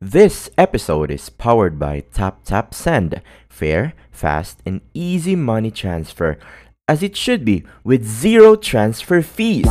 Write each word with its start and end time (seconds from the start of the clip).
This 0.00 0.48
episode 0.56 1.10
is 1.10 1.28
powered 1.28 1.76
by 1.76 2.04
Tap 2.14 2.44
Tap 2.44 2.72
Send. 2.72 3.20
Fair, 3.48 3.94
fast, 4.12 4.62
and 4.64 4.80
easy 4.94 5.34
money 5.34 5.72
transfer, 5.72 6.38
as 6.86 7.02
it 7.02 7.16
should 7.16 7.44
be, 7.44 7.64
with 7.82 8.06
zero 8.06 8.54
transfer 8.54 9.22
fees. 9.22 9.66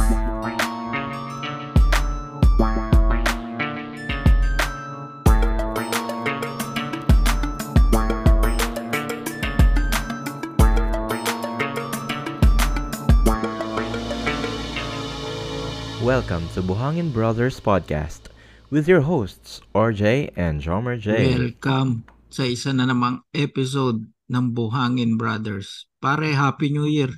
Welcome 16.03 16.49
to 16.49 16.62
Buhangin 16.62 17.13
Brothers 17.13 17.62
Podcast 17.62 18.27
with 18.70 18.88
your 18.88 19.02
hosts, 19.02 19.62
RJ 19.72 20.34
and 20.36 20.59
Jomer 20.59 21.00
J. 21.00 21.36
Welcome 21.36 22.04
sa 22.28 22.44
isa 22.44 22.76
na 22.76 22.84
namang 22.88 23.24
episode 23.32 24.04
ng 24.28 24.46
Buhangin 24.52 25.16
Brothers. 25.16 25.88
Pare, 25.98 26.36
Happy 26.36 26.70
New 26.70 26.86
Year. 26.86 27.12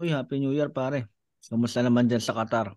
Uy, 0.00 0.12
Happy 0.12 0.40
New 0.40 0.52
Year 0.52 0.68
pare. 0.68 1.08
Kamusta 1.40 1.80
naman 1.80 2.06
dyan 2.06 2.20
sa 2.22 2.36
Qatar? 2.36 2.76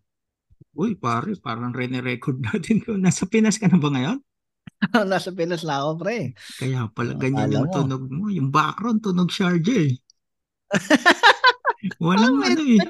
Uy, 0.73 0.95
pare, 0.95 1.35
parang 1.37 1.75
rene-record 1.75 2.39
natin 2.41 2.79
ko. 2.81 2.95
Nasa 2.95 3.27
Pinas 3.27 3.59
ka 3.59 3.67
na 3.67 3.77
ba 3.77 3.91
ngayon? 3.91 4.17
Nasa 5.11 5.29
Pinas 5.35 5.61
na 5.67 5.83
ako, 5.83 5.91
pre. 6.01 6.33
Kaya 6.57 6.87
pala 6.89 7.13
Ah, 7.13 7.19
ganyan 7.19 7.51
akala 7.51 7.55
yung 7.59 7.67
mo. 7.67 7.73
tunog 7.75 8.03
mo. 8.09 8.25
Yung 8.31 8.49
background, 8.49 8.99
tunog 9.03 9.29
Sharjah 9.29 9.79
eh. 9.87 9.93
Walang 11.99 12.39
ano 12.41 12.63
eh. 12.63 12.81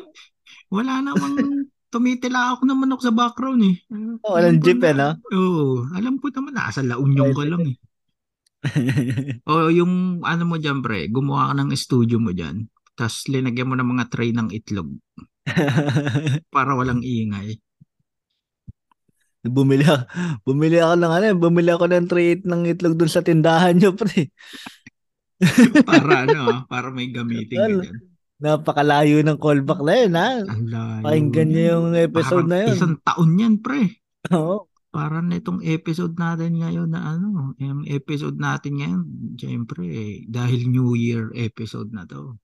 Wala 0.70 1.02
namang 1.04 1.68
tumitila 1.94 2.58
ako 2.58 2.66
ng 2.66 2.80
manok 2.82 3.02
sa 3.06 3.14
background 3.14 3.62
eh. 3.70 3.76
Oh, 4.26 4.34
walang 4.34 4.58
Alam 4.58 4.66
jeep 4.66 4.82
na- 4.82 4.90
eh, 4.90 4.96
no? 4.98 5.10
Oo, 5.38 5.86
alam 5.94 6.18
ko 6.18 6.34
naman, 6.34 6.54
nasa 6.58 6.82
La 6.82 6.98
Union 6.98 7.30
ka 7.30 7.46
lang 7.46 7.64
eh. 7.70 7.78
O 9.50 9.68
yung 9.70 10.24
ano 10.24 10.44
mo 10.48 10.56
dyan 10.58 10.82
pre, 10.82 11.12
gumawa 11.12 11.52
ka 11.52 11.54
ng 11.62 11.70
studio 11.78 12.18
mo 12.18 12.34
dyan. 12.34 12.66
Tapos 12.98 13.28
linagyan 13.30 13.70
mo 13.70 13.76
ng 13.78 13.90
mga 13.94 14.06
tray 14.10 14.32
ng 14.34 14.50
itlog 14.50 14.90
para 16.56 16.72
walang 16.74 17.04
ingay. 17.04 17.60
bumili 19.44 19.84
ako, 19.84 20.08
bumili 20.48 20.80
ako 20.80 20.96
ng 21.04 21.12
ano, 21.12 21.26
bumili 21.36 21.70
ako 21.76 21.86
ng 21.92 22.08
tray 22.08 22.40
ng 22.40 22.64
itlog 22.64 22.96
dun 22.96 23.12
sa 23.12 23.20
tindahan 23.20 23.76
nyo, 23.76 23.92
pre. 23.92 24.32
Para 25.90 26.24
ano, 26.24 26.64
para 26.72 26.88
may 26.96 27.12
gamitin 27.12 27.60
ka 27.60 27.68
dyan. 27.68 28.13
Napakalayo 28.44 29.24
ng 29.24 29.40
callback 29.40 29.80
na 29.80 29.94
yun, 29.96 30.14
ha? 30.14 30.30
Ang 30.44 30.66
layo. 30.68 31.02
Pakinggan 31.02 31.50
yan. 31.50 31.64
yung 31.64 31.86
episode 31.96 32.44
Parang 32.44 32.52
na 32.52 32.58
yun. 32.60 32.76
Isang 32.76 32.96
taon 33.00 33.32
yan, 33.40 33.56
pre. 33.58 33.82
Oo. 34.30 34.68
Para 34.92 35.24
nitong 35.24 35.64
episode 35.64 36.14
natin 36.14 36.60
ngayon 36.60 36.92
na 36.92 37.16
ano, 37.16 37.56
yung 37.58 37.88
episode 37.88 38.36
natin 38.36 38.78
ngayon, 38.78 39.02
syempre, 39.34 39.82
eh, 39.88 40.14
dahil 40.28 40.68
New 40.68 40.94
Year 40.94 41.32
episode 41.34 41.90
na 41.90 42.04
to. 42.04 42.36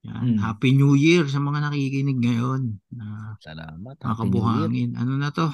Yan, 0.00 0.36
Hmm. 0.36 0.38
Happy 0.38 0.72
New 0.72 0.94
Year 0.94 1.26
sa 1.26 1.40
mga 1.40 1.64
nakikinig 1.66 2.20
ngayon 2.20 2.60
na 2.90 3.34
Salamat. 3.36 3.96
mga 3.96 4.04
Happy 4.04 4.20
New 4.22 4.36
Year. 4.36 4.36
kabuhangin. 4.70 4.90
Ano 4.94 5.12
na 5.16 5.28
to? 5.28 5.48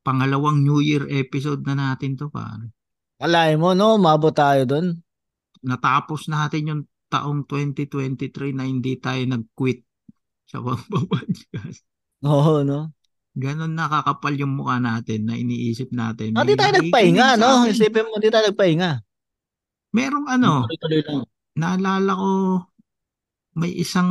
Pangalawang 0.00 0.60
New 0.60 0.80
Year 0.80 1.04
episode 1.06 1.60
na 1.62 1.76
natin 1.76 2.16
to, 2.16 2.28
pare. 2.28 2.72
Kalahin 3.16 3.60
mo, 3.60 3.72
no? 3.72 3.94
Mabot 3.94 4.32
tayo 4.32 4.64
dun. 4.64 5.04
Natapos 5.60 6.26
natin 6.26 6.62
yung 6.64 6.82
taong 7.08 7.44
2023 7.48 8.52
na 8.56 8.64
hindi 8.68 8.96
tayo 9.00 9.20
nag-quit 9.24 9.82
sa 10.48 10.60
pagpapodcast. 10.64 11.84
Oo, 12.24 12.64
no? 12.64 12.92
Ganon 13.38 13.70
nakakapal 13.76 14.34
yung 14.34 14.58
mukha 14.58 14.82
natin 14.82 15.28
na 15.28 15.38
iniisip 15.38 15.94
natin. 15.94 16.34
Ah, 16.34 16.42
May 16.42 16.52
di 16.52 16.54
tayo 16.58 16.72
nagpahinga, 16.80 17.28
no? 17.38 17.68
Isipin 17.70 18.08
mo, 18.10 18.18
di 18.18 18.32
tayo 18.32 18.50
nagpahinga. 18.50 18.90
Merong 19.94 20.26
ano, 20.28 20.66
naalala 21.56 22.12
ko 22.12 22.30
may 23.58 23.72
isang 23.74 24.10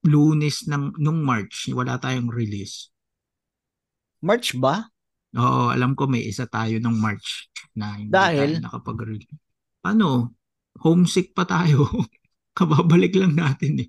lunes 0.00 0.64
ng 0.64 0.96
nung 0.96 1.20
March, 1.20 1.68
wala 1.76 2.00
tayong 2.00 2.32
release. 2.32 2.88
March 4.24 4.56
ba? 4.56 4.88
Oo, 5.36 5.70
alam 5.70 5.92
ko 5.94 6.08
may 6.08 6.24
isa 6.24 6.48
tayo 6.48 6.80
nung 6.80 6.98
March 6.98 7.48
na 7.76 8.00
hindi 8.00 8.10
Dahil? 8.12 8.56
tayo 8.56 8.64
nakapag-release. 8.66 9.36
Ano, 9.84 10.34
homesick 10.78 11.34
pa 11.34 11.42
tayo. 11.42 11.88
Kababalik 12.56 13.14
lang 13.18 13.34
natin 13.34 13.82
eh. 13.82 13.88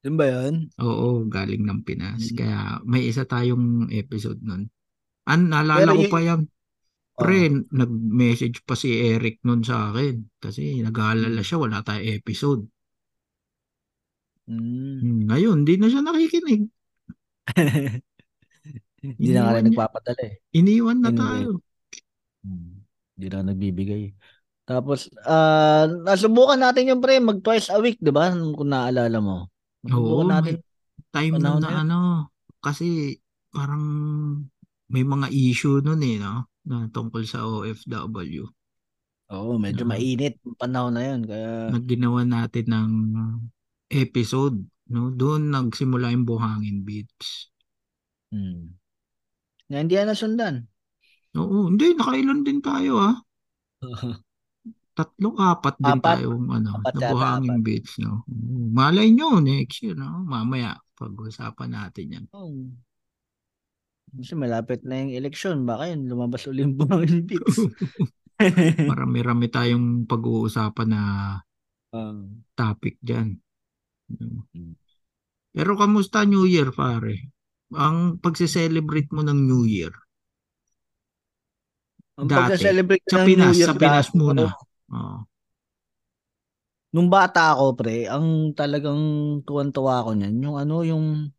Yun 0.00 0.16
ba 0.16 0.26
yun? 0.26 0.72
Oo, 0.80 1.28
galing 1.28 1.60
ng 1.60 1.80
Pinas. 1.84 2.32
Mm. 2.32 2.36
Kaya 2.36 2.58
may 2.88 3.04
isa 3.04 3.28
tayong 3.28 3.90
episode 3.92 4.40
nun. 4.40 4.70
An, 5.28 5.40
naalala 5.52 5.92
Pero 5.92 6.00
ko 6.00 6.04
y- 6.06 6.12
pa 6.12 6.20
yan. 6.24 6.40
Oh. 7.20 7.24
Pre, 7.28 7.40
nag-message 7.68 8.64
pa 8.64 8.72
si 8.72 8.96
Eric 8.96 9.44
nun 9.44 9.60
sa 9.60 9.92
akin. 9.92 10.24
Kasi 10.40 10.80
nag-aalala 10.80 11.44
siya, 11.44 11.60
wala 11.60 11.84
tayong 11.84 12.16
episode. 12.16 12.62
Mm. 14.48 15.00
Hmm, 15.00 15.18
ngayon, 15.30 15.58
di 15.68 15.74
na 15.76 15.86
siya 15.92 16.00
nakikinig. 16.02 16.62
Hindi 19.00 19.28
na 19.32 19.52
niya. 19.52 19.64
nagpapadala 19.64 20.20
eh. 20.28 20.34
Iniwan 20.52 21.00
na 21.00 21.12
Anyway. 21.12 21.20
tayo. 21.20 21.48
Hmm. 22.44 22.84
Hindi 23.16 23.26
na 23.28 23.38
nagbibigay. 23.52 24.02
Tapos, 24.70 25.10
ah 25.26 25.90
nasubukan 26.06 26.54
natin 26.54 26.94
yung 26.94 27.02
pre, 27.02 27.18
mag 27.18 27.42
twice 27.42 27.74
a 27.74 27.82
week, 27.82 27.98
di 27.98 28.14
ba? 28.14 28.30
Kung 28.30 28.70
naalala 28.70 29.18
mo. 29.18 29.50
Oo, 29.90 30.22
Nasubukan 30.22 30.26
natin. 30.30 30.54
Time 31.10 31.34
na 31.42 31.58
na 31.58 31.82
ano, 31.82 31.98
kasi 32.62 33.18
parang 33.50 33.82
may 34.86 35.02
mga 35.02 35.26
issue 35.34 35.82
nun 35.82 35.98
eh, 36.06 36.22
no? 36.22 36.46
Na 36.62 36.86
tungkol 36.86 37.26
sa 37.26 37.42
OFW. 37.42 38.46
Oo, 39.34 39.58
medyo 39.58 39.82
Oo. 39.82 39.90
mainit 39.90 40.38
yung 40.46 40.54
panahon 40.54 40.94
na 40.94 41.02
yun. 41.02 41.20
Kaya, 41.26 41.74
Nagginawa 41.74 42.22
natin 42.22 42.66
ng 42.70 42.90
episode, 43.90 44.54
no? 44.86 45.10
Doon 45.10 45.50
nagsimula 45.50 46.14
yung 46.14 46.22
Buhangin 46.22 46.86
Beats. 46.86 47.50
hmm. 48.30 48.78
Na 49.66 49.82
hindi 49.82 49.98
yan 49.98 50.14
nasundan. 50.14 50.66
Oo, 51.34 51.70
hindi, 51.70 51.94
nakailan 51.94 52.46
din 52.46 52.62
tayo 52.62 53.02
ah. 53.02 53.18
Tatlo, 54.90 55.28
apat 55.38 55.74
din 55.78 55.96
Apat? 55.96 56.16
tayong 56.20 56.46
ano, 56.50 56.70
Apat 56.82 56.94
na 56.98 57.00
yata, 57.00 57.26
apat. 57.38 57.58
Beats, 57.62 57.92
no? 58.02 58.26
Oo, 58.26 58.68
Malay 58.74 59.08
nyo, 59.14 59.38
next 59.38 59.80
year, 59.86 59.94
no? 59.94 60.20
Mamaya, 60.26 60.76
pag-usapan 60.98 61.70
natin 61.70 62.06
yan. 62.10 62.24
Oh. 62.34 62.50
Kasi 64.10 64.34
malapit 64.34 64.82
na 64.82 64.98
yung 64.98 65.14
eleksyon. 65.14 65.62
Baka 65.62 65.94
yun, 65.94 66.10
lumabas 66.10 66.42
ulit 66.50 66.66
yung 66.66 66.74
buhangin 66.74 67.22
beats. 67.30 67.62
Marami-rami 68.82 69.46
tayong 69.46 70.04
pag-uusapan 70.10 70.88
na 70.90 71.02
Um, 71.90 72.46
topic 72.54 73.02
dyan. 73.02 73.34
Mm. 74.14 74.78
Pero 75.50 75.74
kamusta 75.74 76.22
New 76.22 76.46
Year, 76.46 76.70
pare? 76.70 77.34
Ang 77.74 78.22
pagse-celebrate 78.22 79.10
mo 79.10 79.26
ng 79.26 79.34
New 79.34 79.66
Year 79.66 79.90
ang 82.20 82.28
Dati. 82.28 82.36
pagka-celebrate 82.52 83.04
sa 83.08 83.24
ng 83.24 83.26
Pinas, 83.26 83.56
New 83.56 83.58
Year 83.58 83.70
sa 83.72 83.74
Pinas 83.74 84.08
dati, 84.12 84.18
muna. 84.20 84.44
Oo. 84.90 84.98
Oo. 84.98 85.18
Nung 86.90 87.06
bata 87.06 87.54
ako, 87.54 87.78
pre, 87.78 88.10
ang 88.10 88.50
talagang 88.50 88.98
tuwan-tuwa 89.46 90.02
ko 90.02 90.10
niyan, 90.10 90.42
yung 90.42 90.56
ano, 90.58 90.82
yung 90.82 91.30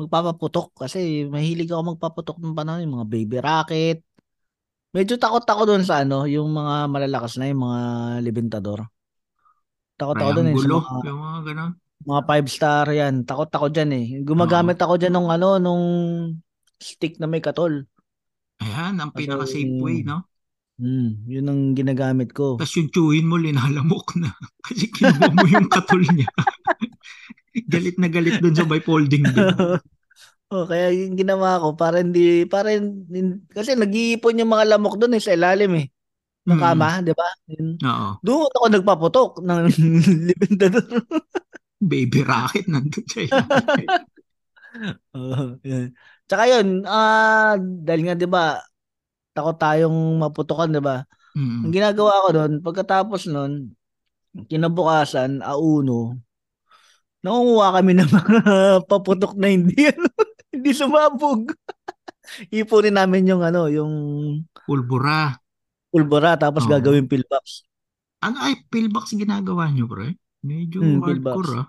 magpapaputok. 0.00 0.72
Kasi 0.72 1.28
mahilig 1.28 1.68
ako 1.68 1.92
magpaputok 1.92 2.40
ng 2.40 2.56
panahon, 2.56 2.88
yung 2.88 2.96
mga 2.96 3.08
baby 3.12 3.36
rocket. 3.36 4.00
Medyo 4.96 5.20
takot 5.20 5.44
ako 5.44 5.68
doon 5.68 5.84
sa 5.84 6.00
ano, 6.08 6.24
yung 6.24 6.48
mga 6.48 6.88
malalakas 6.88 7.36
na, 7.36 7.52
yung 7.52 7.68
mga 7.68 7.80
libintador. 8.24 8.88
Takot 10.00 10.16
ako 10.16 10.30
doon 10.40 10.48
eh, 10.48 10.56
sa 10.56 10.64
Triangulo, 10.64 10.76
mga, 10.80 11.04
yung 11.04 11.20
mga 11.20 11.40
ganun. 11.52 11.72
mga 12.08 12.22
five 12.24 12.48
star 12.48 12.86
yan. 12.88 13.14
Takot 13.28 13.50
ako 13.52 13.66
dyan 13.68 13.90
eh. 13.92 14.06
Gumagamit 14.24 14.80
ako 14.80 14.96
dyan 14.96 15.12
nung 15.12 15.28
ano, 15.28 15.60
nung 15.60 15.84
stick 16.80 17.20
na 17.20 17.28
may 17.28 17.44
katol. 17.44 17.84
Ayan, 18.64 18.96
ang 18.96 19.12
pinaka-safe 19.12 19.76
way, 19.84 20.00
no? 20.00 20.24
Hmm, 20.78 21.26
yun 21.26 21.46
ang 21.50 21.74
ginagamit 21.74 22.30
ko. 22.30 22.54
Tapos 22.54 22.70
yung 22.78 22.86
tsuhin 22.94 23.26
mo, 23.26 23.34
linalamok 23.34 24.14
na. 24.14 24.30
Kasi 24.66 24.86
kinuha 24.94 25.34
mo 25.34 25.44
yung 25.50 25.66
katol 25.66 26.06
niya. 26.14 26.30
galit 27.72 27.98
na 27.98 28.06
galit 28.06 28.38
dun 28.38 28.54
sa 28.54 28.62
by 28.62 28.78
folding 28.78 29.26
bin. 29.34 29.42
oh, 30.54 30.64
kaya 30.70 30.94
yung 30.94 31.18
ginawa 31.18 31.58
ko 31.58 31.74
para 31.74 31.98
hindi 31.98 32.46
para 32.46 32.70
hin- 32.70 33.42
kasi 33.50 33.74
nag-iipon 33.74 34.38
yung 34.38 34.52
mga 34.54 34.78
lamok 34.78 34.94
doon 35.02 35.18
eh, 35.18 35.22
sa 35.22 35.34
ilalim 35.34 35.74
eh 35.82 35.86
ng 36.48 36.56
Mm. 36.56 36.62
kama, 36.64 36.88
'di 37.04 37.12
ba? 37.12 37.28
Oo. 37.84 38.08
Doon 38.24 38.48
ako 38.56 38.66
nagpaputok 38.72 39.30
ng 39.44 39.60
libintador. 40.32 40.86
Baby 41.76 42.24
rocket 42.24 42.64
nandun 42.70 43.04
ilalim. 43.04 43.28
Oo, 45.12 45.60
yun. 45.60 45.92
Tsaka 46.24 46.44
yun, 46.48 46.84
ah 46.88 47.56
dahil 47.60 48.00
nga 48.08 48.14
'di 48.16 48.28
ba, 48.28 48.64
takot 49.38 49.54
tayong 49.54 49.94
maputokan, 50.18 50.74
'di 50.74 50.82
ba? 50.82 51.06
Mm. 51.38 51.60
Ang 51.62 51.72
ginagawa 51.72 52.12
ko 52.26 52.28
doon, 52.34 52.52
pagkatapos 52.58 53.30
noon, 53.30 53.70
kinabukasan, 54.50 55.38
auno, 55.40 56.18
nangunguha 57.22 57.78
kami 57.78 57.92
ng 57.94 58.10
mga 58.10 58.42
paputok 58.90 59.38
na 59.38 59.50
hindi, 59.50 59.74
ano, 59.94 60.10
hindi 60.50 60.70
sumabog. 60.74 61.50
ipunin 62.52 62.98
namin 62.98 63.30
yung 63.30 63.40
ano, 63.40 63.70
yung 63.70 63.92
Pulbura. 64.66 65.32
pulbura 65.88 66.36
tapos 66.36 66.68
Oo. 66.68 66.70
gagawin 66.70 67.08
pillbox. 67.08 67.64
Ano 68.20 68.36
ay, 68.42 68.66
pillbox 68.68 69.16
ginagawa 69.16 69.70
nyo, 69.72 69.88
pre? 69.88 70.18
Medyo 70.44 70.82
Hmm, 70.82 71.00
hardcore, 71.00 71.08
pillbox. 71.08 71.42
ah. 71.56 71.66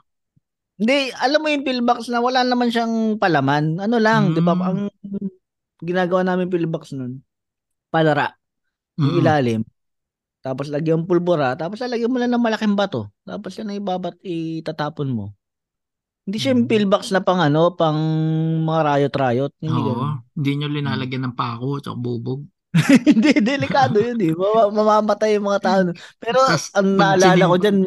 Hindi, 0.80 0.98
alam 1.16 1.39
mo 1.39 1.48
yung 1.48 1.66
pillbox 1.68 2.00
na 2.07 2.19
wala 2.19 2.42
naman 2.44 2.71
siyang 2.71 3.19
palaman. 3.19 3.80
Ano 3.80 4.00
lang, 4.00 4.31
'di 4.31 4.39
ba? 4.39 4.56
Mm. 4.56 4.63
Ang 4.63 4.80
ginagawa 5.80 6.21
namin 6.24 6.51
pillbox 6.51 6.92
nun, 6.95 7.19
palara, 7.90 8.34
yung 8.96 9.18
Mm-mm. 9.18 9.22
ilalim. 9.22 9.62
Tapos 10.40 10.72
lagyan 10.72 11.04
mo 11.04 11.06
pulbura, 11.06 11.52
tapos 11.54 11.84
lalagyan 11.84 12.08
mo 12.08 12.18
lang 12.18 12.32
ng 12.32 12.40
malaking 12.40 12.74
bato. 12.74 13.12
Tapos 13.22 13.52
yan 13.54 13.70
ang 13.70 13.78
ibabat 13.78 14.16
itatapon 14.24 15.12
mo. 15.12 15.26
Hindi 16.24 16.38
siya 16.38 16.54
yung 16.54 16.64
Mm. 16.64 16.72
pillbox 16.72 17.10
na 17.10 17.20
pang 17.20 17.42
ano, 17.42 17.74
pang 17.74 17.98
mga 18.62 18.82
rayot-rayot. 18.86 19.52
Hindi 19.60 19.74
Oo. 19.76 19.88
ganun. 19.90 20.14
Hindi 20.32 20.52
nyo 20.56 20.68
linalagyan 20.70 21.24
ng 21.26 21.36
pako 21.36 21.82
at 21.82 21.90
bubog. 21.92 22.46
Hindi, 23.10 23.34
delikado 23.42 23.98
yun 23.98 24.22
eh. 24.22 24.38
Mama- 24.38 24.70
mamamatay 24.70 25.36
yung 25.36 25.50
mga 25.50 25.62
tao. 25.66 25.80
Pero 26.22 26.38
Tas, 26.46 26.70
ang 26.78 26.94
naalala 26.94 27.34
sinim- 27.34 27.50
ko 27.50 27.58
dyan, 27.58 27.78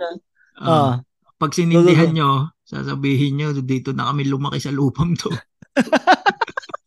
Ah, 0.53 0.67
ah, 0.69 0.93
pag 1.39 1.55
sinindihan 1.55 2.11
nyo, 2.11 2.31
sasabihin 2.63 3.39
nyo, 3.39 3.49
dito 3.57 3.95
na 3.95 4.11
kami 4.11 4.27
lumaki 4.27 4.59
sa 4.59 4.75
lupang 4.75 5.15
to. 5.15 5.31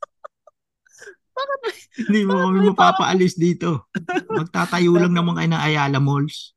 Hindi 2.06 2.20
mo 2.28 2.34
kami 2.40 2.60
mapapaalis 2.72 3.36
dito. 3.40 3.90
Magtatayo 4.40 4.96
lang 5.00 5.16
ng 5.16 5.54
Ayala 5.56 6.00
Malls. 6.00 6.54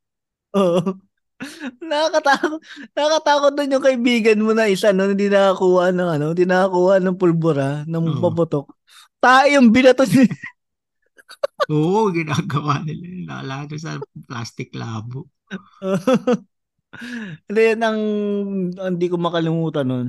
Oo. 0.57 0.99
Nakakatakot. 1.79 2.59
Nakakatakot 2.99 3.53
doon 3.55 3.75
yung 3.79 3.85
kaibigan 3.85 4.43
mo 4.43 4.51
na 4.53 4.67
isa 4.67 4.91
no, 4.91 5.07
hindi 5.07 5.31
nakakuha 5.31 5.95
ng 5.95 6.09
ano, 6.19 6.27
hindi 6.35 6.45
nakakuha 6.45 6.99
ng 6.99 7.17
pulbura, 7.17 7.87
ng 7.87 8.19
Oo. 8.19 8.23
paputok. 8.23 8.67
Tayo 9.23 9.47
yung 9.59 9.71
binato 9.71 10.03
niya. 10.03 10.27
Oo, 11.75 12.11
ginagawa 12.11 12.83
nila. 12.83 13.43
Lalo 13.43 13.75
sa 13.79 13.99
plastic 14.27 14.75
labo. 14.75 15.31
Hindi, 17.47 17.61
yan 17.75 17.83
ang 17.85 18.01
hindi 18.95 19.07
ko 19.07 19.21
makalimutan 19.21 19.87
nun. 19.87 20.09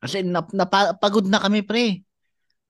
Kasi 0.00 0.24
nap, 0.24 0.52
napagod 0.52 1.28
na 1.28 1.40
kami, 1.40 1.64
pre. 1.64 2.04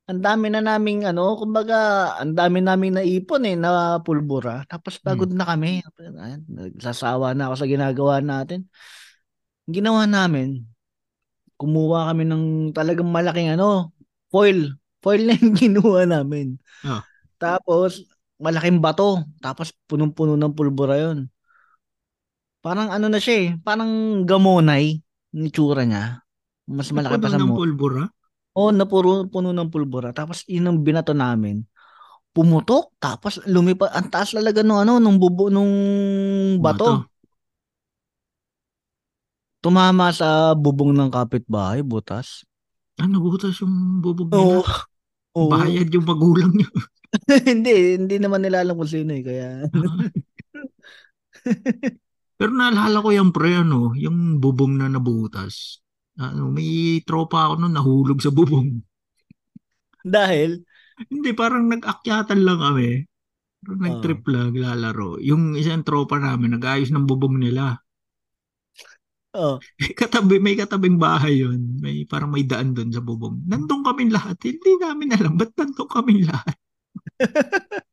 Ang 0.05 0.21
dami 0.21 0.53
na 0.53 0.61
naming 0.61 1.09
ano, 1.09 1.33
kumbaga, 1.41 2.13
ang 2.21 2.37
dami 2.37 2.61
naming 2.61 3.01
naipon 3.01 3.49
eh, 3.49 3.57
na 3.57 3.97
pulbura. 4.05 4.61
Tapos 4.69 5.01
pagod 5.01 5.33
na 5.33 5.49
kami. 5.49 5.81
Nagsasawa 6.45 7.33
na 7.33 7.49
ako 7.49 7.55
sa 7.57 7.71
ginagawa 7.71 8.21
natin. 8.21 8.69
Ang 9.65 9.75
Ginawa 9.81 10.05
namin, 10.05 10.61
kumuha 11.57 12.13
kami 12.13 12.29
ng 12.29 12.77
talagang 12.77 13.09
malaking 13.09 13.57
ano, 13.57 13.97
foil. 14.29 14.77
Foil 15.01 15.25
na 15.25 15.41
yung 15.41 15.57
ginawa 15.73 16.05
namin. 16.05 16.61
Ah. 16.85 17.01
Tapos, 17.41 18.05
malaking 18.37 18.85
bato. 18.85 19.25
Tapos, 19.41 19.73
punong-puno 19.89 20.37
ng 20.37 20.53
pulbura 20.53 21.01
yon 21.01 21.33
Parang 22.61 22.93
ano 22.93 23.13
na 23.13 23.21
siya 23.21 23.37
eh. 23.41 23.49
Parang 23.61 24.25
gamonay. 24.25 25.01
Yung 25.33 25.49
itsura 25.49 25.85
niya. 25.85 26.25
Mas 26.65 26.89
malaki 26.93 27.21
pa 27.21 27.29
sa 27.29 27.37
ng 27.37 27.53
mo. 27.53 27.61
pulbura. 27.61 28.09
Oo, 28.55 28.71
na 28.71 28.87
puro 28.87 29.27
puno 29.27 29.51
ng 29.51 29.71
pulbura. 29.71 30.15
Tapos 30.15 30.47
yun 30.47 30.71
ang 30.71 30.79
binato 30.83 31.11
namin. 31.11 31.63
Pumutok, 32.35 32.91
tapos 32.99 33.39
lumipat, 33.47 33.95
ang 33.95 34.11
taas 34.11 34.35
talaga 34.35 34.67
nung 34.67 34.83
ano, 34.83 34.99
nung 34.99 35.23
bubo, 35.23 35.51
nung 35.51 35.71
bato. 36.59 37.07
Tumama 39.63 40.11
sa 40.11 40.53
bubong 40.59 40.93
ng 40.93 41.15
kapitbahay, 41.15 41.87
butas. 41.87 42.43
Ano, 42.99 43.23
butas 43.23 43.55
yung 43.63 44.03
bubog 44.03 44.35
nila. 44.35 44.67
Oo. 45.35 45.51
Bayad 45.51 45.91
yung 45.95 46.07
magulang 46.07 46.51
nyo. 46.55 46.71
hindi, 47.47 47.95
hindi 47.95 48.19
naman 48.19 48.43
nila 48.43 48.67
alam 48.67 48.75
kung 48.75 48.91
sino 48.91 49.15
eh. 49.15 49.23
Kaya, 49.23 49.71
Pero 52.39 52.51
naalala 52.51 52.99
ko 52.99 53.15
yung 53.15 53.31
pre, 53.31 53.63
ano, 53.63 53.95
yung 53.95 54.43
bubong 54.43 54.83
na 54.83 54.91
nabutas. 54.91 55.84
Ano, 56.19 56.51
may 56.55 57.03
tropa 57.09 57.39
ako 57.51 57.55
nun 57.59 57.75
nahulog 57.75 58.19
sa 58.23 58.31
bubong. 58.35 58.69
dahil, 60.05 60.65
Hindi, 61.11 61.31
parang 61.41 61.65
nag-akyatan 61.73 62.41
lang 62.47 62.59
kami. 62.65 62.89
Parang 63.65 63.83
Oo. 63.85 63.87
nag-trip 63.87 64.23
lang, 64.33 64.51
lalaro. 64.65 65.11
Yung 65.31 65.43
isang 65.61 65.83
tropa 65.89 66.17
namin, 66.21 66.57
nag-ayos 66.59 66.91
ng 66.93 67.07
bubong 67.11 67.37
nila. 67.41 67.65
oh, 69.35 69.65
katabi, 69.99 70.39
may 70.43 70.55
katabing 70.59 70.97
bahay 70.99 71.43
yun. 71.43 71.79
May, 71.83 72.07
parang 72.07 72.31
may 72.35 72.45
daan 72.47 72.75
doon 72.77 72.91
sa 72.95 73.03
bubong. 73.03 73.43
Nandun 73.51 73.83
kami 73.87 74.11
lahat. 74.11 74.39
Hindi 74.45 74.71
namin 74.81 75.09
alam, 75.17 75.35
ba't 75.41 75.53
nandun 75.59 75.89
kami 75.91 76.15
lahat? 76.27 76.57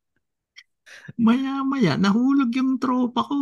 Maya-maya, 1.26 1.94
nahulog 2.04 2.52
yung 2.58 2.72
tropa 2.82 3.22
ko. 3.30 3.40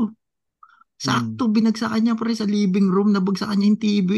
Sakto, 1.05 1.43
binagsakan 1.55 2.01
niya 2.03 2.15
pre 2.19 2.33
sa 2.35 2.47
living 2.47 2.87
room, 2.91 3.09
nabagsakan 3.15 3.57
niya 3.59 3.67
yung 3.71 3.81
TV. 3.83 4.11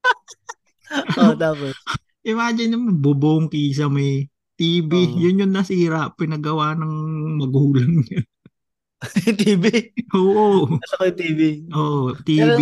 oh, 1.20 1.34
tapos, 1.38 1.74
Imagine 2.20 2.76
mo, 2.76 2.92
bubong 2.92 3.48
kisa 3.48 3.88
may 3.88 4.28
TV. 4.60 4.92
Oo. 4.92 5.16
Yun 5.16 5.40
yung 5.46 5.54
nasira, 5.56 6.12
pinagawa 6.12 6.76
ng 6.76 6.94
magulang 7.40 8.04
niya. 8.04 8.20
TV. 9.40 9.96
Oo. 10.12 10.68
Nasa 10.76 11.00
ko 11.00 11.08
TV. 11.16 11.64
Oo, 11.72 12.12
TV, 12.20 12.60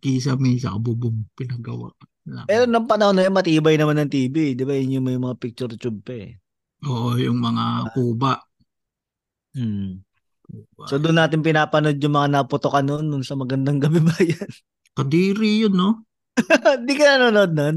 kisa 0.00 0.40
may 0.40 0.56
sa 0.56 0.80
bubong 0.80 1.28
pinagawa. 1.36 1.92
lang. 2.24 2.48
Pero 2.48 2.64
nung 2.64 2.88
panahon 2.88 3.20
na 3.20 3.28
yun, 3.28 3.36
matibay 3.36 3.76
naman 3.76 4.00
ng 4.00 4.08
TV. 4.08 4.56
Di 4.56 4.64
ba 4.64 4.72
yun 4.72 4.96
yung 4.96 5.04
may 5.04 5.20
mga 5.20 5.36
picture 5.36 5.76
tube 5.76 6.00
pa 6.00 6.16
eh. 6.16 6.40
Oo, 6.88 7.20
yung 7.20 7.36
mga 7.36 7.92
kuba. 7.92 8.40
Hmm. 9.52 10.00
Kuba. 10.40 10.88
So 10.88 10.96
doon 10.96 11.20
natin 11.20 11.44
pinapanood 11.44 12.00
yung 12.00 12.16
mga 12.16 12.40
naputokan 12.40 12.88
noon, 12.88 13.04
noon 13.04 13.24
sa 13.24 13.36
magandang 13.36 13.84
gabi 13.84 14.00
ba 14.00 14.16
yan? 14.16 14.48
Kadiri 14.96 15.68
yun, 15.68 15.76
no? 15.76 16.08
Hindi 16.80 16.92
ka 16.98 17.04
nanonood 17.16 17.50
noon? 17.54 17.76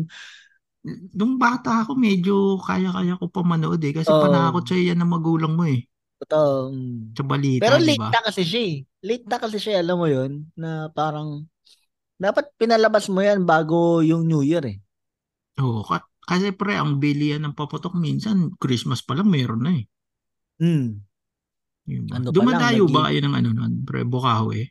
Nung 1.17 1.33
bata 1.43 1.83
ako, 1.83 1.91
medyo 2.05 2.33
kaya-kaya 2.67 3.13
ko 3.21 3.25
pa 3.33 3.41
manood 3.51 3.81
eh. 3.83 3.93
Kasi 3.97 4.11
Oo. 4.11 4.21
panakot 4.23 4.63
sa'yo 4.65 4.83
yan 4.93 4.99
ng 5.03 5.11
magulang 5.15 5.53
mo 5.57 5.63
eh. 5.67 5.79
Totoo. 6.21 6.73
mm. 6.73 6.97
Sa 7.17 7.23
balita, 7.31 7.61
Pero 7.61 7.75
late 7.81 7.97
ba? 7.99 8.09
na 8.13 8.19
kasi 8.25 8.41
siya 8.45 8.61
eh. 8.65 8.75
Late 9.05 9.25
na 9.29 9.37
kasi 9.41 9.57
siya, 9.61 9.81
alam 9.81 9.97
mo 10.01 10.07
yun, 10.09 10.49
na 10.57 10.89
parang 10.93 11.45
dapat 12.17 12.49
pinalabas 12.61 13.07
mo 13.13 13.21
yan 13.21 13.45
bago 13.45 14.01
yung 14.05 14.25
New 14.29 14.41
Year 14.45 14.63
eh. 14.65 14.77
Oo, 15.63 15.81
ka- 15.89 16.09
kasi 16.29 16.47
pre, 16.59 16.73
ang 16.81 16.91
bilihan 17.03 17.41
ng 17.45 17.57
paputok 17.59 17.93
minsan, 18.05 18.37
Christmas 18.61 19.01
pa 19.07 19.13
lang 19.17 19.29
meron 19.35 19.61
na 19.65 19.71
eh. 19.79 19.83
Hmm. 20.59 21.01
Diba? 21.87 22.15
Ano 22.17 22.29
Dumadayo 22.35 22.83
lang, 22.85 22.93
ba 22.93 22.99
kayo 23.07 23.19
ng 23.23 23.35
ano 23.39 23.49
nun, 23.57 23.73
pre, 23.87 23.99
Bukawi? 24.13 24.61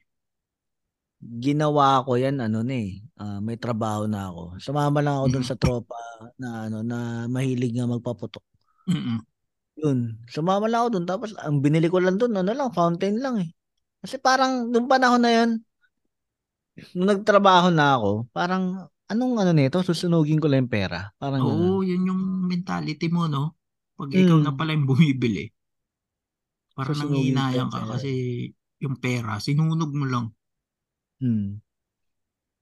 Ginawa 1.27 2.07
ko 2.07 2.15
yan 2.15 2.39
ano 2.39 2.63
na 2.63 2.75
eh. 2.77 3.03
ah, 3.17 3.41
may 3.41 3.57
trabaho 3.57 4.05
na 4.07 4.29
ako. 4.31 4.61
Sumama 4.61 5.01
lang 5.01 5.15
ako 5.19 5.27
doon 5.33 5.45
Mhm. 5.45 5.51
sa 5.51 5.57
tropa 5.59 5.99
na 6.39 6.69
ano 6.69 6.85
na 6.85 7.27
mahilig 7.27 7.73
nga 7.75 7.89
magpaputok. 7.89 8.45
Mm-mm. 8.87 9.19
Yun. 9.77 10.21
Sumama 10.31 10.69
lang 10.71 10.87
ako 10.87 10.89
doon 10.97 11.07
tapos 11.09 11.31
ang 11.41 11.59
binili 11.61 11.89
ko 11.91 11.99
lang 11.99 12.17
doon 12.21 12.37
ano 12.37 12.53
lang 12.53 12.71
fountain 12.73 13.19
lang 13.19 13.41
eh. 13.43 13.51
Kasi 14.05 14.21
parang 14.21 14.69
nung 14.71 14.87
panahon 14.87 15.21
na 15.25 15.33
yun 15.33 15.51
nung 16.93 17.09
nagtrabaho 17.09 17.73
na 17.73 17.97
ako, 17.97 18.29
parang 18.37 18.85
anong 19.09 19.35
ano 19.41 19.53
nito, 19.57 19.81
susunugin 19.81 20.37
ko 20.37 20.47
lang 20.47 20.69
yung 20.69 20.73
pera. 20.77 21.09
Parang 21.17 21.41
Oo, 21.41 21.81
ganun. 21.81 21.89
yun 21.89 22.03
yung 22.05 22.23
mentality 22.45 23.09
mo, 23.09 23.25
no? 23.25 23.57
Pag 23.97 24.13
ikaw 24.13 24.37
na 24.45 24.53
Mm. 24.53 24.59
pala 24.61 24.77
yung 24.77 24.85
bumibili, 24.85 25.49
parang 26.77 27.09
yung 27.09 27.73
ka 27.73 27.81
kasi 27.97 28.13
yung 28.77 29.01
pera, 29.01 29.41
sinunog 29.41 29.89
mo 29.97 30.05
lang. 30.05 30.36
Hmm. 31.17 31.59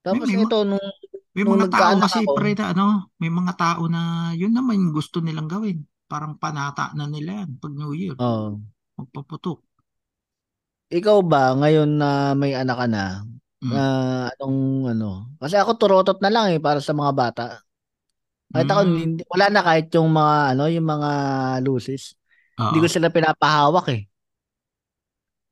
Tapos 0.01 0.25
may 0.25 0.37
ma- 0.37 0.43
ito 0.43 0.57
nung 0.63 0.87
May 1.35 1.43
Nung 1.43 1.59
mga 1.59 1.67
tao 1.67 1.75
nagkaanak 1.99 2.03
kasi 2.07 2.19
ako- 2.23 2.35
pre 2.39 2.51
na 2.55 2.65
ano, 2.71 2.85
may 3.19 3.27
mga 3.27 3.53
tao 3.59 3.81
na 3.91 4.01
yun 4.31 4.55
naman 4.55 4.79
yung 4.79 4.95
gusto 4.95 5.19
nilang 5.19 5.51
gawin. 5.51 5.83
Parang 6.07 6.39
panata 6.39 6.95
na 6.95 7.11
nila 7.11 7.43
yan 7.43 7.59
pag 7.59 7.75
New 7.75 7.91
Year. 7.91 8.15
oh, 8.17 8.55
Magpaputok. 8.95 9.59
ikaw 10.87 11.19
ba 11.19 11.51
ngayon 11.55 11.89
na 11.91 12.31
may 12.31 12.55
anak 12.55 12.77
ka 12.77 12.87
na, 12.87 13.03
Mm. 13.59 13.67
na 13.67 13.83
anong 14.31 14.59
ano? 14.87 15.09
Kasi 15.35 15.57
ako 15.57 15.75
turotot 15.75 16.21
na 16.21 16.31
lang 16.31 16.53
eh 16.53 16.61
para 16.61 16.79
sa 16.79 16.93
mga 16.93 17.11
bata. 17.11 17.45
Kahit 18.47 18.69
ako 18.69 18.81
Mm. 18.85 18.95
hindi, 18.95 19.21
wala 19.27 19.45
na 19.49 19.59
kahit 19.59 19.91
yung 19.91 20.07
mga 20.07 20.55
ano, 20.55 20.63
yung 20.69 20.87
mga 20.87 21.09
lucis. 21.59 22.15
Hindi 22.55 22.79
ko 22.79 22.87
Oo. 22.87 22.93
sila 22.95 23.11
pinapahawak 23.11 23.91
eh. 23.91 24.07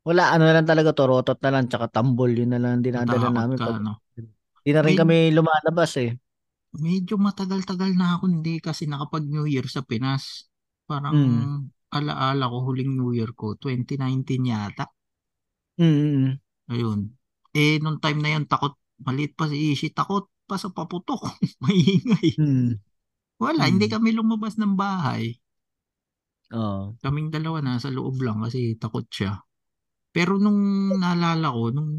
Wala 0.03 0.35
ano 0.35 0.43
na 0.43 0.53
lang 0.59 0.67
talaga 0.67 0.91
turotot 0.91 1.39
na 1.39 1.49
lang 1.49 1.71
tsaka 1.71 1.87
tambol 1.87 2.27
yun 2.27 2.51
na 2.51 2.59
lang 2.59 2.83
dinadala 2.83 3.31
Natakot 3.31 3.35
namin 3.39 3.57
ka, 3.57 3.65
pag 3.71 3.79
no? 3.79 3.93
Hindi 4.63 4.71
na 4.75 4.81
rin 4.83 4.91
May- 4.95 4.99
kami 4.99 5.15
lumalabas 5.31 5.91
eh. 5.99 6.11
Medyo 6.73 7.15
matagal-tagal 7.21 7.93
na 7.93 8.17
ako 8.17 8.23
hindi 8.27 8.57
kasi 8.57 8.89
nakapag 8.89 9.23
New 9.29 9.45
Year 9.45 9.69
sa 9.69 9.85
Pinas. 9.85 10.49
Parang 10.83 11.13
Mm. 11.15 11.59
alaala 11.93 12.49
ko 12.49 12.57
huling 12.65 12.91
New 12.97 13.13
Year 13.13 13.31
ko, 13.37 13.53
2019 13.55 14.43
yata. 14.43 14.89
Mm. 15.77 16.41
Ayun. 16.67 17.13
Eh, 17.53 17.77
nung 17.77 18.01
time 18.01 18.19
na 18.19 18.33
yun, 18.33 18.49
takot, 18.49 18.73
maliit 19.05 19.37
pa 19.37 19.45
si 19.45 19.71
Ishi, 19.71 19.93
takot 19.93 20.25
pa 20.49 20.57
sa 20.57 20.73
paputok. 20.73 21.21
Maingay. 21.63 22.33
Mm. 22.41 22.81
Wala, 23.37 23.69
Hmm. 23.69 23.71
hindi 23.77 23.85
kami 23.85 24.09
lumabas 24.17 24.57
ng 24.57 24.73
bahay. 24.73 25.37
Oo. 26.53 26.97
Kaming 27.01 27.29
dalawa 27.29 27.61
nasa 27.61 27.93
loob 27.93 28.17
lang 28.21 28.41
kasi 28.41 28.73
takot 28.77 29.05
siya. 29.09 29.37
Pero 30.13 30.37
nung 30.37 30.61
naalala 31.01 31.49
ko, 31.49 31.73
nung 31.73 31.91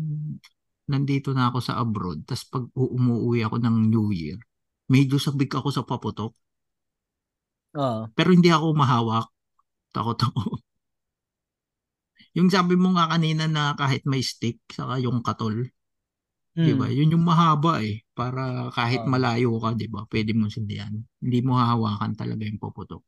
nandito 0.87 1.35
na 1.35 1.51
ako 1.51 1.59
sa 1.59 1.83
abroad, 1.83 2.23
tas 2.29 2.47
pag 2.47 2.65
umuwi 2.77 3.43
ako 3.43 3.57
ng 3.59 3.77
New 3.91 4.15
Year, 4.15 4.39
medyo 4.87 5.19
sabik 5.19 5.53
ako 5.59 5.69
sa 5.75 5.83
paputok. 5.83 6.33
Oo. 7.75 8.07
Pero 8.15 8.29
hindi 8.31 8.49
ako 8.55 8.67
mahawak. 8.77 9.27
Takot 9.91 10.19
ako. 10.31 10.43
Yung 12.39 12.51
sabi 12.51 12.75
mo 12.75 12.95
nga 12.95 13.07
kanina 13.11 13.47
na 13.47 13.79
kahit 13.79 14.03
may 14.11 14.23
stick, 14.23 14.59
saka 14.67 14.99
yung 14.99 15.23
katol, 15.23 15.71
di 16.55 16.75
ba? 16.75 16.91
Hmm. 16.91 16.97
Yun 16.99 17.15
yung 17.15 17.25
mahaba 17.27 17.79
eh. 17.79 18.03
Para 18.11 18.71
kahit 18.75 19.07
Oo. 19.07 19.11
malayo 19.11 19.55
ka, 19.63 19.71
di 19.79 19.87
ba? 19.87 20.03
Pwede 20.11 20.35
mong 20.35 20.51
sindihan. 20.55 20.95
Hindi 21.23 21.39
mo 21.47 21.59
hahawakan 21.63 22.19
talaga 22.19 22.43
yung 22.43 22.59
puputok. 22.59 23.03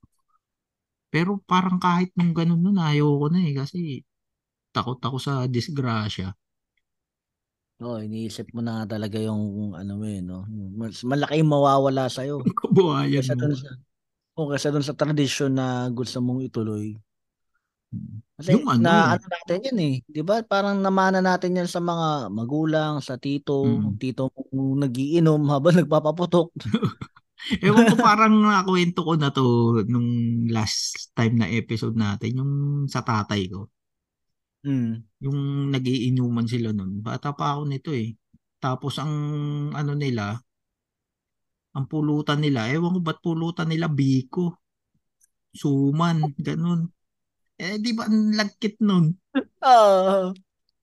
Pero 1.11 1.43
parang 1.43 1.79
kahit 1.83 2.15
nung 2.15 2.31
ganun 2.39 2.63
nun, 2.63 2.79
ayoko 2.79 3.27
na 3.31 3.41
eh. 3.43 3.55
Kasi 3.55 4.03
takot 4.77 4.99
ako 5.07 5.17
sa 5.27 5.33
disgrasya. 5.55 6.29
Oo, 7.85 8.01
iniisip 8.01 8.49
mo 8.57 8.65
na 8.65 8.89
talaga 8.89 9.21
yung 9.21 9.77
ano 9.77 9.93
mo 10.01 10.05
eh, 10.09 10.25
no? 10.25 10.49
Mas 10.81 11.05
malaki 11.05 11.45
yung 11.45 11.53
mawawala 11.53 12.09
sa'yo. 12.09 12.41
Kabuhayan 12.61 13.29
Kaysa 13.29 13.35
mo. 13.37 13.53
sa, 13.53 13.71
o 14.39 14.49
kaysa 14.53 14.71
dun 14.75 14.85
sa 14.87 14.97
tradisyon 14.97 15.53
na 15.57 15.89
gusto 15.93 16.19
mong 16.25 16.41
ituloy. 16.49 16.97
Kasi 18.37 18.53
Yung 18.53 18.69
ano, 18.69 18.85
na 18.85 19.17
ano 19.17 19.25
natin 19.33 19.59
yan 19.65 19.79
eh. 19.81 19.95
'Di 20.05 20.21
ba? 20.21 20.45
Parang 20.45 20.77
namana 20.85 21.25
natin 21.25 21.57
yan 21.57 21.69
sa 21.69 21.81
mga 21.81 22.29
magulang, 22.29 23.01
sa 23.01 23.17
tito, 23.17 23.65
Mm. 23.65 23.97
tito 23.97 24.29
mo 24.53 24.77
nagiinom 24.77 25.41
habang 25.49 25.73
nagpapaputok. 25.81 26.53
ewan 27.67 27.87
ko 27.91 27.95
parang 28.01 28.35
nakwento 28.43 29.01
ko 29.07 29.13
na 29.17 29.29
to 29.33 29.45
nung 29.89 30.09
last 30.51 31.13
time 31.17 31.37
na 31.41 31.49
episode 31.51 31.97
natin, 31.97 32.41
yung 32.41 32.53
sa 32.91 33.01
tatay 33.05 33.49
ko. 33.53 33.69
Mm. 34.67 35.23
Yung 35.23 35.71
nagiinuman 35.71 36.51
sila 36.51 36.75
nun. 36.75 36.99
Bata 36.99 37.31
pa 37.31 37.55
ako 37.55 37.63
nito 37.71 37.95
eh. 37.95 38.19
Tapos 38.59 38.99
ang 38.99 39.15
ano 39.71 39.93
nila, 39.95 40.35
ang 41.77 41.87
pulutan 41.87 42.43
nila, 42.43 42.67
ewan 42.73 42.99
ko 42.99 43.01
ba't 43.05 43.19
pulutan 43.23 43.71
nila 43.71 43.87
biko, 43.87 44.59
suman, 45.55 46.35
ganun. 46.35 46.91
Eh 47.57 47.79
di 47.79 47.95
ba 47.95 48.11
ang 48.11 48.35
lagkit 48.35 48.83
nun? 48.83 49.15
Ah. 49.63 50.35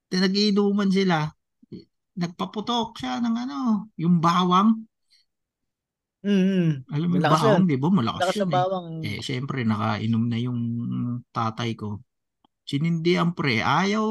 Di 0.07 0.15
nagiinuman 0.17 0.89
sila. 0.89 1.27
Nagpaputok 2.13 2.95
siya 2.99 3.19
ng 3.19 3.35
ano, 3.35 3.89
yung 3.99 4.21
bawang. 4.21 4.85
Mm. 6.23 6.87
Alam 6.87 7.07
mo 7.09 7.15
Malakas 7.19 7.41
bawang, 7.41 7.65
di 7.67 7.75
ba? 7.75 7.87
Malakas 7.91 8.21
Lakas 8.21 8.35
yun 8.37 8.47
eh. 8.47 8.53
bawang. 8.53 8.87
Eh, 9.03 9.19
syempre, 9.19 9.59
nakainom 9.67 10.23
na 10.29 10.37
yung 10.39 10.61
tatay 11.35 11.75
ko. 11.75 11.99
Sinindihan 12.63 13.35
pre, 13.35 13.59
ayaw, 13.59 14.07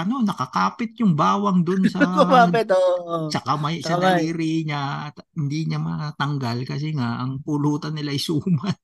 ano, 0.00 0.14
nakakapit 0.24 0.96
yung 1.02 1.18
bawang 1.18 1.66
dun 1.66 1.84
sa, 1.90 2.00
Kumapit, 2.16 2.70
oo. 2.72 3.28
sa 3.28 3.40
kamay, 3.44 3.84
Sa 3.84 4.00
daliri 4.00 4.64
niya. 4.64 5.10
At 5.10 5.20
Hindi 5.36 5.68
niya 5.68 5.78
matanggal 5.82 6.64
kasi 6.64 6.96
nga, 6.96 7.20
ang 7.20 7.42
pulutan 7.44 7.92
nila 7.96 8.14
ay 8.14 8.20
suman. 8.22 8.72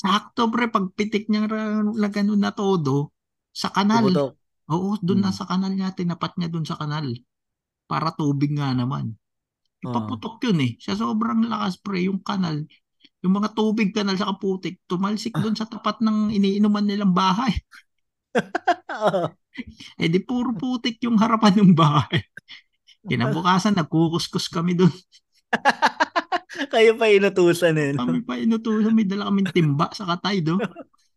Sakto 0.00 0.48
pre, 0.48 0.72
pagpitik 0.72 1.28
niya 1.28 1.44
na 1.48 2.08
ganun 2.08 2.40
na 2.40 2.52
todo, 2.56 3.12
sa 3.52 3.68
kanal. 3.68 4.08
Pumutok. 4.08 4.32
Oo, 4.70 4.94
dun 5.02 5.20
na 5.20 5.34
Mm. 5.34 5.36
sa 5.36 5.44
kanal 5.50 5.72
niya, 5.74 5.92
tinapat 5.92 6.38
niya 6.38 6.48
dun 6.48 6.64
sa 6.64 6.78
kanal. 6.78 7.10
Para 7.90 8.14
tubig 8.14 8.54
nga 8.54 8.70
naman. 8.70 9.18
Ipaputok 9.82 10.38
yun 10.46 10.60
eh. 10.62 10.72
Sa 10.78 10.94
sobrang 10.94 11.42
lakas 11.48 11.80
pre, 11.82 12.06
yung 12.06 12.22
kanal, 12.22 12.62
yung 13.20 13.34
mga 13.36 13.52
tubig 13.52 13.92
kanal 13.92 14.16
sa 14.16 14.32
kaputik, 14.32 14.80
tumalsik 14.88 15.36
dun 15.36 15.52
sa 15.52 15.68
tapat 15.68 16.00
ng 16.00 16.32
iniinuman 16.32 16.84
nilang 16.84 17.12
bahay. 17.12 17.52
Eh 20.00 20.06
di 20.06 20.22
puro 20.22 20.54
putik 20.54 21.02
yung 21.02 21.18
harapan 21.18 21.58
ng 21.58 21.74
bahay. 21.74 22.22
Kinabukasan, 23.04 23.76
nagkukuskus 23.76 24.46
kami 24.46 24.78
dun. 24.78 24.92
Kayo 26.72 26.94
pa 26.94 27.10
inutusan 27.10 27.74
eh. 27.76 27.90
no? 27.92 28.06
Kami 28.06 28.22
pa 28.22 28.38
inutusan, 28.38 28.94
may 28.94 29.04
dala 29.04 29.28
kaming 29.28 29.50
timba 29.50 29.90
sa 29.90 30.06
katay 30.06 30.38
do. 30.40 30.56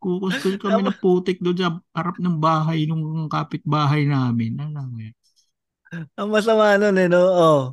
Kukuskus 0.01 0.57
kami 0.59 0.81
ng 0.81 0.97
putik 0.99 1.39
doon 1.39 1.55
sa 1.55 1.77
harap 1.93 2.17
ng 2.19 2.41
bahay 2.41 2.89
nung 2.89 3.29
kapitbahay 3.29 4.09
namin. 4.09 4.57
Alam 4.59 4.87
mo 4.89 4.99
yun. 4.99 5.15
Ang 6.17 6.29
masama 6.33 6.75
nun 6.81 6.97
eh, 6.97 7.07
no? 7.07 7.21
Oh. 7.21 7.63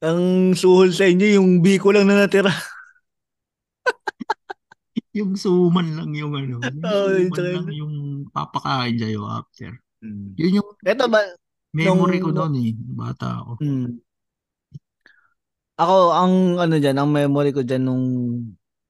Ang 0.00 0.54
suhol 0.56 0.94
sa 0.94 1.04
inyo, 1.04 1.36
yung 1.38 1.60
biko 1.60 1.92
lang 1.92 2.08
na 2.08 2.24
natira. 2.24 2.50
Yung 5.16 5.32
suman 5.36 5.88
lang 5.96 6.10
yung 6.14 6.32
ano. 6.36 6.60
Yung 6.62 7.28
yung 7.28 7.32
suman 7.32 7.32
tsaka 7.32 7.48
lang 7.54 7.66
yun. 7.68 7.78
yung 7.80 7.94
papakain 8.32 8.96
sa'yo 9.00 9.22
after. 9.24 9.70
Mm. 10.04 10.36
Yun 10.36 10.52
yung 10.62 10.68
Ito 10.84 11.04
ba? 11.08 11.20
memory 11.74 12.18
Nung- 12.18 12.24
ko 12.24 12.30
noon 12.36 12.54
eh. 12.60 12.70
Bata 12.76 13.26
ako. 13.44 13.52
Mm. 13.62 13.88
Ako, 15.78 15.94
ang 16.10 16.34
ano 16.58 16.74
dyan, 16.82 16.98
ang 16.98 17.10
memory 17.14 17.54
ko 17.54 17.62
dyan 17.62 17.86
nung... 17.86 18.04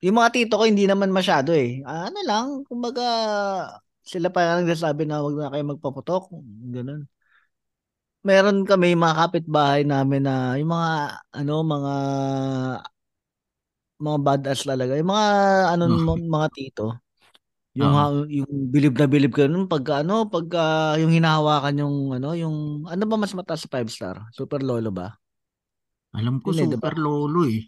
Yung 0.00 0.16
mga 0.16 0.30
tito 0.32 0.56
ko, 0.56 0.64
hindi 0.64 0.88
naman 0.88 1.12
masyado 1.12 1.52
eh. 1.52 1.84
Ah, 1.84 2.08
Ano 2.08 2.18
lang, 2.24 2.46
kumbaga, 2.64 3.04
sila 4.00 4.32
pa 4.32 4.40
lang 4.56 4.64
nagsasabi 4.64 5.04
na 5.04 5.20
wag 5.20 5.36
na 5.36 5.52
kayo 5.52 5.64
magpaputok. 5.68 6.32
Ganun. 6.72 7.04
Meron 8.26 8.66
kami 8.66 8.98
mga 8.98 9.14
kapitbahay 9.20 9.82
namin 9.86 10.22
na 10.26 10.54
yung 10.58 10.70
mga, 10.74 10.90
ano, 11.38 11.54
mga 11.64 11.92
mga 13.98 14.18
badass 14.22 14.62
talaga. 14.66 14.94
Yung 14.94 15.10
mga, 15.10 15.26
ano, 15.74 15.82
Oh. 15.90 16.16
mga 16.16 16.48
tito. 16.54 16.86
Yung, 17.78 17.94
ha- 17.94 18.26
yung 18.26 18.50
bilib 18.74 18.94
na 18.98 19.06
bilib 19.06 19.30
ka 19.34 19.46
nun, 19.46 19.70
pagka, 19.70 20.02
ano, 20.02 20.26
pagka 20.26 20.94
yung 20.98 21.14
hinahawakan 21.14 21.74
yung, 21.78 21.96
ano, 22.18 22.34
yung, 22.34 22.56
ano 22.90 23.02
ba 23.06 23.16
mas 23.18 23.34
mataas 23.34 23.66
sa 23.66 23.70
5 23.70 23.86
star? 23.90 24.18
Super 24.34 24.62
Lolo 24.66 24.90
ba? 24.90 25.14
Alam 26.16 26.40
ko 26.42 26.50
Yun 26.50 26.64
eh, 26.64 26.68
super 26.74 26.94
lolo 26.96 27.40
eh. 27.46 27.62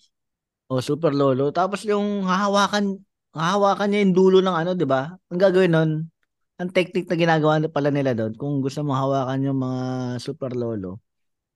O, 0.71 0.81
super 0.81 1.13
lolo. 1.13 1.53
Tapos 1.53 1.85
yung 1.85 2.25
hahawakan, 2.25 2.99
hahawakan 3.37 3.87
niya 3.91 4.01
yung 4.07 4.15
dulo 4.17 4.39
ng 4.41 4.57
ano, 4.57 4.71
di 4.75 4.87
ba? 4.89 5.13
Ang 5.31 5.39
gagawin 5.39 5.71
nun, 5.75 5.91
ang 6.59 6.71
technique 6.73 7.07
na 7.11 7.19
ginagawa 7.21 7.61
na 7.61 7.69
pala 7.71 7.93
nila 7.93 8.17
doon, 8.17 8.33
kung 8.35 8.59
gusto 8.65 8.81
mo 8.83 8.97
hawakan 8.97 9.45
yung 9.45 9.59
mga 9.61 9.81
super 10.23 10.53
lolo, 10.57 10.99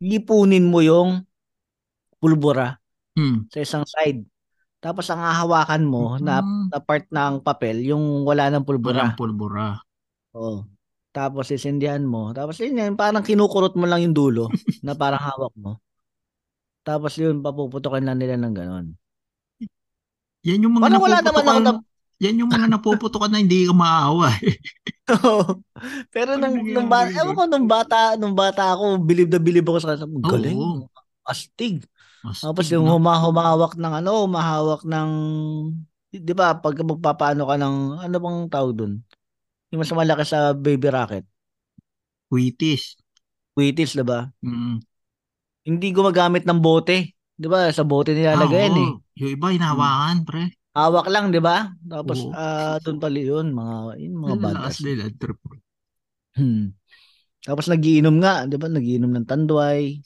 lipunin 0.02 0.66
mo 0.68 0.82
yung 0.84 1.22
pulbura 2.20 2.78
Hmm. 3.14 3.46
sa 3.46 3.62
isang 3.62 3.86
side. 3.86 4.26
Tapos 4.84 5.08
ang 5.08 5.24
hahawakan 5.24 5.82
mo 5.88 6.20
na, 6.20 6.44
Hmm. 6.44 6.68
na 6.68 6.76
part 6.76 7.08
ng 7.08 7.40
papel, 7.40 7.80
yung 7.88 8.20
wala 8.28 8.52
ng 8.52 8.68
pulbura. 8.68 9.00
Walang 9.00 9.16
pulbura. 9.16 9.80
Oo. 10.36 10.68
Tapos 11.08 11.48
sisindihan 11.48 12.04
mo. 12.04 12.36
Tapos 12.36 12.60
yun 12.60 12.76
yan, 12.76 12.92
parang 12.92 13.24
kinukurot 13.24 13.72
mo 13.80 13.88
lang 13.88 14.04
yung 14.04 14.12
dulo 14.12 14.52
na 14.84 14.92
parang 14.92 15.24
hawak 15.24 15.54
mo. 15.56 15.80
Tapos 16.84 17.16
yun, 17.16 17.40
papuputokin 17.40 18.04
lang 18.04 18.20
nila 18.20 18.36
ng 18.36 18.52
ganon. 18.52 18.86
Yan 20.44 20.60
yung 20.60 20.76
mga 20.76 20.84
Parang 20.84 21.00
wala 21.00 21.18
naman 21.24 21.44
ako 21.48 21.60
na, 21.64 21.72
Yan 22.20 22.40
yung 22.44 22.50
mga 22.52 22.68
napuputukan 22.68 23.30
na 23.32 23.40
hindi 23.40 23.64
ka 23.64 23.72
maawa 23.72 24.36
eh. 24.44 24.60
Oo. 25.16 25.64
Pero 26.12 26.36
Pag 26.36 26.40
nung, 26.44 26.56
nung, 26.60 26.88
nangyari 26.88 27.16
bata, 27.16 27.20
ewan 27.24 27.34
ko, 27.34 27.42
nung 27.48 27.66
bata, 27.66 27.98
nung 28.20 28.36
bata 28.36 28.62
ako, 28.76 28.84
bilib 29.00 29.28
na 29.32 29.40
bilib 29.40 29.64
ako 29.64 29.78
sa 29.80 29.96
kanila. 29.96 30.28
Galing. 30.28 30.58
Oo. 30.60 30.84
Astig. 31.24 31.80
Tapos 32.24 32.64
yung 32.72 32.88
na. 32.88 32.96
huma, 32.96 33.20
humahawak 33.20 33.76
ng 33.76 33.94
ano, 34.00 34.24
humahawak 34.24 34.82
ng, 34.88 35.10
di 36.08 36.32
ba, 36.32 36.56
pag 36.56 36.72
magpapaano 36.80 37.42
ka 37.44 37.56
ng, 37.60 37.76
ano 38.00 38.16
bang 38.16 38.38
tawag 38.48 38.72
dun? 38.72 38.92
Yung 39.68 39.80
mas 39.84 39.92
malaki 39.92 40.24
sa 40.24 40.56
baby 40.56 40.88
rocket. 40.88 41.28
Wheaties. 42.32 42.96
Wheaties, 43.52 43.92
di 43.92 44.04
ba? 44.06 44.30
Mm. 44.40 44.80
Hindi 45.68 45.86
gumagamit 45.92 46.48
ng 46.48 46.60
bote. 46.60 47.12
Di 47.34 47.46
ba? 47.50 47.68
Sa 47.68 47.84
bote 47.84 48.16
nilalagay 48.16 48.72
yan 48.72 48.76
eh. 48.78 48.90
Yung 49.20 49.30
iba 49.36 49.52
hinahawakan, 49.52 50.24
pre. 50.24 50.56
Hawak 50.74 51.06
lang, 51.12 51.28
di 51.30 51.38
ba? 51.38 51.70
Tapos, 51.86 52.24
Oo. 52.24 52.32
ah, 52.34 52.80
doon 52.82 52.98
pala 52.98 53.20
yun, 53.20 53.52
mga, 53.52 53.74
yun, 54.00 54.14
mga 54.16 54.36
badass. 54.40 54.80
trip. 55.20 55.38
Hmm. 56.34 56.74
Tapos 57.44 57.68
nagiinom 57.68 58.16
nga, 58.24 58.48
'di 58.48 58.56
ba? 58.56 58.66
Nagiinom 58.72 59.12
ng 59.12 59.28
tanduay. 59.28 60.00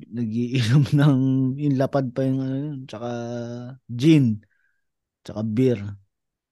Nagiinom 0.00 0.84
ng 0.98 1.18
yung 1.60 1.76
lapad 1.76 2.08
pa 2.16 2.24
yung 2.24 2.40
ano 2.40 2.56
yun, 2.56 2.78
tsaka 2.88 3.10
gin, 3.90 4.40
tsaka 5.22 5.42
beer. 5.44 5.80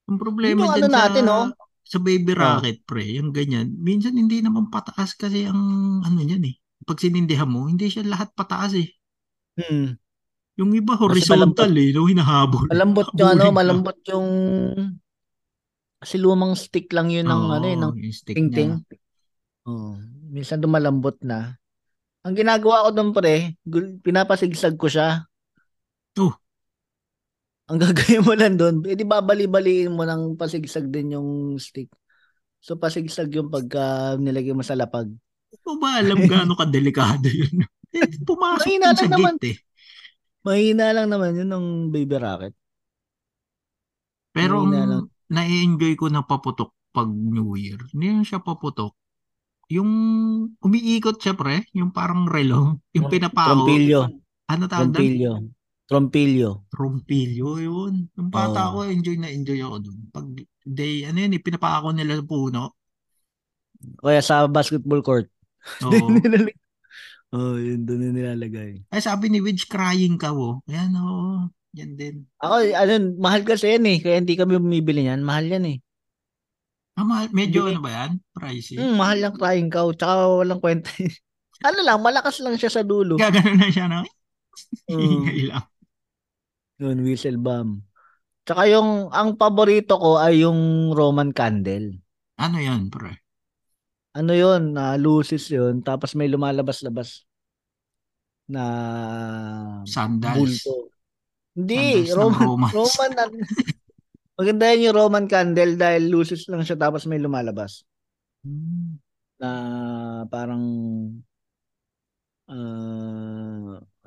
Ang 0.08 0.18
problema 0.20 0.68
Yung 0.68 0.72
ano 0.72 0.88
sa, 0.88 0.96
natin, 1.00 1.22
no? 1.24 1.40
sa 1.84 1.98
baby 2.00 2.36
Oh. 2.36 2.60
rocket, 2.60 2.84
pre, 2.84 3.04
yung 3.16 3.32
ganyan, 3.32 3.72
minsan 3.80 4.16
hindi 4.16 4.44
naman 4.44 4.68
pataas 4.68 5.16
kasi 5.16 5.48
ang 5.48 5.60
ano 6.04 6.20
niyan 6.20 6.44
eh. 6.48 6.56
Pag 6.84 7.00
sinindihan 7.00 7.48
mo, 7.48 7.68
hindi 7.68 7.88
siya 7.88 8.04
lahat 8.04 8.32
pataas 8.36 8.76
eh. 8.76 8.88
Hmm. 9.58 9.98
Yung 10.58 10.74
iba 10.74 10.98
horizontal 10.98 11.70
eh, 11.76 11.92
no? 11.94 12.08
hinahabol. 12.08 12.66
Malambot 12.68 13.08
yung 13.14 13.30
ano, 13.30 13.44
malambot 13.54 13.98
yung 14.10 14.28
kasi 15.98 16.14
lumang 16.14 16.54
stick 16.54 16.94
lang 16.94 17.10
yun 17.10 17.26
ng 17.26 17.42
Oo, 17.42 17.54
ano 17.58 17.66
eh, 17.66 17.76
ng 17.78 17.92
ting-ting. 18.22 18.70
Oh, 19.66 19.98
minsan 20.30 20.62
dumalambot 20.62 21.18
na. 21.26 21.57
Ang 22.28 22.36
ginagawa 22.36 22.84
ko 22.84 22.90
doon 22.92 23.10
pre, 23.16 23.56
gul- 23.64 23.96
pinapasigsag 24.04 24.76
ko 24.76 24.84
siya. 24.86 25.24
Oh. 26.20 26.36
Ang 27.68 27.80
gagawin 27.84 28.24
mo 28.24 28.32
lang 28.36 28.54
doon, 28.60 28.84
edi 28.84 29.04
babali-baliin 29.04 29.92
mo 29.92 30.04
ng 30.04 30.36
pasigsag 30.36 30.92
din 30.92 31.16
yung 31.16 31.56
stick. 31.56 31.88
So 32.60 32.76
pasigsag 32.76 33.32
yung 33.32 33.48
pagka 33.48 34.16
nilagay 34.20 34.52
mo 34.52 34.60
sa 34.60 34.76
lapag. 34.76 35.08
Mo 35.64 35.80
ba 35.80 36.00
alam 36.04 36.20
gaano 36.28 36.52
kadelikado 36.52 37.28
yun? 37.28 37.64
Eh, 37.88 38.04
Pumasok 38.20 38.68
Mahina 38.68 38.92
yun 38.92 38.98
sa 39.00 39.08
lang 39.08 39.12
naman. 39.16 39.34
gate 39.40 39.48
eh. 39.48 39.56
Mahina 40.44 40.92
lang 40.92 41.08
naman 41.08 41.40
yun 41.40 41.48
ng 41.48 41.66
baby 41.88 42.16
rocket. 42.20 42.52
Pero 44.36 44.60
Mahina 44.60 44.84
lang. 44.84 45.04
ang 45.04 45.06
nai-enjoy 45.32 45.96
ko 45.96 46.06
na 46.12 46.20
paputok 46.20 46.76
pag 46.92 47.08
New 47.08 47.56
Year, 47.56 47.80
hindi 47.92 48.06
lang 48.12 48.28
siya 48.28 48.44
paputok. 48.44 48.92
Yung 49.68 49.90
umiikot 50.64 51.20
siya 51.20 51.36
pre, 51.36 51.68
yung 51.76 51.92
parang 51.92 52.24
relo, 52.24 52.80
yung 52.96 53.12
pinapao. 53.12 53.68
Trompilyo. 53.68 54.00
Ano 54.48 54.64
tawag 54.64 54.92
doon? 54.92 54.96
Trompilyo. 54.96 55.32
Trompilyo. 55.88 56.50
Rompilyo 56.72 57.48
yun. 57.60 57.94
Yung 58.16 58.28
bata 58.32 58.72
Oo. 58.72 58.84
ko, 58.84 58.88
enjoy 58.88 59.16
na 59.20 59.28
enjoy 59.32 59.60
ako 59.60 59.88
doon. 59.88 59.98
Pag 60.12 60.26
day, 60.64 61.04
ano 61.04 61.20
yun, 61.20 61.36
eh, 61.36 61.40
pinapako 61.40 61.92
nila 61.92 62.20
sa 62.20 62.24
puno. 62.24 62.62
Kaya 64.00 64.20
sa 64.24 64.48
basketball 64.48 65.04
court. 65.04 65.28
Oo. 65.84 66.12
Nilalagay. 66.12 66.56
Oh, 67.28 67.60
yun 67.60 67.84
doon 67.84 68.08
yung 68.08 68.16
nilalagay. 68.16 68.88
Ay, 68.88 69.00
sabi 69.04 69.28
ni 69.28 69.44
Widge, 69.44 69.68
crying 69.68 70.16
ka, 70.16 70.32
oh. 70.32 70.64
Ayan, 70.64 70.96
oo. 70.96 71.52
Yan 71.76 71.92
din. 72.00 72.24
Ako, 72.40 72.72
ano, 72.72 72.92
mahal 73.20 73.44
kasi 73.44 73.76
yan 73.76 73.84
eh. 73.84 73.98
Kaya 74.00 74.24
hindi 74.24 74.32
kami 74.32 74.56
bumibili 74.56 75.04
niyan. 75.04 75.20
Mahal 75.20 75.52
yan 75.52 75.64
eh. 75.68 75.76
Ah, 76.98 77.06
mahal- 77.06 77.30
medyo 77.30 77.70
Hindi. 77.70 77.78
ano 77.78 77.80
ba 77.86 77.90
yan? 77.94 78.12
Pricey. 78.34 78.74
Hmm, 78.74 78.98
mahal 78.98 79.18
yung 79.22 79.36
crying 79.38 79.70
cow. 79.70 79.94
Tsaka 79.94 80.14
walang 80.42 80.58
kwenta. 80.58 80.90
ano 81.68 81.78
lang, 81.86 82.02
malakas 82.02 82.42
lang 82.42 82.58
siya 82.58 82.74
sa 82.74 82.82
dulo. 82.82 83.14
Gagano 83.14 83.54
na 83.54 83.70
siya 83.70 83.86
na. 83.86 84.02
Oo. 84.02 84.98
Ingay 85.06 85.46
lang. 85.46 85.62
Yun, 86.82 86.98
whistle 87.06 87.38
bomb. 87.38 87.86
Tsaka 88.42 88.66
yung, 88.66 89.14
ang 89.14 89.38
paborito 89.38 89.94
ko 89.94 90.18
ay 90.18 90.42
yung 90.42 90.90
Roman 90.90 91.30
candle. 91.30 91.94
Ano 92.34 92.58
yan, 92.58 92.90
pre? 92.90 93.22
Ano 94.18 94.34
yun? 94.34 94.74
na 94.74 94.98
lucis 94.98 95.46
yun. 95.54 95.78
Tapos 95.86 96.18
may 96.18 96.26
lumalabas-labas 96.26 97.22
na 98.50 98.64
Sandals. 99.86 100.66
bulto. 100.66 100.90
Hindi, 101.54 102.10
Sandals 102.10 102.14
Roman. 102.18 102.70
Roman, 102.74 103.10
maganda 104.38 104.70
yun 104.70 104.88
yung 104.90 104.96
Roman 104.96 105.26
candle 105.26 105.74
dahil 105.74 106.08
lucis 106.08 106.46
lang 106.46 106.62
siya 106.62 106.78
tapos 106.78 107.04
may 107.10 107.18
lumalabas. 107.18 107.82
Hmm. 108.46 109.02
Na 109.38 109.50
parang 110.30 110.62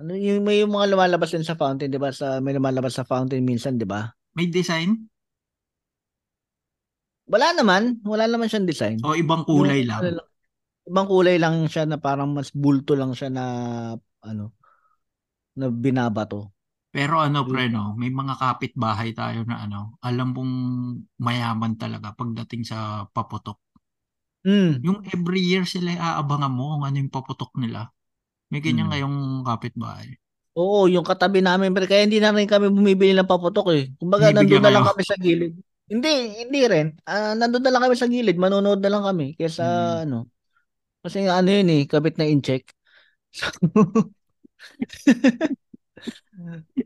ano 0.02 0.12
yung 0.18 0.42
may 0.42 0.66
yung 0.66 0.74
mga 0.74 0.98
lumalabas 0.98 1.30
din 1.30 1.46
sa 1.46 1.54
fountain, 1.54 1.94
'di 1.94 2.02
ba? 2.02 2.10
Sa 2.10 2.42
may 2.42 2.58
lumalabas 2.58 2.98
sa 2.98 3.06
fountain 3.06 3.46
minsan, 3.46 3.78
'di 3.78 3.86
ba? 3.86 4.10
May 4.34 4.50
design? 4.50 5.06
Wala 7.32 7.54
naman, 7.56 8.02
wala 8.04 8.28
naman 8.28 8.50
siyang 8.50 8.68
design. 8.68 8.98
O 9.06 9.16
ibang 9.16 9.46
kulay 9.48 9.86
Yung 9.86 9.88
lang? 9.88 10.00
ano 10.04 10.10
lang, 10.20 10.28
ibang 10.90 11.08
kulay 11.08 11.38
lang 11.40 11.56
siya 11.70 11.86
na 11.88 12.02
parang 12.02 12.34
mas 12.34 12.50
bulto 12.52 12.98
lang 12.98 13.14
siya 13.16 13.30
na 13.32 13.46
ano 14.26 14.52
na 15.56 15.68
binabato. 15.70 16.52
Pero 16.96 17.16
ano, 17.24 17.40
pre, 17.50 17.64
no? 17.76 17.96
May 18.00 18.12
mga 18.12 18.36
kapitbahay 18.44 19.10
tayo 19.16 19.40
na 19.50 19.56
ano, 19.66 19.96
alam 20.04 20.28
mong 20.36 20.54
mayaman 21.26 21.74
talaga 21.80 22.12
pagdating 22.20 22.64
sa 22.68 23.08
paputok. 23.16 23.58
Mm. 24.46 24.86
Yung 24.86 25.00
every 25.14 25.42
year 25.50 25.64
sila 25.74 25.92
aabangan 26.08 26.54
mo 26.58 26.64
kung 26.78 26.84
ano 26.88 26.96
yung 27.02 27.14
paputok 27.16 27.52
nila. 27.64 27.82
May 28.52 28.62
ganyan 28.66 28.88
Hmm. 28.88 28.94
kayong 28.94 29.18
kapitbahay. 29.50 30.10
Oo, 30.60 30.92
yung 30.92 31.08
katabi 31.08 31.40
namin, 31.40 31.72
pero 31.72 31.88
kaya 31.88 32.04
hindi 32.04 32.20
na 32.20 32.36
rin 32.36 32.44
kami 32.44 32.68
bumibili 32.68 33.16
ng 33.16 33.30
paputok 33.30 33.68
eh. 33.72 33.84
Kumbaga, 33.96 34.28
Bibigyan 34.28 34.36
nandun 34.36 34.64
na 34.64 34.72
lang 34.74 34.84
kayo. 34.84 34.88
kami 34.88 35.02
sa 35.08 35.16
gilid. 35.16 35.56
Hindi, 35.88 36.10
hindi 36.44 36.60
rin. 36.68 36.88
Ah, 37.08 37.32
nandun 37.40 37.64
na 37.64 37.72
lang 37.72 37.84
kami 37.88 37.96
sa 37.96 38.08
gilid, 38.12 38.36
manonood 38.36 38.84
na 38.84 38.92
lang 38.92 39.04
kami. 39.08 39.32
Kesa 39.40 39.64
Hmm. 39.64 40.04
ano, 40.04 40.28
kasi 41.04 41.26
ano 41.28 41.50
yun 41.52 41.70
eh, 41.72 41.84
kabit 41.90 42.16
na 42.20 42.28
in-check. 42.30 42.66
So, 44.94 45.12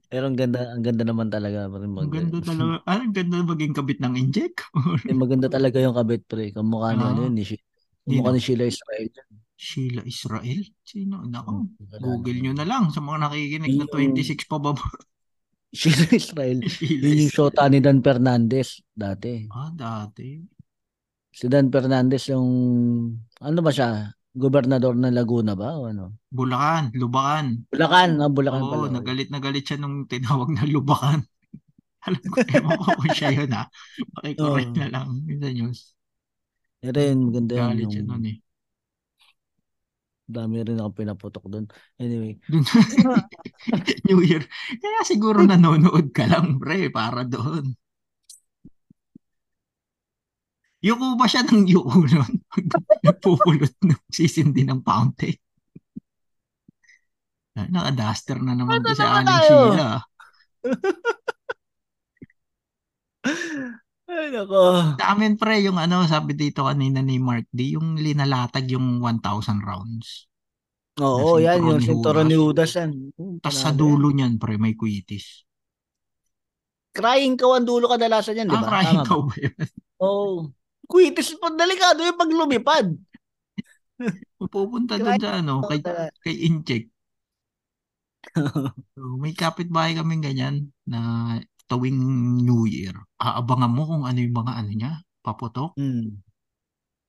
pero 0.05 0.27
ang 0.27 0.37
ganda, 0.37 0.71
ang 0.71 0.83
ganda 0.83 1.03
naman 1.03 1.27
talaga. 1.29 1.67
Pre, 1.67 1.83
Ang 1.83 1.93
mag, 1.95 2.09
ganda 2.09 2.39
talaga. 2.39 2.73
Ah, 2.89 2.99
ang 2.99 3.13
ganda 3.13 3.41
maging 3.41 3.73
kabit 3.73 3.99
ng 3.99 4.13
inject. 4.15 4.57
Eh, 5.05 5.15
maganda 5.15 5.47
talaga 5.47 5.77
yung 5.79 5.95
kabit, 5.95 6.23
pre. 6.25 6.51
Kamukha 6.51 6.93
ni 6.93 7.03
Ah. 7.03 7.11
ano 7.11 7.19
yun, 7.27 7.33
ni 7.33 7.43
Sheila. 7.43 7.65
Kamukha 8.05 8.29
ni 8.31 8.41
Sheila 8.41 8.65
Israel. 8.65 9.07
Sheila 9.55 10.01
Israel? 10.03 10.59
Sino? 10.83 11.15
Nako. 11.23 11.51
Hmm, 11.63 11.99
Google 11.99 12.39
nyo 12.39 12.53
na 12.53 12.67
lang 12.67 12.91
sa 12.91 12.99
mga 12.99 13.17
nakikinig 13.23 13.71
na 13.71 13.85
Yung- 13.85 13.93
26 14.13 14.45
pa 14.45 14.57
ba? 14.59 14.75
Sheila 15.75 16.07
Israel. 16.11 16.59
Sheila 16.71 17.03
Yun 17.03 17.21
yung 17.25 17.33
shota 17.33 17.63
ni 17.67 17.79
Dan 17.79 17.99
Fernandez 17.99 18.79
dati. 18.91 19.47
Ah, 19.49 19.71
dati. 19.71 20.39
Si 21.35 21.51
Dan 21.51 21.67
Fernandez 21.67 22.31
yung, 22.31 22.47
ano 23.41 23.59
ba 23.59 23.71
siya? 23.71 24.07
Gobernador 24.35 24.99
ng 24.99 25.15
Laguna 25.15 25.55
ba? 25.55 25.79
O 25.79 25.87
ano? 25.87 26.19
Bulacan, 26.27 26.91
Lubacan. 26.91 27.63
Bulacan. 27.71 28.19
Ah, 28.19 28.27
Bulacan 28.27 28.63
Oo, 28.67 28.71
pala. 28.71 28.99
nagalit 28.99 29.31
na 29.31 29.39
galit 29.39 29.63
siya 29.63 29.79
nung 29.79 30.03
tinawag 30.11 30.51
na 30.51 30.67
Lubacan. 30.67 31.23
Alam 32.05 32.21
ko, 32.27 32.37
ewan 32.43 32.77
ko 32.77 32.89
kung 32.99 33.15
siya 33.15 33.31
yun 33.31 33.51
ha. 33.55 33.63
Pakicorrect 34.19 34.75
Oo. 34.75 34.79
na 34.83 34.87
lang 34.91 35.07
yun 35.23 35.39
sa 35.39 35.49
news. 35.55 35.79
Pero 36.83 36.97
yun, 36.99 37.19
maganda 37.31 37.53
yun. 37.55 37.69
Galit 37.71 37.89
siya 37.89 38.03
nun 38.03 38.25
eh. 38.27 38.37
dami 40.25 40.65
rin 40.65 40.81
ako 40.81 40.91
pinaputok 40.97 41.45
doon. 41.47 41.65
Anyway. 42.01 42.41
New 44.09 44.25
Year. 44.25 44.41
Kaya 44.81 44.99
siguro 45.05 45.45
nanonood 45.45 46.09
ka 46.11 46.25
lang, 46.25 46.57
pre, 46.57 46.89
para 46.89 47.21
doon. 47.23 47.77
Yuko 50.85 51.17
ba 51.17 51.25
siya 51.25 51.41
ng 51.41 51.65
yuko 51.65 51.97
nun? 52.05 52.33
Nagpupulot 53.05 53.73
ng 53.81 53.97
sisindi 54.13 54.61
ng 54.61 54.85
fountain. 54.85 55.33
Ah, 57.55 57.65
Naka-duster 57.71 58.37
na 58.43 58.53
naman 58.53 58.83
Ano 58.83 58.91
si 58.93 59.01
naman 59.01 59.25
Aling? 59.25 59.43
Sheila. 59.49 59.89
Ay, 64.05 64.29
nako. 64.29 64.93
Sa 65.01 65.05
amin 65.17 65.33
pre, 65.33 65.65
yung 65.65 65.81
ano, 65.81 66.05
sabi 66.05 66.37
dito 66.37 66.61
kanina 66.69 67.01
ni 67.01 67.17
Mark 67.17 67.49
D, 67.49 67.73
yung 67.73 67.97
linalatag 67.97 68.69
yung 68.69 69.01
1,000 69.01 69.65
rounds. 69.65 70.29
Oo, 71.01 71.41
Na 71.41 71.57
yan. 71.57 71.59
Yung 71.65 71.81
ni 71.81 71.87
sinturo 71.89 72.21
ni 72.21 72.37
Judas. 72.37 72.71
Yan. 72.77 72.91
Hmm, 73.17 73.41
Tapos 73.41 73.57
sa 73.57 73.73
dulo 73.73 74.13
niyan, 74.13 74.37
pre, 74.37 74.61
may 74.61 74.77
kuitis. 74.77 75.41
Crying 76.95 77.35
cow 77.35 77.57
ang 77.57 77.65
dulo 77.67 77.89
kadalasan 77.91 78.39
yan, 78.39 78.47
di 78.47 78.55
Ah, 78.55 78.61
ba? 78.61 78.67
crying 78.71 79.01
Tama 79.01 79.03
ba? 79.03 79.09
cow 79.09 79.21
ba 79.25 79.35
yun? 79.41 79.55
Oo. 79.99 80.35
Kuitis 80.85 81.35
pa 81.37 81.49
delikado 81.51 82.05
yung 82.05 82.19
pag 82.19 82.31
lumipad. 82.31 82.87
Pupunta 84.53 84.99
doon 84.99 85.17
sa 85.19 85.41
ano, 85.41 85.63
kay, 85.65 85.79
kay 86.21 86.35
Incheck. 86.45 86.85
So, 88.97 89.21
may 89.21 89.37
kapitbahay 89.37 89.93
kaming 89.93 90.25
ganyan 90.25 90.55
na 90.89 90.99
tuwing 91.69 91.97
New 92.41 92.65
Year. 92.65 92.93
Aabangan 93.21 93.71
mo 93.71 93.85
kung 93.85 94.03
ano 94.05 94.17
yung 94.17 94.35
mga 94.35 94.53
ano 94.57 94.71
niya, 94.73 94.93
paputok. 95.21 95.77
Hmm. 95.77 96.21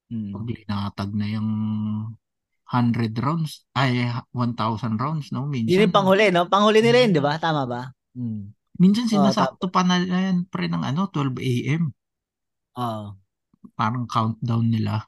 Hmm. 0.06 0.32
Pag 0.32 0.44
linatag 0.46 1.10
na 1.16 1.26
yung 1.26 1.50
100 2.66 3.14
rounds, 3.22 3.66
ay 3.78 4.10
1,000 4.34 4.98
rounds, 4.98 5.30
no? 5.30 5.46
Yun 5.46 5.66
Minsan, 5.66 5.86
yung 5.86 5.94
panghuli, 5.94 6.34
no? 6.34 6.50
Panghuli 6.50 6.82
nila 6.82 6.98
yun, 7.06 7.12
di 7.14 7.22
ba? 7.22 7.38
Tama 7.38 7.62
ba? 7.66 7.90
Hmm. 8.16 8.50
minsan 8.76 9.06
Oo, 9.06 9.12
sinasakto 9.12 9.70
pa 9.70 9.86
na 9.86 10.02
yan, 10.02 10.50
pre, 10.50 10.66
ng 10.66 10.82
ano, 10.82 11.06
12 11.10 11.38
a.m. 11.42 11.94
Oo. 12.76 13.25
Parang 13.74 14.04
countdown 14.06 14.66
nila. 14.70 15.02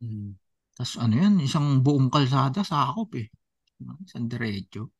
Hmm. 0.00 0.36
Tapos 0.76 0.96
ano 1.00 1.14
yan, 1.16 1.34
isang 1.44 1.80
buong 1.84 2.08
kalsada 2.12 2.60
sakop 2.64 3.10
eh. 3.20 3.28
Isang 4.04 4.28
diretso. 4.28 4.92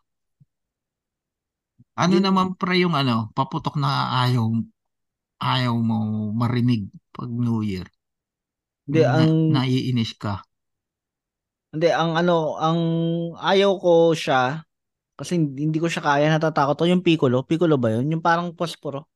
Ano 1.99 2.17
Yun- 2.17 2.25
naman 2.25 2.47
pre 2.57 2.81
yung 2.81 2.97
ano, 2.97 3.29
paputok 3.37 3.77
na 3.77 3.91
ayaw 4.25 4.47
ayaw 5.41 5.75
mo 5.81 5.99
marinig 6.37 6.89
pag 7.13 7.29
New 7.29 7.61
Year. 7.65 7.89
Hindi, 8.85 9.01
Na, 9.05 9.25
ang, 9.25 9.33
naiinis 9.53 10.13
ka. 10.17 10.45
hindi, 11.73 11.89
ang 11.95 12.19
ano, 12.19 12.59
ang 12.59 12.81
ayaw 13.39 13.79
ko 13.79 13.93
siya, 14.11 14.67
kasi 15.19 15.39
hindi 15.39 15.69
hindi 15.69 15.79
ko 15.79 15.89
siya 15.91 16.03
kaya, 16.03 16.27
natatakot 16.35 16.77
ko, 16.81 16.85
yung 16.91 17.05
piccolo. 17.07 17.47
Piccolo 17.47 17.77
ba 17.79 17.95
yun? 17.95 18.11
Yung 18.13 18.25
parang 18.25 18.53
posporo. 18.57 19.07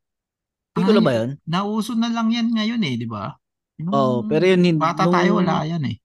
Piccolo 0.74 1.00
Ay, 1.00 1.06
ba 1.06 1.12
yun? 1.18 1.30
Nauso 1.46 1.94
na 1.94 2.10
lang 2.10 2.30
yan 2.34 2.50
ngayon 2.54 2.82
eh, 2.86 2.94
di 2.98 3.06
ba? 3.06 3.34
Oo, 3.82 4.22
pero 4.30 4.44
yun, 4.46 4.62
hin- 4.62 4.78
bata 4.78 5.10
tayo, 5.10 5.42
nung- 5.42 5.50
wala 5.50 5.66
yan 5.66 5.82
eh. 5.90 5.96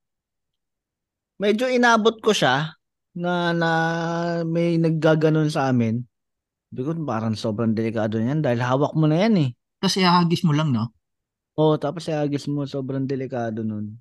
medyo 1.40 1.70
inabot 1.72 2.18
ko 2.20 2.34
siya 2.36 2.76
na 3.16 3.54
na 3.56 3.70
may 4.44 4.76
naggaganon 4.76 5.48
sa 5.48 5.70
amin. 5.72 6.04
Sabi 6.70 6.82
ko, 6.86 6.92
parang 7.02 7.34
sobrang 7.34 7.74
delikado 7.74 8.18
niyan 8.22 8.42
dahil 8.46 8.62
hawak 8.62 8.94
mo 8.94 9.10
na 9.10 9.26
yan 9.26 9.36
eh. 9.38 9.50
Kasi 9.80 10.04
hagis 10.04 10.44
mo 10.46 10.52
lang, 10.54 10.70
no? 10.76 10.92
Oo, 11.58 11.80
tapos 11.80 12.06
agis 12.12 12.46
mo, 12.46 12.68
sobrang 12.68 13.08
delikado 13.08 13.64
nun. 13.66 13.98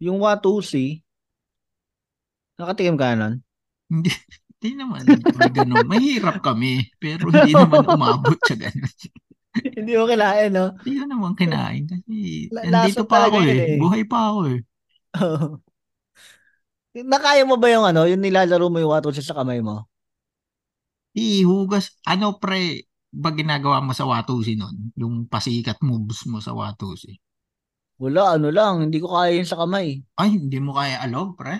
Yung 0.00 0.20
Watusi, 0.20 1.00
Nakatikim 2.60 3.00
ka 3.00 3.16
na 3.16 3.16
nun? 3.16 3.34
Hindi, 3.88 4.12
hindi 4.60 4.70
naman 4.76 5.00
may 5.08 5.48
ganun. 5.48 5.88
Mahirap 5.88 6.44
kami, 6.44 6.92
pero 7.00 7.32
hindi 7.32 7.56
naman 7.56 7.88
umabot 7.88 8.36
sa 8.44 8.54
ganun. 8.54 8.92
Hindi 9.76 9.92
mo 9.98 10.04
kinain, 10.10 10.50
no? 10.54 10.64
Hindi 10.80 10.90
ko 11.00 11.04
naman 11.12 11.32
kinain 11.40 11.84
kasi 11.90 12.14
La- 12.50 12.64
nandito 12.64 13.02
pa 13.10 13.28
ako 13.28 13.36
yun 13.44 13.58
eh. 13.60 13.60
eh. 13.60 13.76
Buhay 13.78 14.02
pa 14.08 14.18
ako 14.32 14.40
eh. 14.56 14.60
Nakaya 17.12 17.42
mo 17.50 17.56
ba 17.62 17.68
yung 17.74 17.86
ano, 17.90 18.02
yung 18.10 18.22
nilalaro 18.24 18.66
mo 18.70 18.78
yung 18.82 18.92
watusi 18.94 19.22
sa 19.24 19.36
kamay 19.38 19.58
mo? 19.68 19.76
Ihugas, 21.24 21.86
ano 22.12 22.28
pre, 22.42 22.62
ba 23.22 23.30
ginagawa 23.38 23.78
mo 23.86 23.92
sa 23.98 24.06
Watusi 24.10 24.52
nun? 24.60 24.76
Yung 25.00 25.14
pasikat 25.32 25.78
moves 25.88 26.20
mo 26.30 26.38
sa 26.46 26.52
Watusi. 26.58 27.12
Wala, 28.02 28.22
ano 28.34 28.48
lang, 28.56 28.74
hindi 28.84 28.98
ko 29.02 29.08
kaya 29.14 29.30
yun 29.38 29.46
sa 29.50 29.58
kamay. 29.62 29.88
Ay, 30.20 30.28
hindi 30.38 30.58
mo 30.64 30.72
kaya 30.78 30.96
alog, 31.04 31.28
pre? 31.38 31.54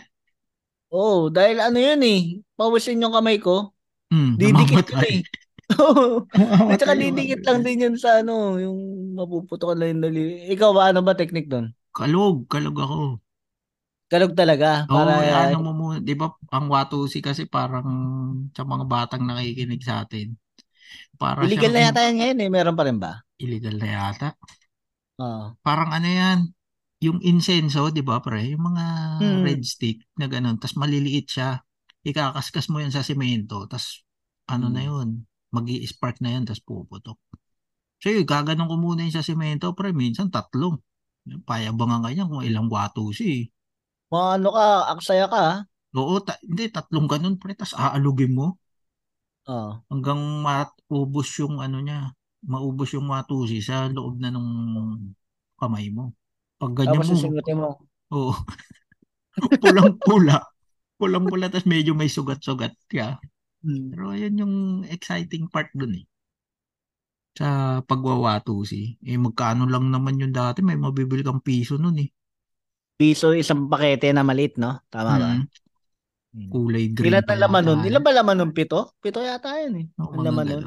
Oo, 0.91 1.31
dahil 1.37 1.57
ano 1.67 1.79
yun 1.87 2.01
eh, 2.03 2.19
pawisin 2.59 3.03
yung 3.03 3.15
kamay 3.17 3.37
ko, 3.39 3.71
Hmm, 4.11 4.31
didikit 4.41 4.83
ko 4.91 4.99
namamatay. 4.99 5.11
eh. 5.15 5.23
Oo. 5.79 6.27
At 6.71 6.79
saka 6.81 6.95
didikit 6.99 7.41
lang 7.47 7.63
din 7.67 7.85
yun 7.87 7.97
sa 8.01 8.21
ano, 8.25 8.59
yung 8.59 8.79
mapuputok 9.19 9.75
lang 9.79 9.99
yung 9.99 10.03
dali. 10.07 10.21
Ikaw 10.55 10.71
ba, 10.75 10.83
ano 10.91 11.01
ba 11.07 11.15
technique 11.19 11.51
doon? 11.51 11.71
Kalog, 11.97 12.37
kalog 12.53 12.77
ako. 12.85 13.01
Kalog 14.11 14.33
talaga, 14.41 14.67
Oo, 14.91 15.15
para 15.23 15.47
ano 15.47 15.57
mo 15.65 15.71
muna, 15.79 15.97
di 16.09 16.15
ba, 16.19 16.27
ang 16.55 16.67
Watusi 16.73 17.19
kasi 17.23 17.43
parang 17.47 17.89
sa 18.57 18.63
mga 18.67 18.85
batang 18.93 19.23
nakikinig 19.23 19.83
sa 19.87 20.03
atin. 20.03 20.35
Para 21.21 21.45
illegal 21.45 21.73
na 21.75 21.81
yata 21.85 22.01
yan 22.07 22.17
ngayon 22.19 22.39
eh, 22.45 22.49
meron 22.55 22.77
pa 22.79 22.85
rin 22.89 22.99
ba? 23.05 23.13
illegal 23.43 23.77
na 23.81 23.87
yata. 23.95 24.29
Oo. 25.19 25.57
Parang 25.61 25.93
ano 25.93 26.09
yan, 26.09 26.39
yung 27.05 27.21
insenso, 27.25 27.89
di 27.93 28.01
ba 28.05 28.21
pre? 28.25 28.53
Yung 28.53 28.65
mga 28.73 28.85
Hmm. 29.19 29.45
red 29.45 29.61
stick 29.65 30.05
na 30.17 30.27
ganun, 30.29 30.57
tas 30.61 30.77
maliliit 30.77 31.29
siya. 31.29 31.61
Ikakaskas 32.05 32.69
mo 32.73 32.81
yan 32.81 32.93
sa 32.93 33.05
simento, 33.05 33.65
tas 33.69 34.05
ano 34.49 34.73
na 34.73 34.81
Hmm. 34.81 34.89
yun, 34.89 35.25
mag 35.55 35.67
spark 35.87 36.19
na 36.23 36.35
yan, 36.39 36.45
tas 36.49 36.63
puputok. 36.63 37.19
So 38.01 38.09
yun, 38.09 38.25
gaganon 38.25 38.71
ko 38.71 38.77
muna 38.81 39.05
yun 39.05 39.15
sa 39.15 39.27
simento, 39.27 39.75
pre, 39.77 39.93
minsan 39.93 40.33
tatlong. 40.33 40.81
Payabangan 41.45 42.01
ka 42.07 42.09
niyan 42.11 42.29
kung 42.31 42.45
ilang 42.47 42.69
watusi. 42.73 43.51
Mga 44.11 44.29
ano 44.41 44.49
ka, 44.57 44.67
aksaya 44.97 45.27
ka. 45.31 45.45
Oo, 45.95 46.23
ta- 46.23 46.41
hindi, 46.47 46.71
tatlong 46.71 47.07
ganun, 47.11 47.37
pre, 47.37 47.53
tas 47.59 47.75
aalugin 47.77 48.33
mo 48.33 48.57
Oo. 49.49 49.83
hanggang 49.91 50.21
maubos 50.43 51.29
yung 51.41 51.59
ano 51.59 51.83
niya, 51.83 52.15
maubos 52.47 52.95
yung 52.95 53.11
watusi 53.11 53.61
sa 53.61 53.91
loob 53.91 54.17
na 54.23 54.31
nung 54.33 54.49
kamay 55.61 55.91
mo. 55.93 56.15
Pag 56.61 56.73
ganyan 56.77 57.01
Tapos 57.01 57.09
mo, 57.09 57.15
sisingutin 57.17 57.57
mo. 57.59 57.71
Oo. 58.17 58.33
Pulang-pula. 59.63 60.39
Pulang-pula 61.01 61.49
tapos 61.49 61.69
medyo 61.69 61.93
may 61.97 62.11
sugat-sugat 62.13 62.77
ka. 62.91 63.17
Hmm. 63.65 63.91
Pero 63.93 64.07
yun 64.21 64.35
yung 64.43 64.55
exciting 64.95 65.45
part 65.53 65.69
dun 65.79 65.93
eh. 66.01 66.05
Sa 67.39 67.49
pagwawatusi. 67.89 68.83
Eh 69.11 69.19
magkano 69.25 69.63
lang 69.73 69.85
naman 69.95 70.21
yung 70.23 70.35
dati. 70.41 70.59
May 70.63 70.79
mabibili 70.85 71.23
kang 71.27 71.43
piso 71.47 71.75
nun 71.83 71.97
eh. 72.05 72.09
Piso 72.99 73.29
isang 73.43 73.63
pakete 73.73 74.09
na 74.15 74.23
maliit, 74.29 74.55
no? 74.63 74.71
Tama 74.93 75.15
ba? 75.23 75.33
Mm, 75.35 75.49
Hmm. 76.35 76.53
kulay 76.53 76.87
green 76.99 77.07
Ilan 77.07 77.25
na 77.27 77.35
laman 77.43 77.65
nun? 77.67 77.81
Ilan 77.89 78.03
ba 78.07 78.13
laman 78.17 78.37
nun? 78.39 78.53
Pito? 78.57 78.81
Pito 79.03 79.21
yata 79.29 79.51
yun 79.63 79.75
eh. 79.83 79.87
Oo, 80.03 80.15
Ang 80.15 80.23
laman 80.27 80.47
nun. 80.51 80.65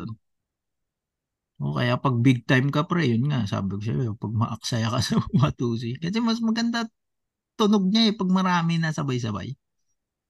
O 1.63 1.67
kaya 1.77 1.95
pag 2.03 2.15
big 2.25 2.39
time 2.49 2.67
ka 2.75 2.81
pre, 2.89 3.03
yun 3.13 3.23
nga, 3.29 3.39
sabi 3.53 3.69
ko 3.77 3.81
sa'yo, 3.87 4.11
pag 4.23 4.33
maaksaya 4.41 4.87
ka 4.93 4.99
sa 5.07 5.15
watusi. 5.41 5.89
Kasi 6.03 6.17
mas 6.27 6.39
maganda 6.47 6.79
tunog 7.59 7.85
niya 7.91 8.03
eh, 8.11 8.15
pag 8.19 8.29
marami 8.39 8.73
na 8.79 8.91
sabay-sabay. 8.97 9.49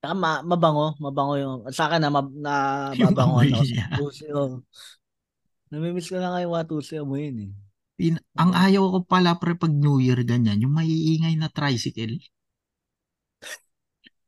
Saka 0.04 0.16
ma- 0.20 0.44
mabango, 0.44 1.00
mabango 1.00 1.34
yung 1.40 1.56
sa 1.72 1.88
akin 1.88 2.04
na, 2.04 2.12
mab- 2.12 2.36
na 2.36 2.54
amoy 3.24 3.48
ano. 3.56 3.64
Watusi, 3.64 4.28
oh. 4.36 4.60
Namimiss 5.72 6.12
ko 6.12 6.18
na 6.20 6.30
nga 6.32 6.44
yung 6.44 6.54
watusi 6.56 6.94
amoy 7.00 7.22
yun 7.32 7.38
eh. 7.48 7.52
Pin- 7.98 8.26
ang 8.42 8.52
ayaw 8.66 8.84
ko 8.94 9.00
pala 9.12 9.32
pre 9.42 9.54
pag 9.62 9.74
New 9.84 9.98
Year 10.06 10.20
ganyan, 10.32 10.62
yung 10.64 10.76
maiingay 10.78 11.34
na 11.38 11.50
tricycle. 11.58 12.16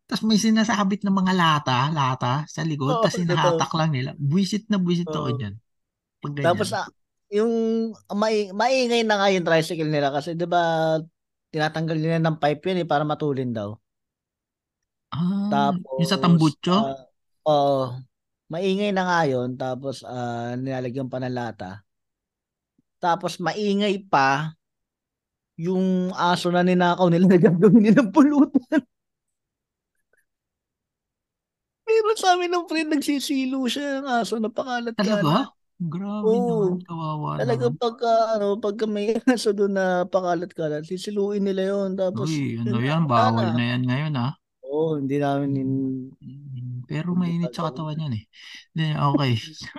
Tapos 0.05 0.23
may 0.29 0.37
sinasabit 0.37 1.01
na 1.01 1.09
mga 1.19 1.33
lata, 1.33 1.79
lata 1.89 2.33
sa 2.45 2.61
likod, 2.61 2.93
Oo, 2.93 3.01
tapos 3.01 3.17
hinahatak 3.25 3.71
lang 3.73 3.89
nila. 3.89 4.09
Buisit 4.21 4.63
na 4.69 4.77
buisit 4.77 5.09
ako 5.09 5.29
Oo. 5.33 5.37
dyan. 5.39 5.53
Pag 6.21 6.33
ganyan. 6.37 6.53
Tapos 6.53 6.69
ah, 6.77 6.87
yung 7.33 7.53
mai 8.13 8.53
maingay 8.53 9.01
na 9.03 9.17
nga 9.17 9.27
yung 9.33 9.45
tricycle 9.47 9.89
nila 9.89 10.13
kasi 10.13 10.37
'di 10.37 10.45
ba 10.45 10.95
tinatanggal 11.49 11.97
nila 11.97 12.17
ng 12.21 12.37
pipe 12.37 12.63
yun 12.69 12.83
eh 12.85 12.87
para 12.87 13.01
matulin 13.07 13.49
daw. 13.55 13.73
Ah, 15.15 15.51
Tapos 15.51 15.81
yung 15.97 16.09
sa 16.11 16.21
tambutso? 16.23 16.75
ah, 16.75 16.97
oo, 17.47 17.97
maingay 18.51 18.91
na 18.95 19.03
nga 19.07 19.19
yun 19.31 19.49
tapos 19.59 20.01
ah, 20.07 20.55
nilalagyan 20.59 21.09
pa 21.11 21.17
ng 21.21 21.33
lata. 21.35 21.85
Tapos 23.03 23.39
maingay 23.43 24.07
pa 24.07 24.55
yung 25.55 26.11
aso 26.15 26.51
na 26.51 26.63
ninakaw 26.67 27.07
nila 27.07 27.31
na 27.31 27.39
gagawin 27.39 27.79
nilang 27.83 28.11
pulutan. 28.11 28.59
Meron 31.87 32.17
sa 32.17 32.33
amin 32.33 32.49
ng 32.49 32.65
friend 32.69 32.89
nagsisilo 32.97 33.61
siya 33.69 34.01
ng 34.01 34.07
aso 34.09 34.35
na 34.41 34.49
pakalat 34.49 34.97
Talaga? 34.97 35.51
Grabe 35.93 36.39
Oo. 36.39 36.39
naman, 36.39 36.79
kawawa 36.87 37.35
Talaga 37.37 37.67
naman. 37.67 37.75
pagka 37.81 38.11
ano, 38.37 38.57
pagka 38.63 38.85
may 38.89 39.15
aso 39.33 39.51
doon 39.57 39.73
na 39.77 39.87
pakalat-kalat, 40.09 40.83
sisiluin 40.87 41.43
nila 41.45 41.63
'yon 41.73 41.91
tapos 41.99 42.31
Uy, 42.31 42.57
ano 42.63 42.77
yan, 42.87 43.03
bawal 43.11 43.47
na. 43.53 43.57
na 43.57 43.63
yan 43.71 43.81
ngayon 43.87 44.13
ah. 44.25 44.33
Oo, 44.75 44.91
hindi 44.99 45.15
namin 45.23 45.51
in, 45.61 45.71
Mm, 46.23 46.83
Pero 46.89 47.09
hindi 47.13 47.19
mainit 47.21 47.51
sa 47.55 47.65
katawan 47.69 48.01
yan 48.03 48.13
eh. 48.19 48.23
Hindi, 48.73 48.85
okay. 48.97 49.31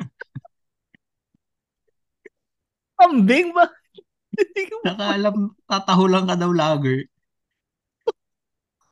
Kambing 2.99 3.49
ba? 3.57 3.65
Nakaalam, 4.85 5.37
tatahulan 5.69 6.25
ka 6.29 6.35
daw 6.41 6.51
lager. 6.61 6.99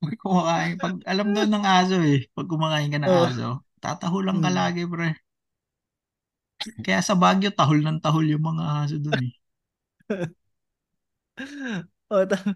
Pag 0.02 0.14
kumakain, 0.22 0.74
pag 0.82 0.94
alam 1.12 1.28
daw 1.36 1.44
ng 1.48 1.64
aso 1.78 1.96
eh, 2.12 2.18
pag 2.36 2.46
kumakain 2.50 2.92
ka 2.94 2.98
ng 3.02 3.14
Oh. 3.14 3.24
aso, 3.26 3.48
tatahulan 3.82 4.38
ka 4.44 4.48
Hmm. 4.48 4.56
lagi 4.58 4.82
pre. 4.92 5.08
Kaya 6.84 7.00
sa 7.08 7.14
Baguio, 7.22 7.50
tahol 7.58 7.78
ng 7.82 7.98
tahol 8.04 8.26
yung 8.32 8.44
mga 8.50 8.62
aso 8.86 8.96
dun 9.04 9.18
eh. 9.26 9.32
Oh, 12.10 12.24
ta- 12.26 12.54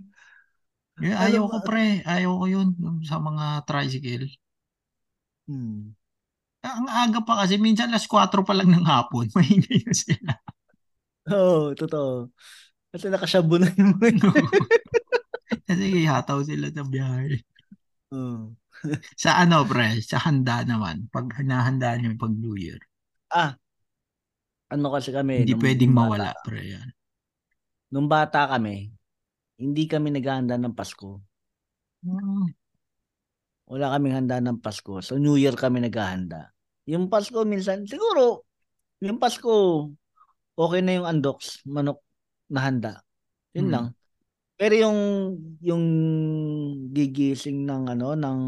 Eh, 1.07 1.15
ayaw 1.15 1.45
ba? 1.47 1.53
ko 1.53 1.57
pre, 1.69 2.03
ayaw 2.03 2.33
ko 2.41 2.45
yun 2.51 2.69
yung 2.83 2.99
sa 3.07 3.17
mga 3.23 3.63
tricycle. 3.69 4.27
Hmm. 5.49 5.95
Ang 6.63 6.87
aga 6.91 7.21
pa 7.27 7.35
kasi, 7.47 7.55
minsan 7.57 7.89
alas 7.91 8.07
4 8.11 8.43
pa 8.45 8.53
lang 8.57 8.69
ng 8.71 8.87
hapon, 8.87 9.27
maingay 9.37 9.81
na 9.87 9.95
sila. 9.95 10.33
Oo, 11.29 11.77
totoo. 11.77 12.33
Kasi 12.93 13.07
nakashabu 13.13 13.61
na 13.61 13.69
yung 13.77 13.95
mga. 14.01 14.29
Kasi 15.69 16.05
hataw 16.09 16.41
sila 16.45 16.69
sa 16.73 16.85
biyahe. 16.85 17.41
Oo. 18.13 18.57
Sa 19.23 19.35
ano 19.43 19.67
pre, 19.67 19.99
sa 20.01 20.23
handa 20.23 20.63
naman, 20.63 21.11
pag 21.11 21.27
hinahanda 21.37 21.99
niyo 21.99 22.15
pag 22.15 22.31
New 22.31 22.55
Year, 22.55 22.79
Ah, 23.29 23.57
ano 24.73 24.87
kasi 24.93 25.11
kami 25.13 25.45
hindi 25.45 25.53
nung, 25.53 25.61
pwedeng 25.63 25.93
nung 25.93 25.99
mawala 25.99 26.33
bata, 26.33 26.45
pre 26.45 26.61
yan. 26.77 26.89
nung 27.93 28.09
bata 28.09 28.49
kami, 28.53 28.93
hindi 29.59 29.85
kami 29.91 30.15
naghahanda 30.15 30.55
ng 30.57 30.75
Pasko. 30.75 31.19
Ah, 32.07 32.47
Wala 33.69 33.93
kaming 33.93 34.17
handa 34.17 34.41
ng 34.41 34.65
Pasko. 34.65 35.05
So 35.05 35.21
New 35.21 35.37
Year 35.37 35.53
kami 35.53 35.85
naghahanda. 35.85 36.55
Yung 36.89 37.13
Pasko 37.13 37.45
minsan, 37.45 37.85
siguro, 37.85 38.49
yung 39.05 39.21
Pasko, 39.21 39.85
okay 40.57 40.81
na 40.81 40.97
yung 40.97 41.07
andoks, 41.07 41.61
manok 41.69 42.01
na 42.49 42.65
handa. 42.65 42.93
Yun 43.53 43.69
Hmm. 43.69 43.75
lang. 43.75 43.87
Pero 44.59 44.75
yung 44.75 44.99
yung 45.63 45.85
gigising 46.91 47.63
ng 47.69 47.93
ano 47.93 48.17
ng 48.19 48.41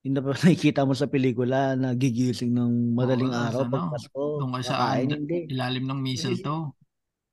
yung 0.00 0.14
na 0.16 0.20
nakikita 0.32 0.88
mo 0.88 0.96
sa 0.96 1.06
pelikula 1.08 1.76
na 1.76 1.92
gigising 1.92 2.56
ng 2.56 2.96
madaling 2.96 3.30
Oo, 3.30 3.36
araw 3.36 3.62
pag 3.68 3.84
ano, 3.86 3.92
Pasko, 3.92 4.20
doon 4.40 4.50
ka 4.56 4.60
sa 4.64 4.74
kakain 4.76 5.08
hindi. 5.14 5.36
ilalim 5.52 5.84
ng 5.86 6.00
mistletoe. 6.00 6.72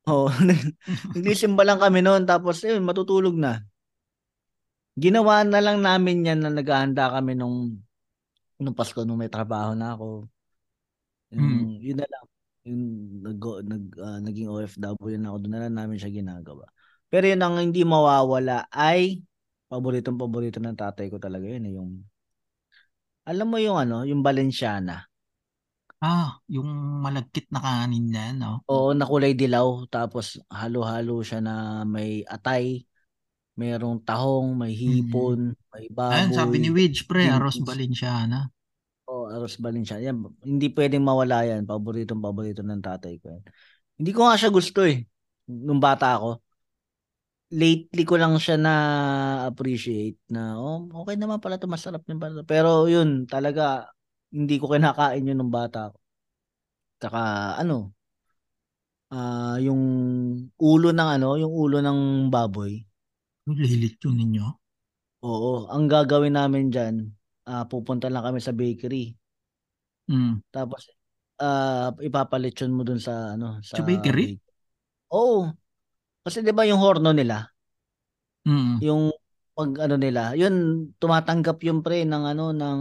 Oh, 0.08 0.28
naglisimba 1.13 1.63
lang 1.67 1.80
kami 1.84 2.00
noon 2.02 2.24
tapos 2.32 2.63
yun, 2.63 2.82
matutulog 2.88 3.36
na. 3.36 3.52
Ginawa 5.04 5.36
na 5.52 5.60
lang 5.65 5.78
namin 5.88 6.28
yan 6.28 6.39
na 6.43 6.50
naghahanda 6.54 7.04
kami 7.15 7.34
nung 7.38 7.58
nung 8.63 8.78
Pasko 8.80 9.02
nung 9.04 9.22
may 9.22 9.32
trabaho 9.36 9.72
na 9.78 9.88
ako. 9.96 10.08
Yung, 11.32 11.43
Hmm. 11.43 11.80
Yun 11.84 11.98
na 12.00 12.08
lang. 12.08 12.26
Yung 12.67 12.82
nag, 13.24 13.39
nag, 13.67 13.84
ah, 14.04 14.20
naging 14.24 14.48
OFW 14.52 15.15
na 15.20 15.32
ako, 15.32 15.38
doon 15.43 15.52
na 15.56 15.62
lang 15.67 15.76
namin 15.76 15.98
siya 16.00 16.12
ginagawa. 16.12 16.65
Pero 17.08 17.24
yun 17.28 17.39
ang 17.43 17.56
hindi 17.60 17.84
mawawala 17.88 18.67
ay 18.72 19.24
paboritong 19.72 20.20
paborito 20.20 20.60
ng 20.60 20.76
tatay 20.76 21.08
ko 21.12 21.17
talaga 21.20 21.48
yun. 21.48 21.63
eh, 21.67 21.74
Yung, 21.80 21.91
alam 23.32 23.48
mo 23.52 23.58
yung 23.62 23.78
ano, 23.78 24.04
yung 24.10 24.22
Valenciana. 24.26 25.07
Ah, 25.98 26.38
yung 26.46 26.70
malagkit 27.02 27.50
na 27.50 27.58
kanin 27.58 28.14
yan, 28.14 28.38
no? 28.38 28.62
Oo, 28.70 28.94
na 28.94 29.10
kulay 29.10 29.34
dilaw. 29.34 29.90
Tapos 29.90 30.38
halo-halo 30.54 31.26
siya 31.26 31.42
na 31.42 31.82
may 31.90 32.22
atay. 32.30 32.86
merong 33.58 34.06
tahong, 34.06 34.54
may 34.54 34.78
hipon, 34.78 35.58
may 35.74 35.90
Ayun, 35.90 36.30
sabi 36.30 36.62
ni 36.62 36.70
baboy. 36.70 36.78
Widge, 36.86 37.10
pre, 37.10 37.26
Aros. 37.26 37.58
Valenciana. 37.58 38.54
Oh, 39.10 39.26
Aros 39.26 39.58
Valenciana. 39.58 40.14
Yan, 40.14 40.22
hindi 40.46 40.70
pwedeng 40.70 41.02
mawala 41.02 41.42
yan. 41.42 41.66
Paboritong 41.66 42.22
paborito 42.22 42.62
ng 42.62 42.78
tatay 42.86 43.18
ko 43.18 43.34
yan. 43.34 43.44
Hindi 43.98 44.12
ko 44.14 44.30
nga 44.30 44.38
siya 44.38 44.54
gusto 44.54 44.86
eh. 44.86 45.02
Nung 45.50 45.82
bata 45.82 46.22
ako. 46.22 46.38
Lately 47.50 48.04
ko 48.06 48.22
lang 48.22 48.38
siya 48.38 48.62
na 48.62 48.74
appreciate 49.50 50.22
na 50.30 50.60
oh, 50.62 50.86
okay 51.02 51.18
naman 51.18 51.42
pala 51.42 51.58
to 51.58 51.66
masarap 51.66 52.06
din 52.06 52.22
pala. 52.22 52.46
Pero 52.46 52.86
yun, 52.86 53.26
talaga 53.26 53.90
hindi 54.34 54.56
ko 54.60 54.72
kinakain 54.72 55.28
yun 55.28 55.38
nung 55.40 55.54
bata 55.54 55.92
ako. 55.92 55.98
Tsaka 57.00 57.22
ano, 57.62 57.94
ah 59.13 59.56
yung 59.62 59.82
ulo 60.60 60.90
ng 60.92 61.10
ano, 61.20 61.40
yung 61.40 61.54
ulo 61.54 61.78
ng 61.80 62.28
baboy. 62.34 62.82
Lilit 63.48 63.96
yun 64.04 64.18
ninyo. 64.20 64.48
Oo, 65.24 65.72
ang 65.72 65.88
gagawin 65.88 66.36
namin 66.36 66.70
diyan, 66.70 66.96
ah 67.48 67.63
pupunta 67.66 68.12
lang 68.12 68.22
kami 68.28 68.40
sa 68.44 68.52
bakery. 68.54 69.16
Mm. 70.12 70.44
Tapos 70.52 70.88
ah 71.38 71.94
ipapalitsyon 72.02 72.74
mo 72.74 72.82
dun 72.84 73.00
sa 73.00 73.38
ano, 73.38 73.62
sa, 73.63 73.80
Sa 73.80 73.86
bakery? 73.86 74.36
bake- 74.36 74.44
Oo. 75.13 75.48
Kasi 76.28 76.44
'di 76.44 76.52
ba 76.52 76.68
yung 76.68 76.84
horno 76.84 77.16
nila, 77.16 77.48
Mm. 78.44 78.80
yung 78.84 79.04
pag 79.56 79.72
ano 79.88 79.96
nila, 79.98 80.36
yun 80.36 80.88
tumatanggap 81.00 81.60
yung 81.66 81.82
pre 81.82 82.04
ng 82.04 82.24
ano 82.36 82.52
ng 82.52 82.80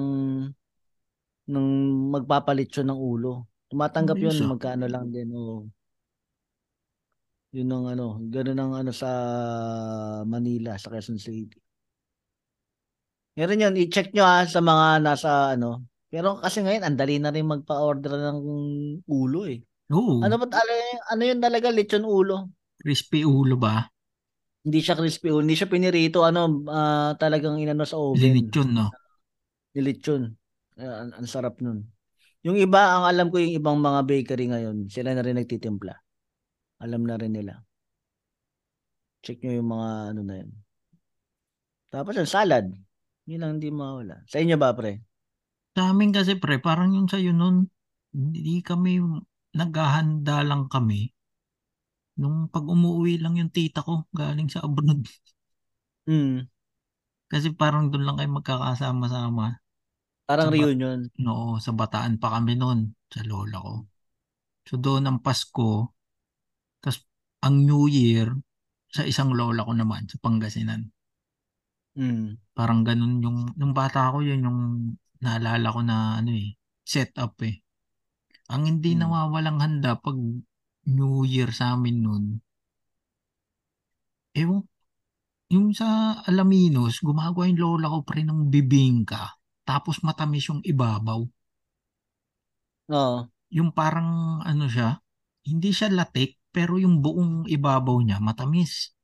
ng 1.46 1.68
magpapalitsyon 2.14 2.90
ng 2.90 3.00
ulo. 3.00 3.46
Tumatanggap 3.70 4.18
yun 4.18 4.30
Ayos 4.35 4.42
ah. 4.46 4.50
magkano 4.54 4.85
lang 4.87 5.11
din. 5.11 5.30
Oo. 5.35 5.66
Yun 7.54 7.72
ang 7.72 7.87
ano, 7.88 8.06
ganun 8.28 8.59
ang 8.61 8.72
ano 8.74 8.92
sa 8.92 9.09
Manila, 10.26 10.76
sa 10.76 10.92
Quezon 10.92 11.16
City. 11.16 11.56
Meron 13.37 13.62
yun, 13.62 13.74
i-check 13.76 14.12
nyo 14.12 14.24
ha 14.24 14.44
sa 14.48 14.61
mga 14.61 15.00
nasa 15.00 15.52
ano. 15.56 15.85
Pero 16.09 16.40
kasi 16.40 16.64
ngayon, 16.64 16.85
ang 16.85 16.96
dali 16.96 17.20
na 17.20 17.32
rin 17.32 17.44
magpa-order 17.44 18.12
ng 18.12 18.38
ulo 19.04 19.40
eh. 19.44 19.61
Oo. 19.92 20.24
Ano 20.24 20.40
ba, 20.40 20.46
ano, 20.48 20.72
ano 21.12 21.22
yun 21.22 21.40
talaga, 21.40 21.68
lechon 21.70 22.06
ulo? 22.06 22.50
Crispy 22.80 23.22
ulo 23.24 23.56
ba? 23.61 23.87
Hindi 24.66 24.80
siya 24.82 24.98
crispy 24.98 25.30
ulo, 25.30 25.44
hindi 25.44 25.56
siya 25.56 25.70
pinirito, 25.70 26.26
ano, 26.26 26.64
ah, 26.68 27.14
talagang 27.16 27.61
inano 27.61 27.85
sa 27.87 28.00
oven. 28.00 28.50
Yun, 28.50 28.68
no? 28.74 28.90
Nilitsyon. 29.76 30.32
Ah, 30.76 31.04
ang, 31.04 31.10
ang 31.16 31.26
sarap 31.28 31.60
nun. 31.64 31.88
Yung 32.44 32.60
iba, 32.60 33.00
ang 33.00 33.04
alam 33.08 33.32
ko 33.32 33.40
yung 33.40 33.56
ibang 33.56 33.80
mga 33.80 34.00
bakery 34.06 34.46
ngayon, 34.52 34.86
sila 34.92 35.16
na 35.16 35.24
rin 35.24 35.40
nagtitimpla. 35.40 35.94
Alam 36.84 37.02
na 37.08 37.16
rin 37.16 37.32
nila. 37.32 37.64
Check 39.24 39.42
nyo 39.42 39.58
yung 39.58 39.70
mga 39.72 39.88
ano 40.14 40.20
na 40.22 40.34
yun. 40.44 40.50
Tapos 41.90 42.14
yung 42.14 42.28
salad. 42.28 42.70
Yun 43.26 43.42
ang 43.42 43.52
hindi 43.58 43.72
mawala. 43.72 44.22
Sa 44.30 44.38
inyo 44.38 44.54
ba, 44.60 44.76
pre? 44.76 45.02
Sa 45.74 45.90
amin 45.90 46.14
kasi, 46.14 46.38
pre, 46.38 46.62
parang 46.62 46.94
yung 46.94 47.10
sa'yo 47.10 47.34
nun, 47.34 47.66
hindi 48.14 48.62
kami, 48.62 49.02
naghahanda 49.56 50.46
lang 50.46 50.70
kami. 50.70 51.10
Nung 52.20 52.46
pag 52.48 52.64
umuwi 52.64 53.18
lang 53.18 53.36
yung 53.40 53.50
tita 53.50 53.82
ko, 53.82 54.06
galing 54.14 54.48
sa 54.52 54.62
abroad. 54.62 55.02
Mm. 56.06 56.46
Kasi 57.26 57.50
parang 57.58 57.90
doon 57.90 58.06
lang 58.06 58.16
kayo 58.22 58.30
magkakasama-sama. 58.30 59.58
Parang 60.26 60.50
Sa 60.50 60.54
reunion. 60.54 61.00
No, 61.22 61.62
sa 61.62 61.70
bataan 61.70 62.18
pa 62.18 62.34
kami 62.34 62.58
noon, 62.58 62.90
sa 63.06 63.22
lola 63.22 63.62
ko. 63.62 63.74
So 64.66 64.74
doon 64.74 65.06
ang 65.06 65.18
Pasko, 65.22 65.94
tapos 66.82 67.06
ang 67.46 67.62
New 67.62 67.86
Year, 67.86 68.34
sa 68.90 69.06
isang 69.06 69.30
lola 69.30 69.62
ko 69.62 69.70
naman, 69.70 70.10
sa 70.10 70.18
Pangasinan. 70.18 70.90
Mm. 71.94 72.42
Parang 72.52 72.82
ganun 72.82 73.22
yung, 73.22 73.38
nung 73.54 73.70
bata 73.70 74.10
ako, 74.10 74.26
yun 74.26 74.42
yung 74.42 74.60
naalala 75.22 75.70
ko 75.70 75.80
na 75.86 76.18
ano 76.18 76.34
eh, 76.34 76.58
set 76.82 77.14
up 77.22 77.38
eh. 77.46 77.62
Ang 78.50 78.66
hindi 78.66 78.98
Mm. 78.98 79.06
nawawalang 79.06 79.58
handa 79.62 79.94
pag 79.94 80.18
New 80.86 81.22
Year 81.22 81.54
sa 81.54 81.78
amin 81.78 81.98
noon, 82.02 82.24
ewan, 84.34 84.66
yung 85.54 85.70
sa 85.70 86.18
Alaminos, 86.26 86.98
gumagawa 87.00 87.46
yung 87.46 87.62
lola 87.62 87.86
ko 87.94 88.02
pre 88.02 88.26
ng 88.26 88.50
bibingka, 88.50 89.36
tapos 89.66 90.00
matamis 90.07 90.46
yung 90.46 90.62
ibabaw. 90.62 91.26
Oo. 92.94 93.18
Yung 93.50 93.70
parang 93.74 94.40
ano 94.46 94.70
siya, 94.70 95.02
hindi 95.46 95.74
siya 95.74 95.90
latik, 95.90 96.38
pero 96.55 96.79
yung 96.79 97.02
buong 97.02 97.50
ibabaw 97.50 97.98
niya 98.02 98.22
matamis. 98.22 98.94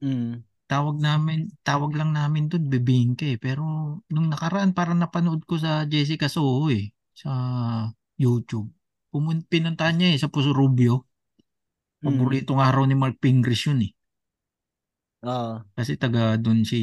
Mm. 0.00 0.46
Tawag 0.70 1.02
namin, 1.02 1.50
tawag 1.66 1.98
lang 1.98 2.14
namin 2.14 2.46
doon 2.46 2.70
bibingka 2.70 3.26
eh. 3.26 3.38
Pero 3.42 3.62
nung 4.06 4.28
nakaraan 4.30 4.70
parang 4.70 5.02
napanood 5.02 5.42
ko 5.44 5.58
sa 5.58 5.82
Jessica 5.90 6.30
Soho 6.30 6.70
eh, 6.70 6.94
sa 7.10 7.30
YouTube. 8.14 8.70
Pumun 9.10 9.42
pinuntahan 9.50 9.98
niya 9.98 10.08
eh 10.14 10.18
sa 10.22 10.30
Puso 10.30 10.54
Rubio. 10.54 11.10
Mm. 12.00 12.06
Paborito 12.06 12.54
nga 12.54 12.70
raw 12.70 12.86
ni 12.86 12.94
Mark 12.94 13.18
Pingris 13.18 13.66
yun 13.66 13.82
eh. 13.84 13.92
Oo. 15.22 15.64
Kasi 15.76 15.92
taga 16.02 16.22
doon 16.44 16.60
si 16.70 16.78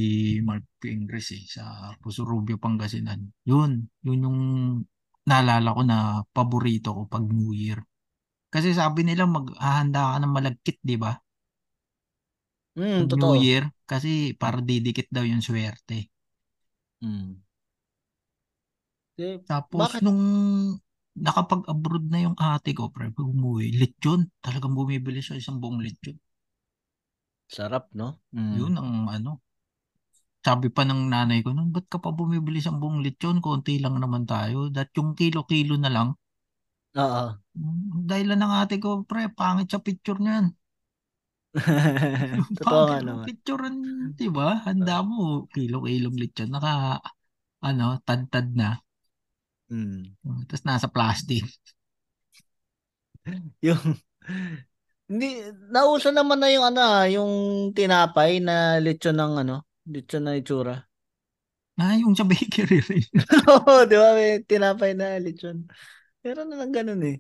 Mark 0.48 0.66
Pingris 0.82 1.28
eh, 1.38 1.44
sa 1.56 1.64
Puso 2.02 2.22
Rubio, 2.32 2.56
Pangasinan. 2.66 3.22
Yun, 3.50 3.72
yun 4.06 4.20
yung 4.26 4.40
naalala 5.30 5.70
ko 5.78 5.82
na 5.86 5.98
paborito 6.36 6.90
ko 6.98 7.02
pag 7.14 7.24
New 7.38 7.52
Year. 7.54 7.80
Kasi 8.54 8.70
sabi 8.80 9.02
nila 9.08 9.24
maghahanda 9.36 10.02
ka 10.16 10.18
ng 10.24 10.34
malagkit, 10.38 10.78
di 10.84 10.98
ba? 11.04 11.14
Mm, 12.78 13.00
Pag 13.00 13.10
New 13.18 13.32
totoo. 13.32 13.40
Year, 13.46 13.64
kasi 13.92 14.12
para 14.42 14.60
didikit 14.70 15.08
daw 15.16 15.24
yung 15.32 15.40
swerte. 15.48 15.98
Mm. 17.04 17.42
Eh, 19.18 19.38
Tapos 19.50 19.90
bakit? 19.90 20.04
nung 20.04 20.22
nakapag-abroad 21.26 22.06
na 22.12 22.20
yung 22.26 22.38
ate 22.52 22.72
ko, 22.78 22.84
pre, 22.94 23.06
pag 23.18 23.28
umuwi, 23.34 23.66
lechon. 23.82 24.22
Talagang 24.46 24.76
bumibili 24.78 25.20
siya 25.24 25.40
isang 25.42 25.58
buong 25.62 25.80
lechon. 25.86 26.18
Sarap, 27.48 27.92
no? 27.96 28.20
Mm. 28.36 28.54
Yun 28.60 28.74
ang 28.80 28.92
ano. 29.08 29.32
Sabi 30.46 30.68
pa 30.72 30.88
ng 30.88 31.12
nanay 31.12 31.44
ko, 31.44 31.52
nun, 31.52 31.70
ba't 31.76 31.86
ka 31.92 31.98
pa 32.00 32.16
bumibili 32.16 32.64
isang 32.64 32.80
buong 32.80 33.04
lechon? 33.04 33.44
Konti 33.44 33.84
lang 33.84 34.00
naman 34.00 34.24
tayo. 34.24 34.72
Dat 34.72 34.96
yung 34.96 35.12
kilo-kilo 35.12 35.76
na 35.76 35.92
lang. 35.92 36.10
Oo. 36.96 37.26
Mm, 37.58 38.08
Dahil 38.08 38.26
lang 38.32 38.40
ng 38.44 38.54
ate 38.64 38.76
ko, 38.80 39.04
pre, 39.04 39.28
pangit 39.34 39.68
sa 39.72 39.84
picture 39.84 40.20
niyan. 40.24 40.56
Totoo 42.60 42.82
nga 42.86 42.98
naman. 43.02 43.26
picture, 43.28 43.64
di 44.20 44.28
ba? 44.30 44.62
Handa 44.64 45.02
mo, 45.04 45.50
kilo-kilong 45.52 46.16
lechon. 46.16 46.50
Naka, 46.54 47.02
ano, 47.64 47.88
tad-tad 48.08 48.48
na. 48.56 48.80
Mm. 49.68 50.16
Tapos 50.48 50.64
nasa 50.64 50.88
plastic. 50.88 51.44
Yung 53.62 54.00
hindi 55.10 55.28
nauso 55.74 56.10
naman 56.12 56.40
na 56.42 56.50
yung 56.54 56.66
ano, 56.70 56.80
ah, 56.84 57.06
yung 57.08 57.32
tinapay 57.78 58.40
na 58.44 58.80
lechon 58.84 59.16
ng 59.20 59.34
ano, 59.44 59.56
lechon 59.88 60.24
na 60.28 60.36
itsura. 60.40 60.76
Ah, 61.78 61.94
yung 61.98 62.14
sa 62.18 62.26
bakery 62.26 62.80
rin. 62.90 63.06
Oo, 63.50 63.86
di 63.90 63.96
ba? 64.02 64.08
May 64.18 64.44
tinapay 64.50 64.92
na 64.98 65.18
lechon. 65.24 65.58
Meron 66.24 66.48
na 66.50 66.58
lang 66.62 66.72
ganun 66.76 67.02
eh. 67.08 67.18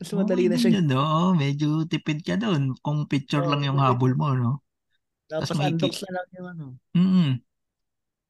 Mas 0.00 0.12
madali 0.16 0.46
Okay 0.46 0.52
na 0.52 0.58
siya. 0.60 0.72
yun, 0.72 0.86
no? 0.92 1.34
Medyo 1.42 1.66
tipid 1.90 2.18
ka 2.26 2.34
doon. 2.42 2.62
Kung 2.84 2.98
picture 3.10 3.44
Oo, 3.44 3.50
lang 3.50 3.62
yung 3.66 3.78
madali. 3.78 3.84
habol 3.84 4.12
mo, 4.20 4.28
no? 4.34 4.50
Tapos 5.30 5.50
Tas 5.50 5.58
may 5.58 5.70
unbox 5.70 5.92
na 6.04 6.10
lang 6.16 6.28
yung 6.36 6.48
ano. 6.52 6.66
Mm. 6.96 7.40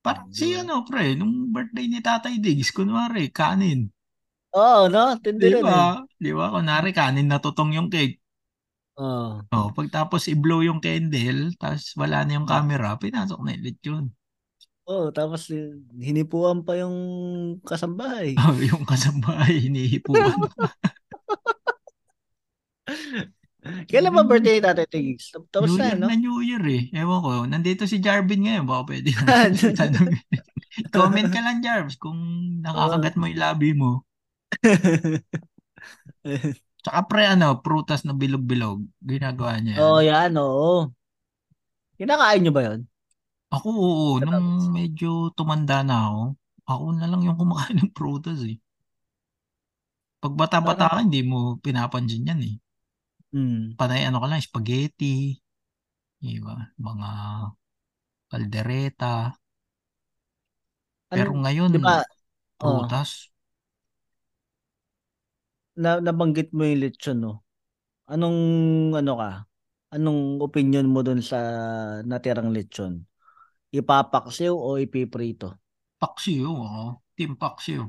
Parang 0.05 0.29
Di 0.39 0.47
si 0.47 0.57
ano, 0.63 0.75
pre, 0.89 1.05
nung 1.19 1.53
birthday 1.55 1.87
ni 1.91 2.01
Tatay 2.07 2.35
Diggs, 2.45 2.71
kunwari, 2.77 3.29
kanin. 3.39 3.81
Oo, 4.61 4.89
no? 4.95 5.05
Tindi 5.23 5.47
Di 5.47 5.51
rin 5.55 5.69
eh. 5.77 5.81
ba? 5.81 6.05
Di 6.25 6.31
ba? 6.39 6.45
Kunwari, 6.55 6.91
kanin 6.99 7.29
na 7.29 7.39
tutong 7.45 7.71
yung 7.77 7.89
cake. 7.93 8.17
Oo. 8.97 9.45
Oh, 9.53 9.69
pagtapos 9.77 10.25
i-blow 10.33 10.65
yung 10.65 10.81
candle, 10.81 11.53
tapos 11.61 11.93
wala 12.01 12.25
na 12.25 12.41
yung 12.41 12.49
camera, 12.49 12.97
pinasok 12.97 13.41
na 13.45 13.53
yung 13.53 13.65
lechon. 13.65 14.07
Oo, 14.87 15.11
tapos 15.11 15.51
hinipuan 15.99 16.63
pa 16.63 16.79
yung 16.79 16.97
kasambahay. 17.67 18.39
Oh, 18.47 18.55
yung 18.57 18.87
kasambahay, 18.87 19.67
hinihipuan. 19.67 20.33
Kailan 23.91 24.15
ba 24.15 24.23
birthday 24.23 24.59
ni 24.59 24.63
Tatay 24.63 24.87
Tiggs? 24.87 25.35
Tapos 25.51 25.75
New 25.75 25.83
na, 25.83 25.99
no? 25.99 26.07
na 26.07 26.15
New 26.15 26.39
Year 26.39 26.63
eh. 26.71 26.87
Ewan 26.95 27.19
ko. 27.19 27.31
Nandito 27.51 27.83
si 27.83 27.99
Jarvin 27.99 28.47
ngayon. 28.47 28.63
Baka 28.63 28.95
pwede 28.95 29.11
tanongin. 29.79 30.23
Comment 30.95 31.27
ka 31.27 31.41
lang, 31.43 31.59
Jarvis, 31.67 31.99
kung 31.99 32.19
nakakagat 32.63 33.19
mo 33.19 33.27
yung 33.27 33.43
labi 33.43 33.75
mo. 33.75 34.07
Tsaka 36.87 37.03
pre, 37.11 37.27
ano, 37.27 37.59
prutas 37.67 38.07
na 38.07 38.15
bilog-bilog. 38.15 38.79
Ginagawa 39.03 39.59
niya 39.59 39.75
yan. 39.75 39.83
Oo, 39.83 39.99
yan, 40.07 40.33
oo. 40.39 40.95
Kinakain 41.99 42.47
nyo 42.47 42.53
ba 42.55 42.63
yun? 42.63 42.87
Ako, 43.51 43.69
oo. 43.75 44.11
Nung 44.23 44.71
medyo 44.71 45.35
tumanda 45.35 45.83
na 45.83 46.07
ako, 46.07 46.23
ako 46.63 46.85
na 46.95 47.11
lang 47.11 47.27
yung 47.27 47.35
kumakain 47.35 47.75
ng 47.83 47.91
prutas 47.91 48.39
eh. 48.47 48.63
Pag 50.23 50.39
bata-bata 50.39 50.87
ka, 50.87 51.03
hindi 51.03 51.27
mo 51.27 51.59
pinapansin 51.59 52.23
yan 52.23 52.41
eh. 52.47 52.55
Hmm. 53.35 53.75
Panay 53.75 54.07
ano 54.07 54.23
ka 54.23 54.31
lang, 54.31 54.39
spaghetti. 54.39 55.35
Di 56.23 56.39
ba? 56.39 56.55
Mga 56.79 57.11
kaldereta. 58.31 59.35
Ano, 61.11 61.19
Pero 61.19 61.31
ngayon, 61.35 61.75
di 61.75 61.83
ba, 61.83 62.07
oh, 62.63 62.87
prutas. 62.87 63.35
Na, 65.77 66.01
nabanggit 66.01 66.51
mo 66.57 66.65
yung 66.65 66.81
lechon, 66.83 67.19
no? 67.21 67.45
Anong, 68.09 68.39
ano 68.97 69.13
ka? 69.21 69.31
Anong 69.95 70.43
opinion 70.43 70.89
mo 70.89 71.01
dun 71.07 71.23
sa 71.23 71.39
natirang 72.03 72.51
lechon? 72.51 73.05
Ipapaksiw 73.71 74.55
o 74.55 74.81
ipiprito? 74.81 75.61
Paksiw, 76.01 76.45
oo. 76.49 77.01
Team 77.17 77.37
paksiw. 77.37 77.83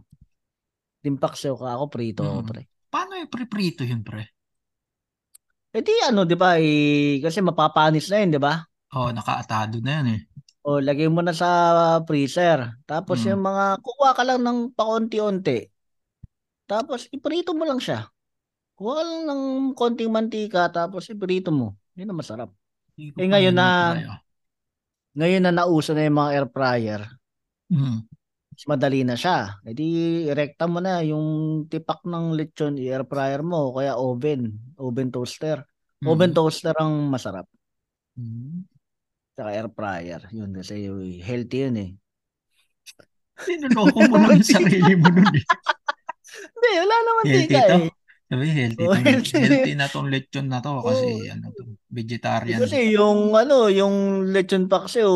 Timpaksiw 1.03 1.55
ka 1.55 1.67
ako, 1.77 1.85
prito 1.91 2.21
ako, 2.25 2.39
Mm. 2.43 2.47
pre. 2.49 2.61
Paano 2.87 3.13
yung 3.19 3.31
pre-prito 3.31 3.83
yun, 3.85 4.01
pre? 4.01 4.33
Eh 5.75 5.83
di 5.83 5.93
ano, 6.07 6.23
di 6.23 6.33
ba, 6.39 6.55
eh, 6.57 7.19
kasi 7.19 7.43
mapapanis 7.43 8.07
na 8.09 8.17
yun, 8.23 8.31
di 8.33 8.39
ba? 8.41 8.55
Oh, 8.95 9.11
nakaatado 9.11 9.83
na 9.83 9.91
yan 10.01 10.07
eh. 10.15 10.21
O, 10.63 10.79
lagay 10.83 11.07
mo 11.11 11.21
na 11.23 11.31
sa 11.35 11.47
freezer. 12.07 12.79
Tapos 12.87 13.23
Mm. 13.23 13.35
yung 13.35 13.43
mga, 13.43 13.65
kuha 13.83 14.09
ka 14.15 14.23
lang 14.23 14.41
ng 14.43 14.59
paunti-unti. 14.75 15.59
Tapos, 16.67 17.07
iprito 17.09 17.55
mo 17.55 17.63
lang 17.63 17.79
siya. 17.79 18.05
Kuha 18.77 19.01
lang 19.01 19.23
ng 19.25 19.43
konting 19.73 20.11
mantika, 20.11 20.69
tapos 20.69 21.09
iprito 21.09 21.49
mo. 21.49 21.79
Yun 21.97 22.13
ang 22.13 22.19
masarap. 22.21 22.49
Eh, 22.99 23.09
ngayon 23.15 23.55
na-. 23.55 24.21
Ngayon 25.17 25.49
na 25.49 25.53
nauso 25.55 25.97
na 25.97 26.05
yung 26.05 26.19
mga 26.21 26.31
air 26.37 26.47
fryer, 26.53 27.01
Mm. 27.67 27.99
mas 28.53 28.63
madali 28.69 29.01
na 29.03 29.17
siya. 29.17 29.59
E 29.65 29.73
di, 29.73 29.87
rekta 30.31 30.69
mo 30.69 30.79
na 30.79 31.01
yung 31.03 31.65
tipak 31.67 32.05
ng 32.05 32.31
lechon, 32.37 32.77
i-air 32.79 33.03
fryer 33.03 33.41
mo, 33.43 33.73
kaya 33.75 33.97
oven, 33.97 34.55
oven 34.77 35.09
toaster. 35.09 35.65
Mm. 35.99 36.07
Oven 36.07 36.31
toaster 36.37 36.77
ang 36.77 37.09
masarap. 37.09 37.49
Mm. 38.13 38.61
Saka 39.33 39.49
air 39.51 39.69
fryer. 39.73 40.21
Yun 40.31 40.53
kasi 40.53 40.85
healthy 41.21 41.57
yun 41.65 41.77
eh. 41.81 41.91
Sinuloko 43.37 44.05
mo 44.09 44.15
lang 44.21 44.41
yung 44.41 44.47
sarili 44.47 44.93
mo 44.97 45.09
nun 45.09 45.33
eh. 45.33 45.45
Hindi, 46.37 46.69
wala 46.77 46.95
naman 46.99 47.23
Healthy 47.25 47.47
tika 47.47 47.61
to. 47.63 47.77
eh. 47.79 47.91
Sabi, 48.27 48.45
healthy, 48.51 48.83
Oh, 48.83 48.91
healthy. 48.93 49.39
healthy 49.39 49.73
na 49.79 49.87
tong 49.87 50.11
lechon 50.11 50.47
na 50.51 50.59
to 50.59 50.83
kasi 50.83 51.07
Oh. 51.07 51.31
ano 51.31 51.45
to, 51.55 51.63
vegetarian. 51.87 52.59
Kasi 52.59 52.91
yung 52.91 53.31
ano, 53.31 53.71
yung 53.71 53.95
lechon 54.29 54.67
paksiw, 54.67 55.13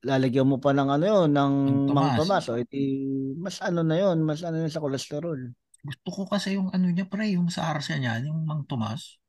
lalagyan 0.00 0.48
mo 0.48 0.56
pa 0.56 0.72
ng 0.72 0.88
ano 0.88 1.04
yun, 1.04 1.28
ng 1.36 1.52
Mang 1.92 1.92
Mang 1.92 2.08
Tomas. 2.16 2.18
Tomas. 2.24 2.44
O 2.48 2.56
edi, 2.56 3.04
mas 3.36 3.60
ano 3.60 3.84
na 3.84 4.00
yun, 4.00 4.24
mas 4.24 4.40
ano 4.40 4.56
yun 4.56 4.72
sa 4.72 4.80
kolesterol. 4.80 5.36
Gusto 5.80 6.08
ko 6.08 6.22
kasi 6.24 6.56
yung 6.56 6.72
ano 6.72 6.88
niya 6.88 7.04
pre, 7.04 7.28
yung 7.36 7.52
sa 7.52 7.68
arsa 7.76 8.00
niya, 8.00 8.24
yung 8.24 8.48
Mang 8.48 8.64
Tomas. 8.64 9.20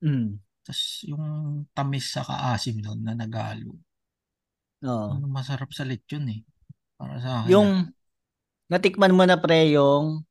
Mm. 0.00 0.40
Tapos 0.64 1.04
yung 1.04 1.24
tamis 1.76 2.12
sa 2.12 2.24
kaasim 2.24 2.80
nun 2.80 3.04
na 3.04 3.12
nagalo. 3.12 3.76
Oo. 4.84 5.20
Ano 5.20 5.28
masarap 5.28 5.68
sa 5.76 5.84
lechon 5.84 6.28
eh. 6.32 6.40
Para 6.96 7.20
sa 7.20 7.44
akin. 7.44 7.52
Yung 7.52 7.68
natikman 8.68 9.12
mo 9.12 9.28
na 9.28 9.36
pre 9.36 9.68
yung 9.72 10.24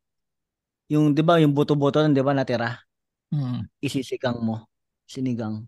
yung 0.88 1.12
'di 1.12 1.23
ba 1.23 1.39
yung 1.39 1.52
buto-buto 1.52 2.00
nun 2.00 2.13
'di 2.15 2.23
ba 2.23 2.32
natira? 2.32 2.80
Hmm, 3.28 3.67
Isisigang 3.80 4.39
mo. 4.39 4.67
Sinigang. 5.04 5.67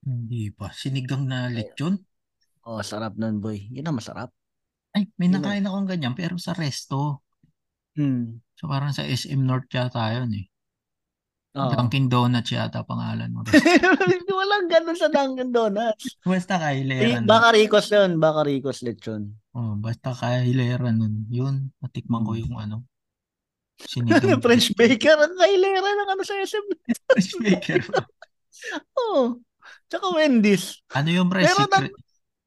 hindi 0.00 0.54
pa. 0.54 0.70
Sinigang 0.70 1.26
na 1.26 1.50
lechon? 1.50 1.98
Oh, 2.62 2.78
sarap 2.78 3.18
nun, 3.18 3.42
boy. 3.42 3.58
Yun 3.70 3.86
ang 3.86 3.98
masarap. 3.98 4.30
Ay, 4.94 5.10
may 5.18 5.26
Yun 5.26 5.38
nakain 5.38 5.66
akong 5.66 5.86
ganyan 5.86 6.14
pero 6.14 6.38
sa 6.38 6.54
resto. 6.54 7.26
Hmm. 7.98 8.38
So 8.54 8.66
parang 8.66 8.94
sa 8.94 9.02
SM 9.02 9.40
North 9.40 9.66
yata 9.68 10.14
yun 10.14 10.30
eh. 10.32 10.46
Oo. 11.56 11.72
Dunkin 11.72 12.06
Donuts 12.06 12.52
yata 12.52 12.84
pangalan 12.84 13.32
mo. 13.32 13.40
Walang 14.38 14.68
ganun 14.68 14.94
sa 14.94 15.08
Dunkin 15.08 15.50
Donuts. 15.50 16.20
Basta 16.22 16.54
Eh, 16.54 16.60
kahilera 16.60 17.18
nun. 17.18 17.26
baka 17.26 17.48
Ricos 17.52 17.88
yun. 17.90 18.10
Baka 18.16 18.40
Ricos 18.44 18.78
lechon. 18.84 19.32
Oh, 19.56 19.74
basta 19.74 20.12
kahilera 20.12 20.92
nun. 20.92 21.26
Yun, 21.28 21.72
natikman 21.80 22.22
ko 22.22 22.36
Hmm. 22.36 22.40
yung 22.46 22.56
ano. 22.56 22.76
Sinigang. 23.76 24.40
French 24.40 24.72
baker. 24.72 25.16
Ang 25.20 25.36
kailera 25.36 25.84
ng 25.84 26.10
ano 26.16 26.22
sa 26.24 26.36
SM. 26.40 26.66
French 27.12 27.32
baker. 27.44 27.82
Oo. 29.00 29.44
Tsaka 29.86 30.06
Wendy's. 30.16 30.80
Ano 30.96 31.08
yung 31.12 31.28
pre? 31.28 31.44
Pero 31.44 31.68
Secret, 31.68 31.92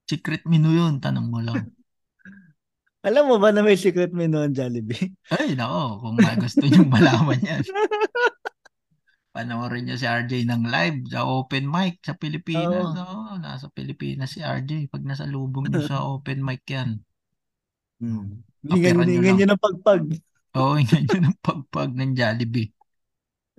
secret 0.09 0.43
menu 0.49 0.73
yun. 0.73 0.97
Tanong 0.97 1.27
mo 1.29 1.39
lang. 1.39 1.69
Alam 3.07 3.31
mo 3.31 3.35
ba 3.39 3.55
na 3.55 3.63
may 3.63 3.79
secret 3.79 4.11
menu 4.11 4.43
ang 4.43 4.51
Jollibee? 4.51 5.15
Ay, 5.39 5.55
nako. 5.55 6.03
Kung 6.03 6.15
may 6.19 6.35
gusto 6.35 6.65
nyo 6.67 6.83
malaman 6.83 7.39
yan. 7.39 7.63
Panoorin 9.31 9.87
nyo 9.87 9.95
si 9.95 10.03
RJ 10.03 10.43
ng 10.43 10.67
live 10.67 11.07
sa 11.07 11.23
open 11.23 11.63
mic 11.69 12.03
sa 12.03 12.17
Pilipinas. 12.19 12.91
Oo, 12.91 13.39
nasa 13.39 13.71
Pilipinas 13.71 14.35
si 14.35 14.43
RJ. 14.43 14.91
Pag 14.91 15.07
nasa 15.07 15.23
lubong 15.23 15.71
nyo 15.71 15.79
sa 15.85 16.03
open 16.03 16.43
mic 16.43 16.67
yan. 16.67 16.99
Hmm. 18.03 18.43
Hingan, 18.67 19.07
hingan 19.07 19.35
nyo 19.39 19.47
ng 19.47 19.63
pagpag. 19.63 20.03
Oo, 20.57 20.73
oh, 20.73 20.81
yun 20.81 21.03
yun 21.05 21.23
ang 21.29 21.37
pagpag 21.43 21.91
ng 21.93 22.13
Jollibee. 22.17 22.73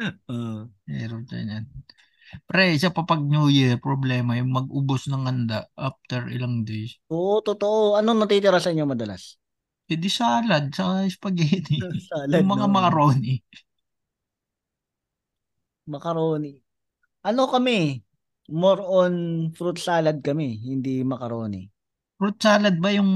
Oo. 0.00 0.70
Meron 0.88 1.22
siya 1.28 1.38
yan. 1.44 1.64
Pre, 2.46 2.64
isa 2.74 2.94
pa 2.94 3.02
pag 3.02 3.20
New 3.22 3.50
Year, 3.50 3.76
problema 3.82 4.38
yung 4.38 4.54
mag-ubos 4.54 5.10
ng 5.10 5.26
handa 5.26 5.66
after 5.74 6.30
ilang 6.30 6.62
days. 6.62 6.96
Oo, 7.10 7.42
totoo. 7.42 7.98
Anong 7.98 8.22
natitira 8.22 8.62
sa 8.62 8.70
inyo 8.70 8.86
madalas? 8.86 9.38
Eh 9.90 9.98
di 9.98 10.06
salad 10.06 10.70
sa 10.70 11.02
spaghetti. 11.10 11.76
Salad, 12.08 12.38
yung 12.38 12.50
mga 12.54 12.66
no? 12.70 12.74
macaroni. 12.74 13.34
Macaroni. 15.90 16.52
Ano 17.28 17.42
kami? 17.50 18.00
More 18.50 18.82
on 18.82 19.14
fruit 19.56 19.78
salad 19.78 20.18
kami, 20.26 20.58
hindi 20.68 21.02
macaroni. 21.06 21.62
Fruit 22.18 22.36
salad 22.44 22.76
ba 22.82 22.90
yung 22.98 23.10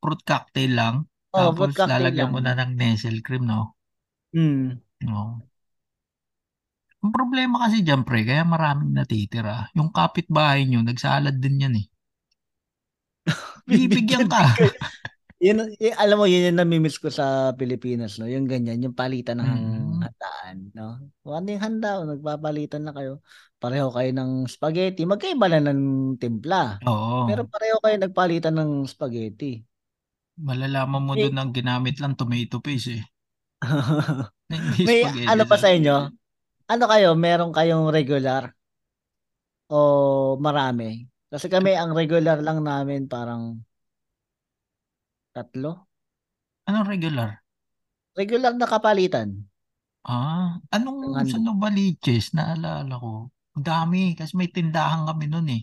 fruit 0.00 0.20
cocktail 0.28 0.72
lang? 0.76 0.96
Oh, 1.32 1.38
Tapos 1.40 1.56
fruit 1.56 1.74
cocktail 1.78 1.88
lalagyan 1.90 2.28
lang. 2.28 2.32
mo 2.32 2.38
na 2.44 2.52
ng 2.58 2.70
Nestle 2.80 3.20
cream, 3.26 3.44
no? 3.52 3.60
Hmm. 4.32 4.80
No. 5.00 5.42
Ang 7.02 7.10
problema 7.16 7.56
kasi 7.66 7.76
dyan, 7.86 8.02
pre, 8.08 8.20
kaya 8.28 8.44
maraming 8.54 8.92
natitira. 8.94 9.56
Yung 9.76 9.90
kapitbahay 9.98 10.60
nyo, 10.64 10.80
nagsalad 10.86 11.34
din 11.42 11.62
yan 11.64 11.74
eh. 11.82 11.86
Bibigyan 13.68 14.28
ka. 14.28 14.42
Yun, 15.38 15.70
y- 15.78 15.94
alam 15.94 16.18
mo, 16.18 16.26
yun 16.26 16.50
yung 16.50 16.58
namimiss 16.58 16.98
ko 16.98 17.14
sa 17.14 17.54
Pilipinas, 17.54 18.18
no? 18.18 18.26
Yung 18.26 18.50
ganyan, 18.50 18.82
yung 18.82 18.96
palitan 18.98 19.38
ng 19.38 19.50
Mm. 19.54 20.02
handaan, 20.02 20.58
no? 20.74 20.98
Kung 21.22 21.34
ano 21.38 21.46
yung 21.54 21.62
handa, 21.62 21.88
o 22.02 22.10
nagpapalitan 22.10 22.82
na 22.82 22.90
kayo, 22.90 23.22
pareho 23.62 23.86
kayo 23.94 24.10
ng 24.18 24.50
spaghetti, 24.50 25.06
magkaiba 25.06 25.46
na 25.46 25.62
ng 25.70 26.18
timpla. 26.18 26.82
Oo. 26.86 27.26
Pero 27.28 27.46
pareho 27.46 27.78
kayo 27.78 27.96
nagpalitan 28.02 28.54
ng 28.58 28.72
spaghetti. 28.90 29.62
Malalaman 30.38 31.02
mo 31.02 31.14
doon 31.18 31.36
ang 31.38 31.50
ginamit 31.50 31.98
lang 31.98 32.14
tomato 32.14 32.62
paste 32.62 33.02
eh. 33.02 33.02
May 34.86 35.02
ano 35.26 35.42
pa 35.50 35.58
sa 35.58 35.68
inyo? 35.74 36.14
Ano 36.68 36.84
kayo, 36.86 37.16
meron 37.18 37.50
kayong 37.50 37.90
regular? 37.90 38.54
O 39.68 40.36
marami? 40.40 41.04
Kasi 41.28 41.46
kami, 41.52 41.76
ang 41.76 41.92
regular 41.92 42.40
lang 42.40 42.64
namin 42.64 43.04
parang 43.04 43.60
tatlo. 45.34 45.88
Anong 46.68 46.86
regular? 46.92 47.30
Regular 48.20 48.52
na 48.56 48.66
kapalitan. 48.72 49.28
Ah, 50.08 50.56
anong 50.72 51.12
Ang 51.12 51.14
handa. 51.20 51.32
sa 51.36 51.38
Novaliches? 51.42 52.32
Naalala 52.32 52.94
ko. 52.96 53.28
Ang 53.58 53.64
dami 53.66 54.02
kasi 54.16 54.32
may 54.38 54.48
tindahan 54.48 55.04
kami 55.04 55.24
noon 55.28 55.48
eh. 55.52 55.62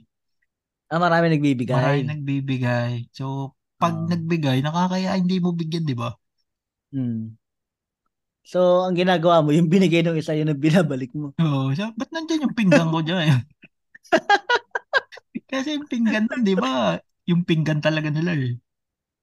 Ah, 0.92 1.02
marami 1.02 1.34
nagbibigay. 1.34 1.74
Marami 1.74 2.00
nagbibigay. 2.06 3.10
So, 3.10 3.55
pag 3.86 3.96
Ah. 3.96 4.08
nagbigay, 4.10 4.58
nakakaya 4.66 5.14
hindi 5.14 5.38
mo 5.38 5.54
bigyan, 5.54 5.86
di 5.86 5.94
ba? 5.94 6.10
Hmm. 6.90 7.38
So, 8.46 8.86
ang 8.86 8.98
ginagawa 8.98 9.42
mo, 9.42 9.50
yung 9.54 9.70
binigay 9.70 10.06
ng 10.06 10.18
isa, 10.18 10.34
yun 10.38 10.50
ang 10.50 10.62
binabalik 10.62 11.14
mo. 11.14 11.34
Oo, 11.38 11.74
so, 11.74 11.90
ba't 11.94 12.10
nandyan 12.10 12.46
yung 12.50 12.58
pinggan 12.58 12.90
ko 12.90 13.02
dyan? 13.02 13.42
Kasi 15.52 15.78
yung 15.78 15.90
pinggan 15.90 16.26
nun, 16.30 16.42
di 16.46 16.54
ba? 16.58 16.98
Yung 17.26 17.42
pinggan 17.42 17.82
talaga 17.82 18.10
nila 18.10 18.34
eh. 18.38 18.54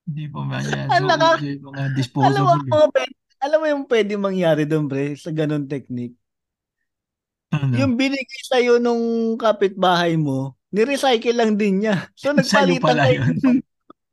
Hindi 0.02 0.24
pa 0.26 0.42
man 0.42 0.62
yan. 0.66 0.86
Ang 0.90 1.06
So, 1.06 1.38
yung 1.46 1.62
mga 1.70 1.82
Alam 2.26 2.42
mo, 2.42 2.52
disposable 2.54 2.62
eh. 2.66 2.70
mga 2.70 2.86
pwede, 2.90 3.14
alam 3.42 3.58
mo 3.58 3.66
yung 3.66 3.84
pwede 3.86 4.12
mangyari 4.18 4.62
doon, 4.66 4.86
pre, 4.90 5.14
sa 5.18 5.30
ganun 5.30 5.66
technique. 5.66 6.14
Ano? 7.52 7.74
Yung 7.78 7.94
binigay 7.94 8.42
sa'yo 8.48 8.82
nung 8.82 9.36
kapitbahay 9.38 10.18
mo, 10.18 10.58
ni-recycle 10.74 11.36
lang 11.36 11.54
din 11.54 11.84
niya. 11.86 12.10
So, 12.18 12.32
nagpalitan 12.36 12.82
pala 12.82 13.06
kayo. 13.06 13.22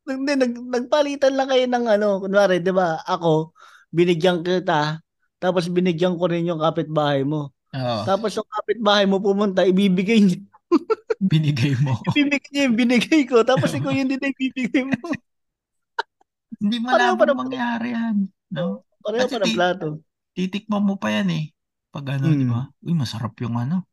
Yun. 0.10 0.26
nag, 0.26 0.38
nag, 0.42 0.54
nagpalitan 0.58 1.34
lang 1.38 1.48
kayo 1.48 1.66
ng 1.66 1.86
ano, 1.88 2.08
kunwari, 2.20 2.60
di 2.60 2.74
ba, 2.74 3.00
ako, 3.06 3.54
binigyan 3.90 4.42
kita, 4.42 5.00
tapos 5.38 5.70
binigyan 5.70 6.18
ko 6.18 6.26
rin 6.28 6.46
yung 6.46 6.60
kapitbahay 6.60 7.24
mo. 7.24 7.54
Oo, 7.70 7.98
Tapos 8.04 8.34
yung 8.34 8.50
kapitbahay 8.50 9.06
mo 9.06 9.22
pumunta, 9.22 9.62
ibibigay 9.64 10.26
niya. 10.26 10.40
binigay 11.32 11.74
mo. 11.82 11.98
Ibibigay 12.14 12.50
niya 12.50 12.64
yung 12.66 12.78
binigay 12.78 13.22
ko, 13.26 13.42
tapos 13.46 13.70
ikaw 13.74 13.94
yun 13.94 14.10
din 14.10 14.22
ibibigay 14.22 14.86
mo. 14.86 14.98
Hindi 16.60 16.78
ng- 16.82 17.38
mangyari 17.38 17.96
yan. 17.96 18.28
No? 18.52 18.84
Pareho 19.00 19.30
Kasi 19.30 19.36
pa 19.38 19.46
ng 19.46 19.56
plato. 19.56 19.88
Titikman 20.36 20.84
mo 20.84 20.96
pa 21.00 21.14
yan 21.14 21.30
eh. 21.32 21.46
Pag 21.90 22.20
ano, 22.20 22.30
Hmm. 22.30 22.40
di 22.40 22.46
ba? 22.46 22.68
Uy, 22.84 22.94
masarap 22.94 23.34
yung 23.42 23.56
ano. 23.56 23.86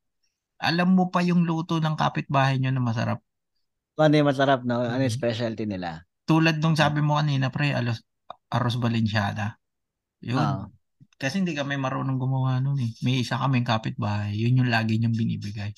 Alam 0.57 0.97
mo 0.97 1.13
pa 1.13 1.21
yung 1.21 1.45
luto 1.45 1.79
ng 1.79 1.95
kapitbahay 1.95 2.57
nyo 2.57 2.73
na 2.73 2.81
masarap. 2.81 3.21
Ano 3.97 4.13
yung 4.13 4.29
masarap, 4.29 4.61
no? 4.65 4.81
Ano 4.85 5.01
yung 5.01 5.13
Mm. 5.13 5.21
specialty 5.21 5.65
nila? 5.69 6.05
Tulad 6.27 6.59
nung 6.59 6.75
sabi 6.75 7.01
mo 7.01 7.15
kanina, 7.17 7.49
pre, 7.55 7.71
alos, 7.71 8.03
arroz 8.51 8.77
Valenciana. 8.77 9.55
Yun. 10.21 10.37
Ah. 10.43 10.67
Kasi 11.17 11.41
hindi 11.41 11.55
kami 11.57 11.79
marunong 11.79 12.19
gumawa 12.19 12.59
nun 12.61 12.83
eh. 12.83 12.93
May 13.01 13.23
isa 13.25 13.39
kaming 13.41 13.65
kapitbahay. 13.65 14.35
Yun 14.37 14.61
yung 14.61 14.71
lagi 14.71 14.99
niyang 14.99 15.15
binibigay. 15.17 15.71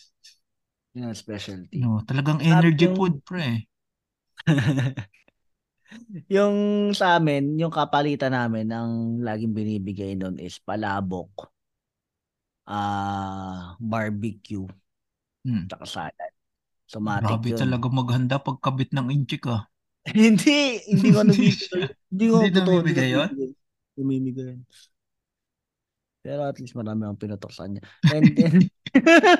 Yun 0.96 1.12
ang 1.12 1.14
specialty. 1.14 1.78
No, 1.78 2.03
talagang 2.03 2.40
energy 2.42 2.88
yung- 2.88 2.96
food, 2.96 3.20
pre. 3.22 3.68
yung 6.32 6.57
sa 6.96 7.20
amin, 7.20 7.61
yung 7.61 7.70
kapalitan 7.70 8.32
namin, 8.32 8.72
ang 8.72 8.92
laging 9.20 9.53
binibigay 9.53 10.16
doon 10.16 10.40
is 10.40 10.57
palabok, 10.59 11.53
ah 12.64 13.76
barbecue, 13.78 14.64
Hmm. 15.44 15.68
tsaka 15.68 15.84
salad. 15.86 16.32
So, 16.88 17.05
matik 17.05 17.28
Grabe 17.36 17.49
yun. 17.53 17.61
talaga 17.61 17.86
maghanda 17.92 18.36
pagkabit 18.40 18.96
ng 18.96 19.12
inchik 19.12 19.44
ah. 19.53 19.68
hindi, 20.19 20.57
hindi 20.87 21.09
ko 21.11 21.21
nabibigay. 21.23 21.83
hindi 22.11 22.25
ko 22.27 22.35
Hindi 22.41 22.51
totoo. 22.55 22.73
namimigay 22.79 23.09
yun? 23.11 23.29
Namimigay 23.95 24.45
yun. 24.55 24.61
Pero 26.19 26.41
at 26.45 26.59
least 26.59 26.75
marami 26.75 27.03
akong 27.03 27.21
pinutok 27.21 27.51
sa 27.51 27.65
kanya. 27.65 27.81
And 28.09 28.27
then, 28.33 28.55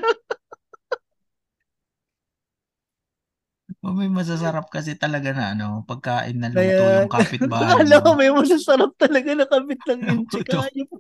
Oh, 3.79 3.95
may 3.95 4.11
masasarap 4.11 4.69
kasi 4.69 4.99
talaga 4.99 5.31
na 5.31 5.55
ano, 5.55 5.87
pagkain 5.87 6.35
na 6.35 6.51
luto 6.51 6.59
Kaya- 6.59 6.99
yung 6.99 7.13
kapitbahay 7.13 7.79
ko 8.03 8.11
mo. 8.11 8.19
may 8.19 8.31
masasarap 8.33 8.91
talaga 8.99 9.31
na 9.39 9.47
kabit 9.47 9.79
ng 9.87 10.01
Luto. 10.03 10.41
inchik. 10.43 10.51
Ayop. 10.51 10.91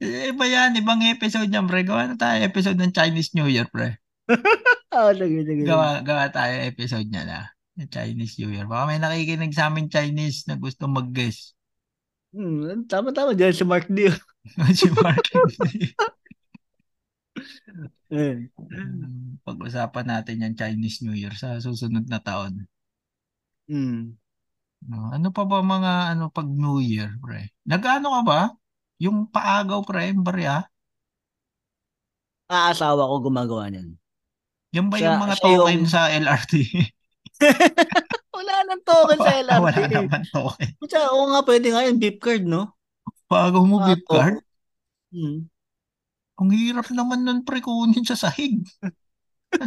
Eh, 0.00 0.32
iba 0.32 0.44
yan, 0.44 0.74
ibang 0.74 0.98
episode 1.06 1.46
niyan, 1.46 1.68
pre. 1.68 1.84
Gawa 1.84 2.08
na 2.08 2.16
tayo 2.16 2.40
episode 2.40 2.74
ng 2.74 2.90
Chinese 2.90 3.36
New 3.36 3.46
Year, 3.46 3.68
pre. 3.68 4.00
Ah, 4.90 5.14
sige, 5.14 5.46
sige. 5.46 5.62
Gawa, 5.62 6.02
gawa 6.02 6.26
tayo 6.34 6.66
episode 6.66 7.06
niya 7.06 7.22
na. 7.22 7.40
Chinese 7.86 8.34
New 8.42 8.50
Year. 8.50 8.66
Baka 8.66 8.90
may 8.90 8.98
nakikinig 8.98 9.54
sa 9.54 9.70
amin 9.70 9.86
Chinese 9.86 10.44
na 10.50 10.58
gusto 10.58 10.90
mag-guess. 10.90 11.54
Hmm, 12.34 12.86
tama-tama 12.90 13.38
dyan 13.38 13.54
si 13.54 13.62
Mark 13.62 13.86
D. 13.86 14.10
si 14.78 14.90
Mark. 14.98 15.22
Eh. 18.10 18.50
Um, 18.58 19.38
Pag-usapan 19.46 20.06
natin 20.10 20.42
yung 20.42 20.58
Chinese 20.58 20.98
New 21.06 21.14
Year 21.14 21.30
sa 21.38 21.62
susunod 21.62 22.10
na 22.10 22.18
taon. 22.18 22.66
Hmm. 23.70 24.18
No, 24.82 25.14
ano 25.14 25.30
pa 25.30 25.46
ba 25.46 25.62
mga 25.62 26.18
ano 26.18 26.26
pag 26.26 26.50
New 26.50 26.82
Year, 26.82 27.14
pre? 27.22 27.54
Nag-ano 27.62 28.10
ka 28.18 28.22
ba? 28.26 28.40
Yung 28.98 29.30
paagaw, 29.30 29.86
pre, 29.86 30.10
yung 30.10 30.26
barya? 30.26 30.66
Ah, 32.50 32.74
asawa 32.74 33.06
ko 33.06 33.30
gumagawa 33.30 33.70
niyan. 33.70 33.94
Yan 34.70 34.86
ba 34.86 34.96
yung 34.96 35.18
mga 35.18 35.34
siya 35.34 35.46
yung- 35.46 35.58
token 35.60 35.82
sa 35.84 36.00
LRT? 36.08 36.52
Wala 38.36 38.54
nang 38.64 38.82
token 38.82 39.18
sa 39.18 39.30
Ah, 39.30 39.40
Wala 39.60 39.70
LRT. 39.74 39.90
naman 39.90 40.22
token. 40.26 40.68
Kutsa, 40.78 41.10
oo 41.10 41.26
nga, 41.28 41.40
pwede 41.42 41.66
nga 41.70 41.82
yung 41.84 41.98
beep 41.98 42.18
card, 42.18 42.44
no? 42.44 42.76
Paagaw 43.26 43.62
mo, 43.62 43.76
Ah, 43.78 43.86
beep 43.90 44.04
card? 44.04 44.38
Hmm. 45.10 45.50
Ang 46.38 46.50
hirap 46.54 46.86
naman 46.90 47.20
nun, 47.20 47.42
pre, 47.42 47.60
kunin 47.60 48.00
sa 48.02 48.16
sahig. 48.16 48.62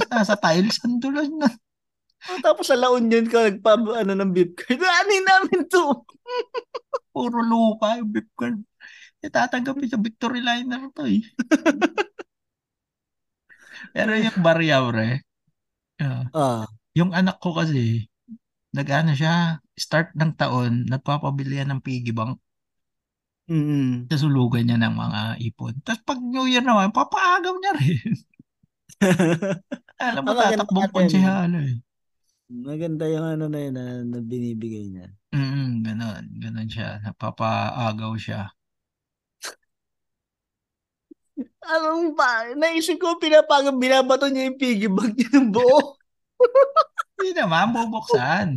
Nasa 0.09 0.33
tiles, 0.33 0.79
ang 0.81 0.97
dulas 0.97 1.27
na. 1.29 1.51
Oh, 2.23 2.39
tapos 2.39 2.71
sa 2.71 2.79
La 2.79 2.87
Union 2.89 3.27
ka, 3.27 3.51
nagpa, 3.51 3.75
ano, 3.75 4.15
ng 4.15 4.31
beep 4.31 4.55
card. 4.55 4.79
Ano 5.03 5.11
namin 5.11 5.67
to? 5.67 6.07
Puro 7.11 7.43
lupa 7.43 7.99
yung 7.99 8.09
beep 8.09 8.31
card. 8.33 8.57
Itatanggapin 9.19 9.87
sa 9.87 9.99
Victory 9.99 10.39
Liner 10.39 10.87
to 10.91 11.03
eh. 11.05 11.23
Pero 13.91 14.15
yung 14.15 14.39
barya, 14.39 14.79
pre. 14.87 15.19
ah, 15.99 16.23
Ah. 16.31 16.63
yung 16.95 17.11
anak 17.11 17.41
ko 17.43 17.51
kasi, 17.57 18.07
nag-ano 18.71 19.13
siya, 19.13 19.59
start 19.75 20.15
ng 20.15 20.33
taon, 20.39 20.85
nagpapabili 20.87 21.59
yan 21.61 21.73
ng 21.75 21.81
piggy 21.83 22.13
bank. 22.15 22.39
Mm. 23.51 24.07
Sasulugan 24.07 24.63
niya 24.63 24.79
ng 24.79 24.95
mga 24.95 25.21
ipon. 25.51 25.75
Tapos 25.83 26.01
pag 26.07 26.19
New 26.23 26.47
Year 26.47 26.63
naman, 26.63 26.95
papaagaw 26.95 27.53
niya 27.59 27.73
rin. 27.75 28.13
Alam 29.99 30.21
mo, 30.23 30.31
tatakbong 30.37 30.91
konsehalo 30.95 31.59
eh. 31.59 31.75
Maganda 32.47 33.03
yung 33.09 33.25
ano 33.25 33.45
na 33.51 33.59
yun 33.59 33.73
na, 33.75 33.85
na 34.05 34.19
binibigay 34.23 34.85
niya. 34.91 35.07
Mm, 35.33 35.81
ganon, 35.83 36.23
ganon 36.39 36.69
siya. 36.69 37.01
Napapaagaw 37.03 38.13
siya. 38.15 38.53
Anong 41.63 42.15
ba? 42.17 42.51
Naisip 42.55 42.99
ko, 42.99 43.15
pinapagam, 43.17 43.79
binabato 43.79 44.27
niya 44.27 44.51
yung 44.51 44.59
piggy 44.59 44.89
bank 44.91 45.15
niya 45.15 45.29
ng 45.39 45.49
buo. 45.51 45.95
Hindi 47.17 47.39
naman, 47.39 47.71
bubuksan. 47.71 48.47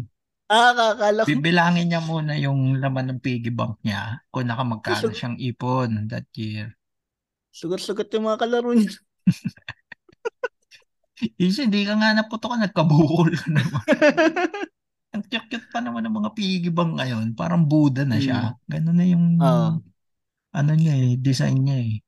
Ah, 0.47 0.71
kakala 0.71 1.23
ko. 1.23 1.27
Bibilangin 1.27 1.91
niya 1.91 2.03
muna 2.03 2.39
yung 2.39 2.79
laman 2.79 3.15
ng 3.15 3.21
piggy 3.23 3.51
bank 3.51 3.79
niya 3.83 4.23
kung 4.31 4.47
nakamagkano 4.47 5.11
Gusto- 5.11 5.15
siyang 5.15 5.39
ipon 5.43 6.07
that 6.07 6.27
year. 6.39 6.75
Sugat-sugat 7.51 8.11
yung 8.15 8.31
mga 8.31 8.41
kalaro 8.43 8.71
niya. 8.75 8.95
Is, 11.41 11.57
hindi 11.57 11.89
ka 11.89 11.97
nga 11.97 12.13
naputok 12.13 12.55
ka, 12.55 12.57
nagkabukol 12.61 13.33
ka 13.33 13.49
naman. 13.49 13.85
Ang 15.17 15.25
cute-cute 15.25 15.73
pa 15.73 15.81
naman 15.81 16.05
ng 16.05 16.13
mga 16.13 16.31
piggy 16.37 16.69
bank 16.69 17.01
ngayon. 17.01 17.33
Parang 17.33 17.65
Buddha 17.65 18.05
na 18.05 18.21
siya. 18.21 18.53
Ganun 18.69 19.01
na 19.01 19.07
yung 19.09 19.41
Oo. 19.41 19.81
ano 20.53 20.71
niya 20.77 20.93
eh, 20.93 21.17
design 21.17 21.65
niya 21.65 21.79
eh. 21.81 22.05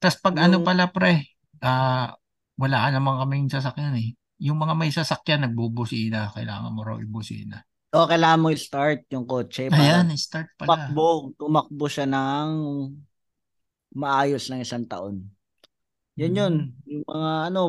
Tapos 0.00 0.18
pag 0.22 0.36
ano 0.46 0.56
Yung- 0.58 0.66
pala 0.66 0.84
pre, 0.94 1.26
ah 1.62 2.14
wala 2.58 2.76
ka 2.86 2.88
naman 2.94 3.14
kaming 3.22 3.46
sasakyan 3.50 3.94
eh. 3.98 4.08
Yung 4.42 4.58
mga 4.62 4.74
may 4.78 4.90
sasakyan, 4.94 5.46
nagbubusina. 5.46 6.30
Kailangan 6.34 6.74
mo 6.74 6.82
raw 6.86 6.96
ibusina. 7.02 7.58
O, 7.96 8.04
kailangan 8.10 8.40
mo 8.42 8.48
i-start 8.52 9.00
yung 9.12 9.24
kotse 9.24 9.72
para 9.72 10.04
Ayan, 10.04 10.06
start 10.18 10.48
pala. 10.60 10.84
tumakbo, 10.92 11.04
tumakbo 11.40 11.84
siya 11.88 12.06
ng 12.08 12.48
maayos 14.00 14.44
ng 14.48 14.60
isang 14.64 14.84
taon. 14.88 15.16
Yan 16.20 16.34
yun. 16.38 16.54
Yung 16.88 17.04
mga 17.08 17.30
ano, 17.52 17.60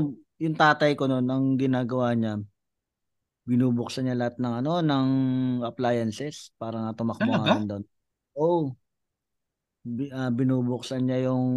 yung 0.42 0.56
tatay 0.58 0.92
ko 1.00 1.06
noon, 1.08 1.28
ang 1.30 1.46
ginagawa 1.60 2.14
niya, 2.18 2.34
binubuksan 3.50 4.04
niya 4.06 4.16
lahat 4.20 4.36
ng 4.40 4.54
ano, 4.64 4.72
ng 4.86 5.08
appliances 5.70 6.54
para 6.60 6.78
nga 6.84 6.92
tumakbo 6.98 7.32
Talaga? 7.32 7.40
nga 7.42 7.54
rin 7.56 7.66
doon. 7.70 7.84
Oo. 8.40 8.76
Bi- 9.80 10.12
ah, 10.12 10.30
binubuksan 10.30 11.08
niya 11.08 11.32
yung 11.32 11.48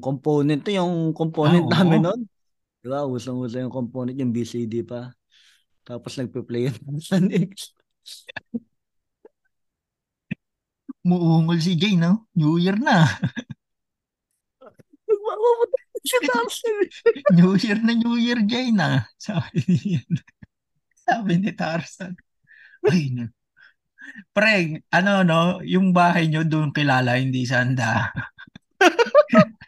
component, 0.00 0.64
to 0.64 0.72
yung 0.72 1.12
component 1.12 1.68
Ah, 1.68 1.70
oo. 1.70 1.76
namin 1.84 2.00
noon. 2.02 2.20
Di 2.80 2.88
ba? 2.88 3.04
Usang-usa 3.04 3.60
yung 3.60 3.74
component, 3.74 4.16
yung 4.16 4.32
BCD 4.32 4.82
pa. 4.82 5.12
Tapos 5.86 6.18
nagpe-play 6.18 6.72
yun 6.72 6.98
sa 6.98 7.20
Nix. 7.22 7.76
Muungol 11.06 11.62
si 11.62 11.78
Jay, 11.78 11.94
no? 11.94 12.26
New 12.34 12.58
Year 12.58 12.74
na. 12.80 13.06
Nagmamamatay 15.06 15.84
New 17.38 17.54
Year 17.58 17.78
na 17.82 17.92
New 17.94 18.16
Year, 18.18 18.38
Jay 18.46 18.70
na. 18.70 19.06
Sabi 19.18 19.62
niya. 19.66 20.02
Sabi 21.06 21.38
ni 21.38 21.50
Tarzan. 21.54 22.14
Ay. 22.86 23.10
Pre, 24.34 24.82
ano 24.92 25.12
no, 25.26 25.58
yung 25.64 25.90
bahay 25.96 26.28
nyo 26.30 26.42
doon 26.46 26.70
kilala, 26.74 27.18
hindi 27.18 27.44
sanda. 27.48 28.12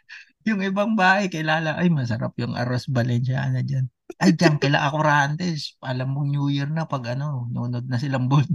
yung 0.47 0.61
ibang 0.63 0.95
bahay 0.97 1.27
kilala, 1.27 1.75
ay 1.77 1.91
masarap 1.91 2.33
yung 2.39 2.55
arroz 2.55 2.87
Valenciana 2.89 3.61
dyan. 3.61 3.87
Ay, 4.19 4.33
dyan 4.35 4.57
kila 4.57 4.89
Acurantes. 4.89 5.77
Alam 5.85 6.15
mong 6.15 6.29
New 6.33 6.47
Year 6.51 6.67
na 6.71 6.87
pag 6.89 7.15
ano, 7.15 7.47
nunod 7.51 7.85
na 7.87 7.99
silang 8.01 8.27
bod. 8.27 8.47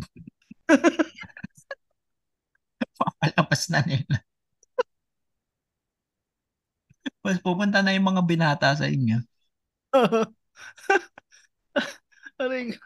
Papalabas 2.98 3.62
na 3.70 3.80
nila. 3.86 4.24
Tapos 7.24 7.40
pupunta 7.40 7.80
na 7.80 7.96
yung 7.96 8.06
mga 8.10 8.22
binata 8.28 8.68
sa 8.76 8.86
inyo. 8.88 9.18
Aray. 12.40 12.78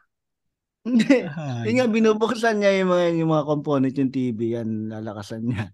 Hindi. 0.87 1.27
Ay. 1.27 1.75
Nga, 1.75 1.87
binubuksan 1.91 2.63
niya 2.63 2.71
yung 2.83 2.91
mga, 2.95 3.05
yung 3.19 3.31
mga 3.35 3.47
component 3.49 3.95
yung 3.99 4.13
TV, 4.15 4.41
yan, 4.61 4.89
lalakasan 4.93 5.43
niya. 5.47 5.65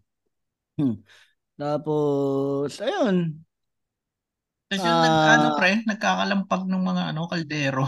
Hmm. 0.81 1.01
Tapos, 1.61 2.79
ayun. 2.83 3.43
Tapos 4.71 4.83
yung 4.85 5.01
nag, 5.05 5.15
Ah. 5.15 5.33
ano 5.39 5.47
pre, 5.61 5.71
nagkakalampag 5.85 6.63
ng 6.67 6.83
mga 6.83 7.03
ano, 7.13 7.21
kaldero. 7.29 7.87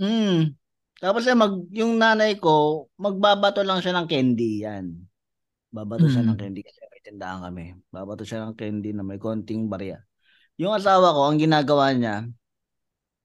Hmm. 0.00 0.54
Tapos 1.00 1.24
eh, 1.28 1.36
mag, 1.36 1.54
yung 1.74 1.96
nanay 2.00 2.36
ko, 2.40 2.86
magbabato 3.00 3.60
lang 3.66 3.80
siya 3.84 3.96
ng 4.00 4.08
candy, 4.08 4.64
yan. 4.64 4.86
Babato 5.72 6.06
siya 6.10 6.24
ng 6.26 6.36
Hmm. 6.36 6.40
candy 6.40 6.60
kasi 6.66 6.80
may 6.90 7.02
tindahan 7.04 7.40
kami. 7.46 7.74
Babato 7.92 8.22
siya 8.26 8.44
ng 8.48 8.56
candy 8.58 8.90
na 8.94 9.04
may 9.06 9.18
konting 9.20 9.68
barya. 9.70 10.00
Yung 10.60 10.72
asawa 10.76 11.14
ko, 11.16 11.28
ang 11.30 11.38
ginagawa 11.40 11.92
niya, 11.96 12.28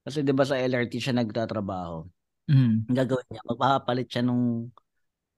kasi 0.06 0.22
'di 0.24 0.32
ba 0.32 0.46
sa 0.48 0.56
LRT 0.58 0.98
siya 1.02 1.14
nagtatrabaho. 1.18 2.06
Mm. 2.46 2.86
Ang 2.86 2.96
gagawin 2.96 3.26
niya, 3.30 3.42
magpapalit 3.42 4.06
siya 4.06 4.22
ng 4.22 4.70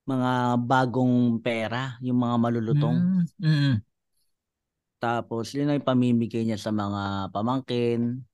mga 0.08 0.32
bagong 0.64 1.40
pera, 1.40 1.96
yung 2.04 2.20
mga 2.20 2.36
malulutong. 2.36 2.98
Mm. 2.98 3.24
Mm. 3.44 3.74
Tapos, 4.98 5.54
yun 5.54 5.70
ang 5.70 5.84
pamimigay 5.84 6.42
niya 6.42 6.58
sa 6.58 6.74
mga 6.74 7.32
pamangkin. 7.32 8.24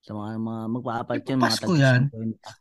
Sa 0.00 0.14
mga, 0.14 0.38
mga 0.38 0.62
magpaapat 0.72 1.18
yun, 1.26 1.38
mga 1.38 1.44
Pasko 1.46 1.74
yan? 1.76 2.02
tag 2.10 2.56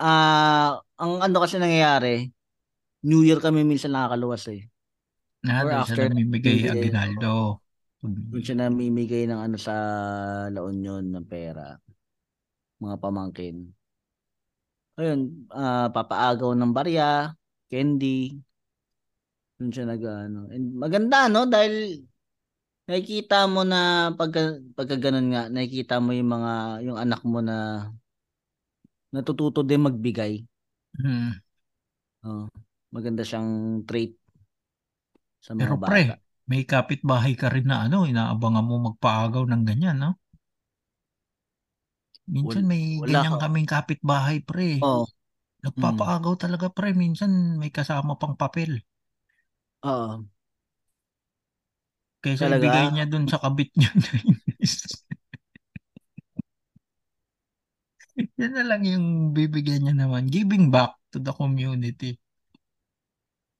Ah, 0.00 0.80
ang 0.96 1.20
ano 1.20 1.36
kasi 1.44 1.60
nangyayari, 1.60 2.32
New 3.04 3.20
Year 3.20 3.36
kami 3.36 3.68
minsan 3.68 3.92
nakakaluwas 3.92 4.48
eh. 4.48 4.64
Na, 5.44 5.60
Or 5.60 5.68
doon 5.68 5.80
after 5.84 5.96
siya 5.96 6.08
namimigay 6.08 6.56
bibigay, 6.56 6.72
Aguinaldo. 6.72 7.60
Doon 8.00 8.44
siya 8.44 8.56
namimigay 8.64 9.28
ng 9.28 9.40
ano 9.40 9.56
sa 9.60 9.74
La 10.48 10.60
Union 10.64 11.04
ng 11.04 11.26
pera. 11.28 11.76
Mga 12.80 12.96
pamangkin. 13.02 13.56
Ayun, 14.98 15.20
ah, 15.54 15.88
papaagaw 15.94 16.50
ng 16.56 16.72
barya, 16.76 17.32
candy. 17.70 18.40
Doon 19.60 19.70
siya 19.72 19.84
nag 19.84 20.02
ano. 20.04 20.40
And 20.48 20.72
maganda 20.72 21.28
no 21.28 21.44
dahil 21.44 22.00
nakikita 22.88 23.46
mo 23.48 23.62
na 23.64 24.10
pagka, 24.18 24.58
pagka 24.76 24.96
ganun 24.98 25.28
nga, 25.32 25.42
nakikita 25.52 26.00
mo 26.04 26.10
yung 26.16 26.30
mga 26.36 26.52
yung 26.86 26.98
anak 26.98 27.20
mo 27.24 27.40
na 27.44 27.88
natututo 29.14 29.60
din 29.66 29.82
magbigay. 29.86 30.46
Hmm. 30.98 31.40
Oh, 32.24 32.46
maganda 32.92 33.24
siyang 33.24 33.80
trait 33.88 34.12
sa 35.40 35.52
mga 35.56 35.60
Pero 35.60 35.74
bata. 35.80 35.88
pre, 35.88 36.00
may 36.50 36.62
kapitbahay 36.66 37.32
ka 37.38 37.48
rin 37.54 37.66
na 37.70 37.86
ano, 37.86 38.04
inaabangan 38.08 38.64
mo 38.66 38.74
magpaagaw 38.90 39.44
ng 39.46 39.62
ganyan, 39.68 39.96
no? 40.02 40.10
Minsan 42.30 42.64
Wal- 42.64 42.70
may 42.70 42.82
wala 43.02 43.10
ganyan 43.10 43.34
ka- 43.36 43.42
kaming 43.44 43.68
kapitbahay, 43.68 44.38
pre. 44.46 44.78
Oo. 44.80 45.04
Nagpapaagaw 45.66 46.34
talaga, 46.38 46.70
pre. 46.70 46.94
Minsan 46.94 47.58
may 47.58 47.74
kasama 47.74 48.14
pang 48.14 48.38
papel. 48.38 48.78
Oo. 49.84 50.24
Kaysa 52.20 52.46
Talaga? 52.46 52.68
ibigay 52.68 52.86
niya 52.94 53.06
dun 53.08 53.24
sa 53.26 53.40
kabit 53.40 53.72
niya. 53.74 53.90
Yan 58.36 58.52
na 58.52 58.64
lang 58.66 58.84
yung 58.84 59.32
bibigyan 59.32 59.88
niya 59.88 59.94
naman. 59.96 60.28
Giving 60.28 60.68
back 60.68 61.00
to 61.08 61.16
the 61.16 61.32
community. 61.32 62.20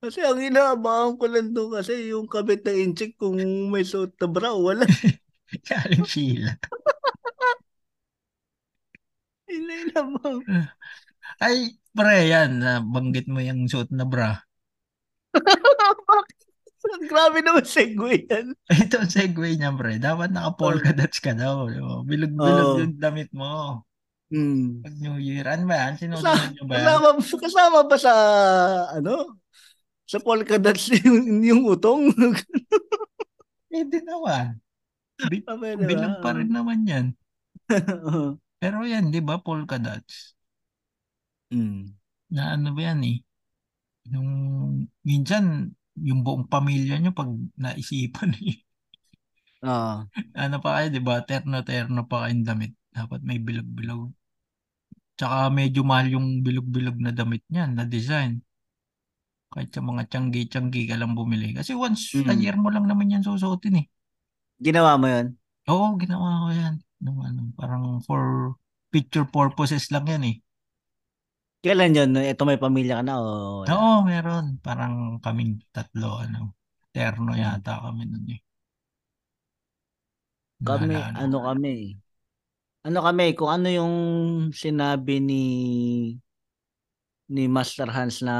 Kasi 0.01 0.25
ang 0.25 0.41
inaabangan 0.41 1.21
ko 1.21 1.25
lang 1.29 1.53
doon 1.53 1.77
kasi 1.81 2.12
yung 2.12 2.29
kabit 2.29 2.64
na 2.64 2.73
incheck 2.73 3.16
kung 3.21 3.37
may 3.68 3.85
suot 3.85 4.16
na 4.16 4.29
bra, 4.29 4.53
wala. 4.57 4.85
Galing 5.68 6.09
Sheila. 6.09 6.57
Inainabang. 9.51 10.40
Ay, 11.44 11.78
pre, 11.92 12.28
yan. 12.30 12.62
Banggit 12.90 13.26
mo 13.26 13.42
yung 13.42 13.66
suot 13.66 13.90
na 13.90 14.07
bra. 14.07 14.38
Grabe 17.11 17.44
naman 17.44 17.66
segue 17.66 18.24
yan. 18.24 18.57
Ito 18.88 19.05
ang 19.05 19.11
segue 19.12 19.53
niya, 19.57 19.70
pre. 19.76 20.01
Dapat 20.01 20.32
naka-polka 20.32 20.96
dots 20.96 21.20
ka 21.20 21.36
daw. 21.36 21.68
Bilog-bilog 22.09 22.68
Oo. 22.76 22.80
yung 22.80 22.96
damit 22.96 23.28
mo. 23.36 23.84
Hmm. 24.30 24.80
Pag 24.80 24.96
New 25.03 25.18
Year. 25.18 25.44
Ano 25.51 25.66
ba 25.66 25.76
yan? 25.76 25.92
Sinusunod 25.98 26.55
nyo 26.55 26.64
ba 26.64 26.74
yan? 26.78 26.86
kasama, 26.86 27.09
kasama 27.18 27.78
ba 27.84 27.96
sa, 27.98 28.12
ano, 28.94 29.36
sa 30.07 30.18
polka 30.22 30.57
dots 30.57 30.88
yung, 31.03 31.42
yung 31.42 31.62
utong? 31.66 32.14
Pwede 33.70 33.98
naman. 34.07 34.59
Bi- 35.28 35.44
Ah, 35.44 35.59
bilog 35.61 36.16
pa 36.24 36.32
rin 36.32 36.48
naman 36.48 36.80
yan. 36.88 37.07
Pero 38.61 38.79
yan, 38.85 39.09
di 39.15 39.21
ba, 39.25 39.41
polka 39.47 39.77
dots? 39.81 40.37
Hmm. 41.51 41.99
Na 42.31 42.55
ano 42.55 42.71
ba 42.77 42.81
yan 42.87 43.03
eh? 43.11 43.17
Yung, 44.13 44.31
minsan, 45.07 45.75
yung 45.99 46.21
buong 46.27 46.47
pamilya 46.51 46.97
nyo 47.01 47.13
pag 47.17 47.31
naisipan 47.61 48.33
eh. 48.49 48.63
Oo. 49.63 50.11
Ano 50.35 50.57
pa 50.63 50.69
kayo, 50.79 50.89
di 50.95 51.01
ba? 51.03 51.15
Terno-terno 51.29 52.01
pa 52.11 52.27
kayong 52.27 52.45
damit. 52.49 52.73
Dapat 52.95 53.21
may 53.27 53.39
bilog-bilog. 53.43 54.11
Tsaka 55.19 55.51
medyo 55.53 55.81
mahal 55.87 56.07
yung 56.17 56.29
bilog-bilog 56.47 56.97
na 57.03 57.13
damit 57.15 57.43
niyan, 57.53 57.71
na 57.77 57.85
design. 57.87 58.43
Kahit 59.53 59.71
sa 59.75 59.83
mga 59.83 60.03
tiyanggi-tiyanggi 60.11 60.83
ka 60.91 60.95
lang 61.01 61.13
bumili. 61.19 61.51
Kasi 61.59 61.75
once 61.75 62.23
a 62.31 62.35
Mm. 62.35 62.41
year 62.43 62.55
mo 62.55 62.71
lang 62.71 62.87
naman 62.87 63.11
yan 63.11 63.23
susuotin 63.27 63.83
eh. 63.83 63.87
Ginawa 64.61 65.01
mo 65.01 65.07
yun? 65.09 65.41
Oo, 65.69 65.87
ginawa 66.01 66.29
ko 66.45 66.49
yan. 66.61 66.75
Nung 67.01 67.24
ano, 67.24 67.48
parang 67.57 68.05
for 68.05 68.55
picture 68.92 69.24
purposes 69.24 69.88
lang 69.88 70.05
yan 70.12 70.22
eh. 70.28 70.36
Kailan 71.64 71.92
yun? 71.96 72.11
Ito 72.16 72.42
may 72.48 72.57
pamilya 72.57 72.94
ka 72.98 73.05
na 73.05 73.14
o 73.20 73.24
wala? 73.68 73.76
Oo, 73.76 73.94
meron. 74.09 74.44
Parang 74.64 74.94
kaming 75.24 75.53
tatlo, 75.74 76.07
ano. 76.24 76.38
Terno 76.94 77.32
Mm. 77.36 77.40
yata 77.42 77.72
kami 77.84 78.03
nun 78.09 78.26
eh. 78.34 78.40
Kami, 80.66 80.92
Naalala 80.92 81.20
ano 81.22 81.36
kami, 81.48 81.96
ano 82.86 82.98
kami, 83.07 83.24
kung 83.38 83.51
ano 83.53 83.68
yung 83.70 83.94
sinabi 84.53 85.20
ni 85.24 85.42
ni 87.28 87.44
Master 87.46 87.88
Hans 87.92 88.22
na 88.26 88.36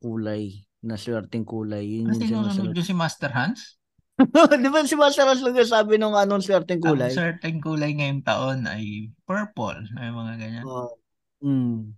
kulay, 0.00 0.64
na 0.86 0.94
swerteng 0.96 1.44
kulay, 1.44 1.84
yun 2.00 2.08
Ah, 2.08 2.16
yung 2.16 2.72
yun 2.72 2.84
si 2.86 2.94
Master 2.96 3.30
Hans? 3.36 3.79
Di 4.62 4.68
ba 4.68 4.84
si 4.84 4.96
Master 4.96 5.26
Hans 5.28 5.40
lang 5.40 5.56
sabi 5.64 5.96
nung 5.96 6.16
anong 6.16 6.44
Ang 6.44 6.80
kulay? 6.80 7.10
certain 7.12 7.56
kulay 7.60 7.96
ngayong 7.96 8.22
taon 8.24 8.68
ay 8.68 9.08
purple. 9.24 9.80
Ay 9.96 10.12
mga 10.12 10.34
ganyan. 10.36 10.64
Oo. 10.68 10.96
Mm. 11.40 11.96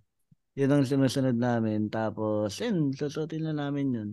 Yun 0.53 0.69
ang 0.69 0.85
sinusunod 0.85 1.35
namin. 1.35 1.89
Tapos, 1.89 2.61
yun, 2.61 2.93
susutin 2.93 3.49
na 3.49 3.53
namin 3.57 3.87
yun. 3.89 4.09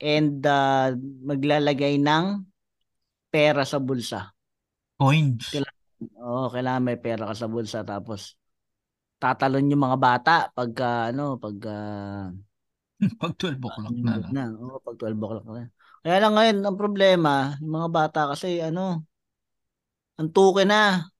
And 0.00 0.44
uh, 0.44 0.92
maglalagay 1.24 2.00
ng 2.00 2.44
pera 3.32 3.64
sa 3.64 3.80
bulsa. 3.80 4.32
Coins. 5.00 5.56
Oo, 6.20 6.52
kailangan 6.52 6.84
may 6.84 7.00
pera 7.00 7.32
ka 7.32 7.34
sa 7.34 7.48
bulsa. 7.48 7.80
Tapos, 7.80 8.36
tatalon 9.16 9.72
yung 9.72 9.84
mga 9.84 9.98
bata 10.00 10.34
pagka, 10.52 11.12
ano, 11.12 11.40
pagka 11.40 11.76
Pag 13.20 13.32
12 13.40 13.56
o'clock 13.64 13.96
na. 13.96 14.20
Na. 14.28 14.44
Oo, 14.52 14.76
pag 14.84 14.96
12 15.00 15.16
o'clock 15.16 15.46
na. 15.48 15.72
Kaya 16.02 16.16
lang 16.22 16.32
ngayon, 16.36 16.58
ang 16.64 16.76
problema, 16.80 17.30
yung 17.60 17.72
mga 17.76 17.88
bata 17.92 18.20
kasi 18.32 18.48
ano, 18.64 19.04
ang 20.18 20.28
tuke 20.34 20.62
na. 20.68 21.10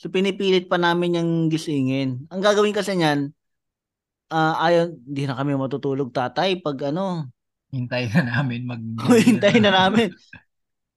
So 0.00 0.08
pinipilit 0.14 0.66
pa 0.70 0.78
namin 0.80 1.18
yung 1.18 1.30
gisingin. 1.52 2.26
Ang 2.32 2.40
gagawin 2.46 2.74
kasi 2.76 2.96
niyan, 2.96 3.20
ah 4.30 4.54
ayaw, 4.66 4.84
hindi 5.08 5.22
na 5.26 5.34
kami 5.38 5.52
matutulog 5.58 6.10
tatay 6.14 6.58
pag 6.62 6.78
ano, 6.90 7.30
Hintayin 7.70 8.10
na 8.10 8.22
namin 8.26 8.60
mag 8.66 8.82
hintayin 9.30 9.62
na 9.62 9.70
namin. 9.70 10.10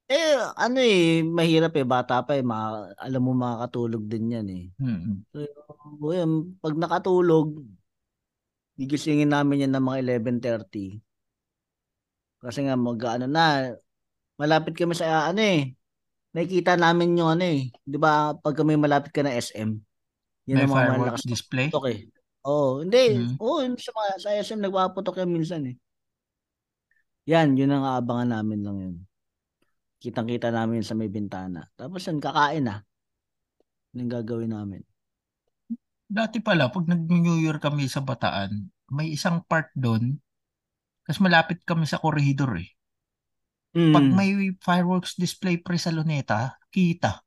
Eh, 0.09 0.35
ano 0.57 0.77
eh, 0.83 1.21
mahirap 1.25 1.73
eh, 1.79 1.85
bata 1.87 2.21
pa 2.25 2.37
eh, 2.37 2.43
maka- 2.45 2.93
alam 2.99 3.21
mo 3.23 3.31
makakatulog 3.33 4.03
din 4.09 4.35
yan 4.35 4.47
eh. 4.51 4.65
Mm-mm. 4.81 5.25
So, 5.33 5.39
yun, 6.13 6.57
pag 6.61 6.75
nakatulog, 6.77 7.61
gigisingin 8.79 9.31
namin 9.33 9.63
yan 9.65 9.71
ng 9.73 9.85
mga 9.87 9.97
11.30. 10.03 11.01
Kasi 12.43 12.67
nga 12.67 12.75
mag 12.75 12.99
ano 13.07 13.25
na, 13.25 13.71
malapit 14.35 14.75
kami 14.75 14.91
sa 14.91 15.31
ano 15.31 15.39
eh. 15.39 15.71
Nakikita 16.35 16.75
namin 16.75 17.15
yung 17.15 17.39
ano 17.39 17.45
eh. 17.47 17.71
'Di 17.87 17.95
ba 17.95 18.35
pag 18.35 18.57
kami 18.57 18.75
malapit 18.75 19.15
ka 19.15 19.23
na 19.23 19.31
SM, 19.31 19.79
yun 20.49 20.57
May 20.59 20.67
ang 20.67 20.73
mga 20.75 20.91
malakas 20.99 21.23
display. 21.23 21.71
putok 21.71 21.87
eh. 21.87 21.99
Oo, 22.43 22.83
hindi. 22.83 23.15
Mm. 23.15 23.39
Oo, 23.39 23.63
yun 23.63 23.79
sa, 23.79 23.95
mga, 23.95 24.09
sa 24.19 24.29
SM 24.35 24.59
nagpaputok 24.59 25.23
yan 25.23 25.31
minsan 25.31 25.63
eh. 25.63 25.79
Yan, 27.31 27.55
yun 27.55 27.71
ang 27.71 27.87
aabangan 27.87 28.35
namin 28.35 28.59
lang 28.59 28.77
yun. 28.83 28.95
Kitang-kita 30.03 30.51
namin 30.51 30.83
sa 30.83 30.91
may 30.91 31.07
bintana. 31.07 31.63
Tapos 31.79 32.03
yun, 32.03 32.19
kakain 32.19 32.67
na. 32.67 32.83
Yun 33.95 34.03
ang 34.03 34.11
gagawin 34.11 34.51
namin. 34.51 34.83
Dati 36.03 36.43
pala, 36.43 36.67
pag 36.67 36.83
nag-New 36.83 37.39
Year 37.39 37.63
kami 37.63 37.87
sa 37.87 38.03
Bataan, 38.03 38.67
may 38.91 39.15
isang 39.15 39.39
part 39.47 39.71
doon, 39.71 40.19
kasi 41.05 41.19
malapit 41.23 41.59
kami 41.67 41.85
sa 41.87 41.99
corridor 42.03 42.51
eh. 42.59 42.69
Pag 43.93 44.05
Mm. 44.05 44.15
may 44.17 44.31
fireworks 44.61 45.13
display 45.17 45.55
pre 45.57 45.77
sa 45.81 45.89
Luneta, 45.93 46.55
kita. 46.73 47.21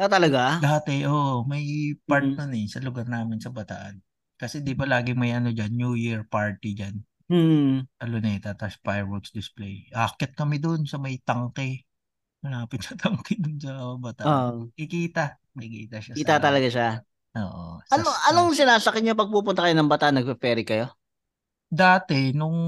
Ah, 0.00 0.08
talaga? 0.08 0.64
Dati, 0.64 1.04
oh, 1.08 1.44
may 1.44 1.94
part 2.08 2.24
Mm. 2.24 2.36
nun 2.36 2.52
eh, 2.56 2.66
sa 2.68 2.80
lugar 2.80 3.06
namin 3.08 3.38
sa 3.40 3.52
Bataan. 3.52 4.00
Kasi 4.40 4.64
di 4.64 4.72
ba 4.72 4.88
lagi 4.88 5.12
may 5.12 5.32
ano 5.36 5.52
dyan, 5.52 5.72
New 5.76 5.94
Year 5.96 6.24
party 6.24 6.72
dyan 6.72 6.96
Hmm. 7.30 7.86
sa 8.00 8.04
Luneta, 8.08 8.50
tapos 8.56 8.80
fireworks 8.82 9.30
display. 9.30 9.84
Akit 9.92 10.32
kami 10.34 10.56
doon 10.58 10.88
sa 10.88 10.96
may 10.96 11.20
tangke. 11.20 11.84
Malapit 12.40 12.80
sa 12.88 12.96
tangke 12.96 13.36
doon 13.36 13.58
sa 13.60 13.72
Bataan. 14.00 14.28
Ah, 14.28 14.52
Kikita. 14.76 15.36
May 15.56 15.68
kita 15.68 15.98
siya 16.00 16.14
kita 16.16 16.34
sa, 16.38 16.42
talaga 16.42 16.68
siya. 16.70 16.88
oo, 17.36 17.62
Ano 17.92 18.04
sa- 18.06 18.22
anong 18.32 18.50
sinasakyan 18.56 19.02
niyo 19.04 19.14
pag 19.18 19.30
pupunta 19.30 19.62
kayo 19.66 19.74
ng 19.76 19.90
Bataan, 19.90 20.16
nagpe-ferry 20.18 20.64
kayo? 20.64 20.88
Dati, 21.70 22.34
nung 22.34 22.58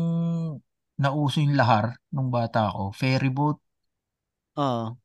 nauso 1.03 1.43
yung 1.43 1.59
lahar, 1.59 1.99
nung 2.15 2.31
bata 2.31 2.71
ako, 2.71 2.95
ferry 2.95 3.31
boat. 3.35 3.59
Oo. 4.57 4.97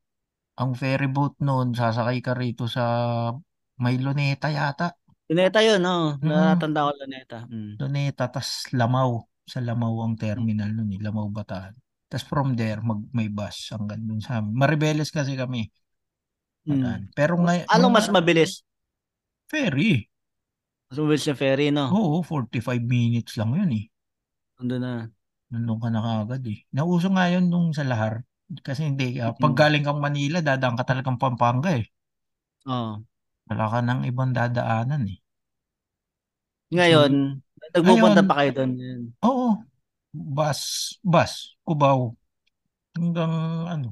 Ang 0.58 0.72
ferry 0.74 1.10
boat 1.10 1.38
noon, 1.42 1.74
sasakay 1.74 2.22
ka 2.22 2.34
rito 2.38 2.66
sa 2.70 2.84
may 3.82 3.98
Luneta 4.02 4.50
yata. 4.50 4.94
Luneta 5.30 5.60
yun, 5.62 5.82
no? 5.82 6.18
Mm. 6.22 6.30
Natanda 6.30 6.86
ko 6.88 6.92
Luneta. 6.98 7.38
Mm. 7.50 7.74
Luneta, 7.78 8.26
tas 8.30 8.70
Lamaw. 8.74 9.22
Sa 9.48 9.60
Lamaw 9.64 9.94
ang 10.04 10.16
terminal 10.18 10.70
nun 10.74 10.92
eh, 10.94 11.00
Lamaw 11.02 11.30
Bataan. 11.30 11.74
Tapos 12.08 12.26
from 12.26 12.56
there, 12.56 12.80
mag, 12.82 13.04
may 13.12 13.28
bus 13.28 13.70
hanggang 13.74 14.02
dun 14.06 14.22
sa 14.22 14.40
amin. 14.40 14.54
Maribeles 14.56 15.10
kasi 15.14 15.36
kami. 15.38 15.68
Mm. 16.68 17.14
Pero 17.16 17.38
ngayon, 17.40 17.66
Anong 17.70 17.94
mas 17.94 18.08
mabilis? 18.12 18.62
ferry. 19.48 20.10
Mas 20.88 20.98
mabilis 21.04 21.28
yung 21.28 21.40
ferry, 21.40 21.68
no? 21.68 21.92
Oo, 21.92 22.24
45 22.24 22.80
minutes 22.80 23.36
lang 23.36 23.52
yun 23.52 23.72
eh. 23.76 23.86
Nandun 24.60 24.80
na. 24.80 24.94
Nandun 25.52 25.80
ka 25.84 25.90
na 25.92 26.00
kaagad 26.00 26.44
eh. 26.48 26.64
Nauso 26.72 27.12
nga 27.12 27.28
yun 27.28 27.52
nung 27.52 27.76
sa 27.76 27.84
Lahar. 27.84 28.24
Kasi 28.64 28.88
hindi, 28.88 29.20
ah, 29.20 29.36
pag 29.36 29.52
galing 29.52 29.84
kang 29.84 30.00
Manila, 30.00 30.40
dadaan 30.40 30.80
ka 30.80 30.88
talagang 30.88 31.20
Pampanga 31.20 31.76
eh. 31.76 31.88
Oo. 32.72 33.04
Wala 33.48 33.66
ka 33.68 33.80
ng 33.84 34.02
ibang 34.08 34.32
dadaanan 34.32 35.04
eh. 35.12 35.20
Ngayon, 36.72 37.44
nagpupunta 37.76 38.24
Ngayon- 38.24 38.28
pa 38.28 38.36
kayo 38.44 38.52
doon. 38.56 38.72
Oo, 39.24 39.48
bus, 40.12 40.60
bus, 41.04 41.56
Cubao, 41.68 42.16
hanggang 42.96 43.32
ano, 43.68 43.90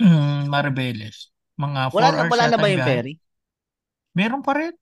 Maribeles. 0.52 1.32
Mga 1.56 1.80
4 1.92 1.96
Wala 1.96 2.08
na, 2.12 2.16
hours 2.24 2.32
wala 2.32 2.44
na 2.52 2.56
ba 2.60 2.68
yung 2.68 2.84
ferry? 2.84 3.14
Meron 4.16 4.40
pa 4.44 4.52
rin. 4.56 4.72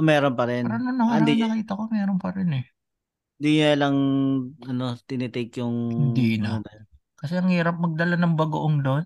Meron 0.00 0.34
pa 0.34 0.44
rin. 0.50 0.66
Parang 0.66 0.84
na 0.84 0.92
nakaraan 0.94 1.22
Hindi, 1.22 1.32
nakita 1.44 1.72
ko, 1.78 1.82
meron 1.86 2.18
pa 2.18 2.30
rin 2.34 2.50
eh. 2.58 2.64
hindi 3.38 3.50
niya 3.58 3.70
lang 3.78 3.96
ano, 4.66 4.84
tinitake 5.06 5.58
yung... 5.62 5.76
Hindi 6.10 6.38
na. 6.38 6.58
ano. 6.58 6.66
Kasi 7.18 7.38
ang 7.38 7.50
hirap 7.50 7.78
magdala 7.78 8.14
ng 8.18 8.34
bagoong 8.34 8.78
doon. 8.82 9.04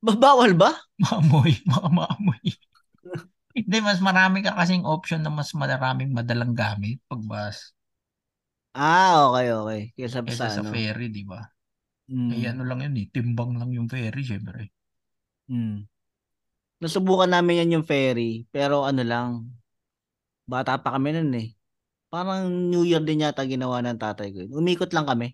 Ba- 0.00 0.20
Bawal 0.20 0.52
ba? 0.56 0.72
Maamoy, 1.00 1.52
baka 1.70 1.88
maamoy. 1.88 2.46
Hindi, 3.56 3.78
mas 3.80 4.00
marami 4.04 4.44
ka 4.44 4.52
kasing 4.52 4.84
option 4.84 5.24
na 5.24 5.32
mas 5.32 5.52
maraming 5.56 6.12
madalang 6.12 6.52
gamit 6.52 7.00
pag 7.08 7.20
bus 7.24 7.72
Ah, 8.76 9.32
okay, 9.32 9.48
okay. 9.56 9.80
Kesa 9.96 10.20
kaysa 10.20 10.52
sa 10.52 10.60
sa 10.60 10.60
ano. 10.60 10.68
ferry, 10.68 11.08
di 11.08 11.24
ba? 11.24 11.40
Mm. 12.12 12.28
Eh, 12.36 12.44
ano 12.52 12.62
lang 12.68 12.84
yun 12.84 12.94
eh, 13.00 13.06
timbang 13.08 13.56
lang 13.56 13.72
yung 13.72 13.88
ferry, 13.88 14.20
syempre. 14.20 14.68
Mm. 15.48 15.88
Nasubukan 16.76 17.30
namin 17.32 17.64
yan 17.64 17.74
yung 17.80 17.86
ferry, 17.88 18.44
pero 18.52 18.84
ano 18.84 19.00
lang, 19.00 19.48
bata 20.44 20.76
pa 20.76 20.92
kami 20.96 21.16
nun 21.16 21.32
eh. 21.32 21.56
Parang 22.12 22.46
New 22.48 22.84
Year 22.84 23.00
din 23.02 23.24
yata 23.24 23.42
ginawa 23.48 23.80
ng 23.80 23.98
tatay 23.98 24.28
ko. 24.30 24.40
Umikot 24.60 24.92
lang 24.92 25.08
kami. 25.08 25.32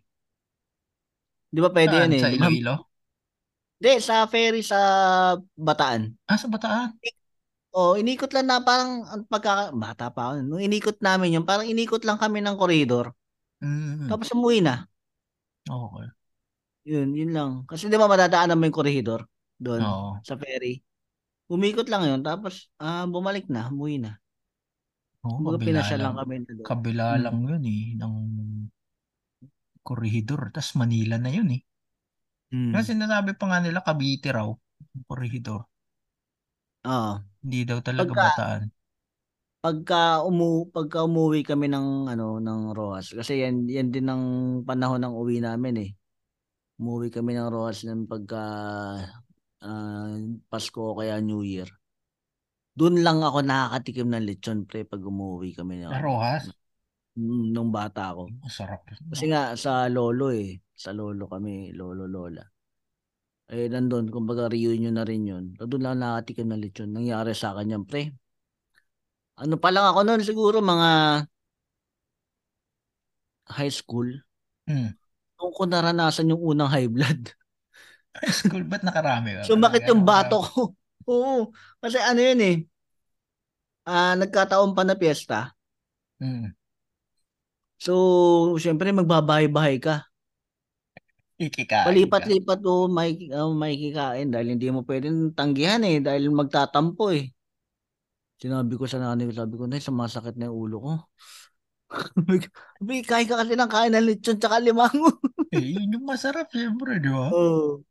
Di 1.53 1.61
ba 1.61 1.69
pwede 1.69 1.99
Saan? 1.99 2.09
yan 2.09 2.17
eh? 2.17 2.23
Sa? 2.23 2.31
Iloilo? 2.33 2.75
Hindi, 3.83 3.93
sa 3.99 4.25
ferry 4.31 4.63
sa 4.63 4.79
Bataan. 5.59 6.15
Ah, 6.31 6.39
sa 6.39 6.47
Bataan? 6.47 6.95
O, 7.75 7.99
inikot 7.99 8.31
lang 8.31 8.47
na 8.47 8.63
parang 8.63 9.03
ang 9.11 9.27
pagkaka... 9.27 9.75
Bata 9.75 10.07
pa 10.15 10.31
ako. 10.31 10.33
nun. 10.41 10.47
Nung 10.47 10.63
inikot 10.63 11.03
namin 11.03 11.35
yun, 11.41 11.45
parang 11.45 11.67
inikot 11.67 12.07
lang 12.07 12.21
kami 12.21 12.39
ng 12.45 12.55
koridor. 12.55 13.11
Mm, 13.59 14.07
Tapos 14.07 14.31
umuwi 14.31 14.63
na. 14.63 14.87
okay. 15.67 16.07
Yun, 16.83 17.15
yun 17.15 17.31
lang. 17.35 17.51
Kasi 17.67 17.87
di 17.87 17.95
ba 17.99 18.11
madadaanan 18.11 18.59
mo 18.59 18.67
yung 18.67 18.75
koridor 18.75 19.27
doon 19.59 19.83
Oo. 19.83 20.11
sa 20.23 20.35
ferry. 20.35 20.83
Umikot 21.53 21.87
lang 21.93 22.03
yun. 22.09 22.21
Tapos 22.25 22.73
ah 22.81 23.05
bumalik 23.05 23.47
na, 23.53 23.69
umuwi 23.69 24.01
na. 24.01 24.17
Oo, 25.23 25.37
Kumbaga 25.39 25.59
kabila 25.61 25.69
pinasya 25.69 25.97
lang 26.01 26.13
lang. 26.13 26.15
kami 26.19 26.35
na 26.43 26.51
doon. 26.57 26.67
Kabila 26.67 27.05
Mm. 27.15 27.23
lang 27.25 27.37
yun 27.47 27.63
eh, 27.69 27.83
ng 28.01 28.15
corridor. 29.87 30.41
Tapos 30.55 30.73
Manila 30.79 31.17
na 31.19 31.31
yun 31.31 31.49
eh. 31.53 31.63
Mm. 32.53 32.73
Kasi 32.75 32.97
sinasabi 32.97 33.31
pa 33.39 33.45
nga 33.49 33.59
nila, 33.63 33.81
Cavite 33.87 34.29
raw, 34.33 34.49
yung 34.93 35.05
corridor. 35.07 35.63
Oo. 36.85 37.13
Hindi 37.43 37.61
daw 37.67 37.79
talaga 37.83 38.11
Pagka- 38.11 38.27
bataan. 38.27 38.63
Pagka 39.63 40.27
umu 40.27 40.67
pagka 40.75 41.07
umuwi 41.07 41.47
kami 41.47 41.71
ng 41.71 42.11
ano 42.11 42.43
ng 42.43 42.75
Rojas 42.75 43.15
kasi 43.15 43.47
yan 43.47 43.71
yan 43.71 43.95
din 43.95 44.11
ang 44.11 44.25
panahon 44.67 44.99
ng 45.07 45.15
uwi 45.15 45.39
namin 45.39 45.75
eh. 45.87 45.91
Umuwi 46.83 47.15
kami 47.15 47.39
ng 47.39 47.47
Rojas 47.47 47.87
ng 47.87 48.11
pagka 48.11 48.43
ah, 48.43 49.22
Pasko 50.53 50.93
o 50.93 50.97
kaya 51.01 51.17
New 51.25 51.41
Year. 51.41 51.73
Doon 52.77 53.01
lang 53.01 53.25
ako 53.25 53.41
nakakatikim 53.41 54.13
ng 54.13 54.25
lechon 54.29 54.59
pre 54.69 54.85
pag 54.85 55.01
umuwi 55.01 55.57
kami 55.57 55.81
ng 55.81 55.93
Sa 55.93 56.05
Rojas, 56.05 56.45
Mm, 57.13 57.53
nung 57.53 57.69
bata 57.69 58.17
ako. 58.17 58.33
masarap. 58.41 58.89
Kasi 58.89 59.29
nga 59.29 59.53
sa 59.53 59.85
lolo 59.93 60.33
eh, 60.33 60.57
sa 60.73 60.97
lolo 60.97 61.29
kami, 61.29 61.69
lolo 61.77 62.09
lola. 62.09 62.41
Eh 63.53 63.69
nandun, 63.69 64.09
kumbaga 64.09 64.49
reunion 64.49 64.97
na 64.97 65.05
rin 65.05 65.29
yun. 65.29 65.45
So, 65.61 65.69
doon 65.69 65.85
lang 65.85 66.01
nakatikim 66.01 66.49
ng 66.49 66.61
lechon. 66.65 66.89
Nangyari 66.89 67.37
sa 67.37 67.53
akin 67.53 67.77
yan, 67.77 67.85
pre. 67.85 68.17
Ano 69.45 69.61
pa 69.61 69.69
lang 69.69 69.93
ako 69.93 70.09
noon 70.09 70.25
siguro 70.25 70.65
mga 70.65 70.89
high 73.53 73.69
school. 73.73 74.09
Hmm. 74.65 74.97
Doon 75.37 75.53
ko 75.53 75.63
naranasan 75.69 76.33
yung 76.33 76.41
unang 76.41 76.73
high 76.73 76.89
blood. 76.89 77.29
High 78.13 78.35
school, 78.35 78.65
ba't 78.69 78.85
nakarami 78.85 79.41
ka? 79.41 79.49
Sumakit 79.49 79.89
yung 79.89 80.05
bato 80.05 80.45
ko. 80.45 80.77
Oo. 81.11 81.51
Kasi 81.81 81.99
ano 81.99 82.21
yun 82.21 82.41
eh. 82.41 82.57
Ah, 83.83 84.15
nagkataon 84.15 84.77
pa 84.77 84.87
na 84.87 84.95
piyesta. 84.95 85.57
Hmm. 86.23 86.55
So, 87.83 87.93
syempre 88.63 88.95
magbabahay-bahay 88.95 89.83
ka. 89.83 90.07
Ikikain 91.43 91.83
ka. 91.83 91.87
Palipat-lipat 91.91 92.61
o 92.63 92.87
may, 92.87 93.19
uh, 93.35 93.51
may 93.51 93.75
kikain 93.75 94.31
dahil 94.31 94.55
hindi 94.55 94.71
mo 94.71 94.87
pwedeng 94.87 95.35
tanggihan 95.35 95.83
eh 95.83 95.99
dahil 95.99 96.31
magtatampo 96.31 97.11
eh. 97.11 97.35
Sinabi 98.39 98.75
ko 98.79 98.87
sa 98.87 99.03
nanay 99.03 99.27
ko, 99.31 99.35
sabi 99.35 99.55
ko, 99.59 99.67
Nay, 99.67 99.83
sumasakit 99.83 100.39
na 100.39 100.51
yung 100.51 100.59
ulo 100.71 100.77
ko. 100.79 100.93
Sabi, 102.81 103.05
kain 103.05 103.29
ka 103.29 103.37
kasi 103.37 103.53
ng 103.53 103.69
kain 103.69 103.93
ng 103.93 104.07
lechon 104.09 104.41
tsaka 104.41 104.57
limango. 104.59 105.13
Eh, 105.53 105.77
yun 105.77 105.93
yung 105.93 106.09
masarap, 106.09 106.49
syempre, 106.49 106.97
di 106.99 107.13
ba? 107.13 107.29
Oo. 107.37 107.85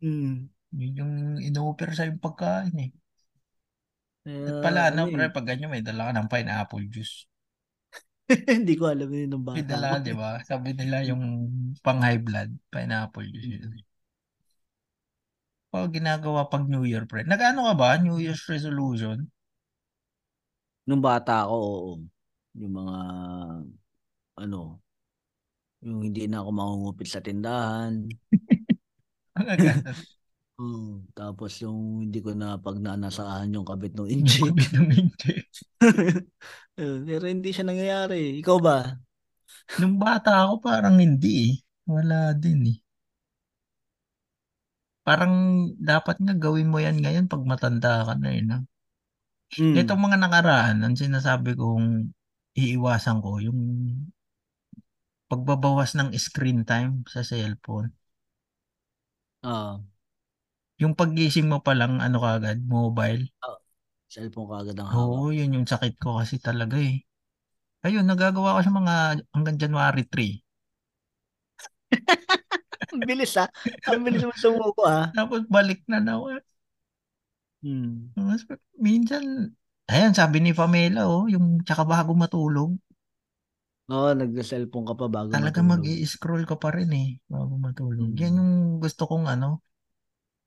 Hmm. 0.00 0.48
Yun 0.76 0.92
yung 1.00 1.14
ino-offer 1.40 1.90
sa 1.96 2.08
yung 2.08 2.20
pagkain 2.20 2.76
eh. 2.84 2.90
At 4.26 4.54
pala, 4.64 4.80
ano 4.90 5.06
no, 5.06 5.08
eh, 5.08 5.14
pre, 5.14 5.26
pag 5.30 5.46
ganyan, 5.48 5.70
may 5.70 5.82
dala 5.86 6.10
ka 6.10 6.12
ng 6.18 6.30
pineapple 6.32 6.84
juice. 6.90 7.16
Hindi 8.58 8.74
ko 8.74 8.90
alam 8.90 9.06
yun 9.08 9.30
May 9.54 9.62
bata 9.62 9.70
dala, 9.70 9.88
ko. 10.02 10.04
di 10.06 10.12
ba? 10.20 10.30
Sabi 10.42 10.74
nila 10.74 10.96
yung 11.06 11.22
pang 11.84 12.00
high 12.02 12.18
blood, 12.18 12.50
pineapple 12.72 13.26
juice 13.32 13.50
yun. 13.62 13.72
Pag 15.72 15.94
ginagawa 15.94 16.50
pag 16.52 16.64
New 16.72 16.82
Year, 16.90 17.04
pre. 17.10 17.22
Nag-ano 17.22 17.60
ka 17.70 17.74
ba? 17.78 17.90
New 18.02 18.18
Year's 18.18 18.42
resolution? 18.50 19.30
Nung 20.86 21.02
bata 21.02 21.46
ako, 21.46 21.54
oo. 21.54 21.92
Yung 22.60 22.72
mga, 22.78 22.96
ano, 24.42 24.80
yung 25.84 26.00
hindi 26.02 26.26
na 26.26 26.42
ako 26.42 26.50
mangungupit 26.50 27.08
sa 27.10 27.20
tindahan. 27.22 27.94
Oo. 29.36 31.04
Tapos 31.12 31.52
yung 31.60 32.00
hindi 32.08 32.18
ko 32.24 32.32
na 32.32 32.56
pagnanasahan 32.56 33.52
yung 33.52 33.66
kabit 33.68 33.92
ng 33.92 34.08
Yung 34.08 34.24
inchi. 34.24 34.40
kabit 34.40 34.70
ng. 34.72 34.88
Eh, 34.92 35.44
Pero 37.08 37.24
hindi 37.28 37.48
siya 37.52 37.64
nangyayari. 37.68 38.40
Ikaw 38.40 38.56
ba? 38.60 38.76
Nung 39.80 39.96
bata 40.04 40.30
ako, 40.44 40.54
parang 40.66 40.96
hindi 41.04 41.32
eh. 41.48 41.52
Wala 41.94 42.20
din 42.42 42.60
eh. 42.72 42.76
Parang 45.06 45.34
dapat 45.90 46.16
nga 46.24 46.34
gawin 46.44 46.68
mo 46.72 46.78
yan 46.86 46.96
ngayon 47.02 47.26
pag 47.32 47.42
matanda 47.50 47.92
ka 48.08 48.14
na 48.20 48.28
eh. 48.36 48.42
No? 48.48 48.56
Mm. 49.58 49.76
Itong 49.80 50.00
mga 50.04 50.18
nakaraan, 50.22 50.76
ang 50.82 50.94
sinasabi 51.02 51.50
kong 51.60 51.86
iiwasan 52.62 53.18
ko, 53.24 53.30
yung 53.46 53.60
pagbabawas 55.30 55.90
ng 55.98 56.08
screen 56.26 56.60
time 56.70 56.92
sa 57.12 57.20
cellphone. 57.30 57.88
Ah, 59.46 59.78
Yung 60.82 60.92
paggising 61.00 61.48
mo 61.52 61.58
pa 61.66 61.72
lang, 61.80 61.92
ano 62.06 62.16
kagad, 62.24 62.58
mobile. 62.64 63.22
cellphone 64.12 64.48
ka 64.50 64.56
agad 64.62 64.76
ang 64.80 64.90
hawak. 64.92 65.08
Oo, 65.08 65.34
yun 65.38 65.54
yung 65.56 65.68
sakit 65.72 65.94
ko 66.02 66.08
kasi 66.20 66.36
talaga 66.48 66.76
eh. 66.80 66.96
Ayun, 67.86 68.06
nagagawa 68.08 68.56
ko 68.56 68.60
sa 68.66 68.72
mga 68.78 68.94
hanggang 69.34 69.56
January 69.62 70.04
3. 70.12 70.32
Ang 72.92 73.02
bilis 73.06 73.34
ah. 73.38 73.48
Ang 73.88 74.02
bilis 74.06 74.22
mo 74.26 74.32
sumuko 74.36 74.82
ah. 74.86 75.10
Tapos 75.16 75.42
balik 75.50 75.82
na 75.90 75.98
na. 76.02 76.18
Hmm. 77.64 78.12
Mas, 78.14 78.42
minsan, 78.78 79.52
ayan, 79.90 80.12
sabi 80.14 80.38
ni 80.40 80.52
Pamela, 80.54 81.08
oh, 81.08 81.26
yung 81.26 81.64
tsaka 81.66 81.82
bago 81.88 82.12
matulog, 82.14 82.76
Oo, 83.86 84.10
nag-cellphone 84.18 84.82
ka 84.82 84.94
pa 84.98 85.06
bago 85.06 85.30
talaga 85.30 85.62
matulog. 85.62 85.86
mag-i-scroll 85.86 86.42
ka 86.42 86.58
pa 86.58 86.74
rin 86.74 86.90
eh, 86.90 87.08
bago 87.30 87.54
matulog. 87.54 88.10
Mm. 88.10 88.18
Yan 88.18 88.34
yung 88.34 88.52
gusto 88.82 89.06
kong 89.06 89.30
ano, 89.30 89.62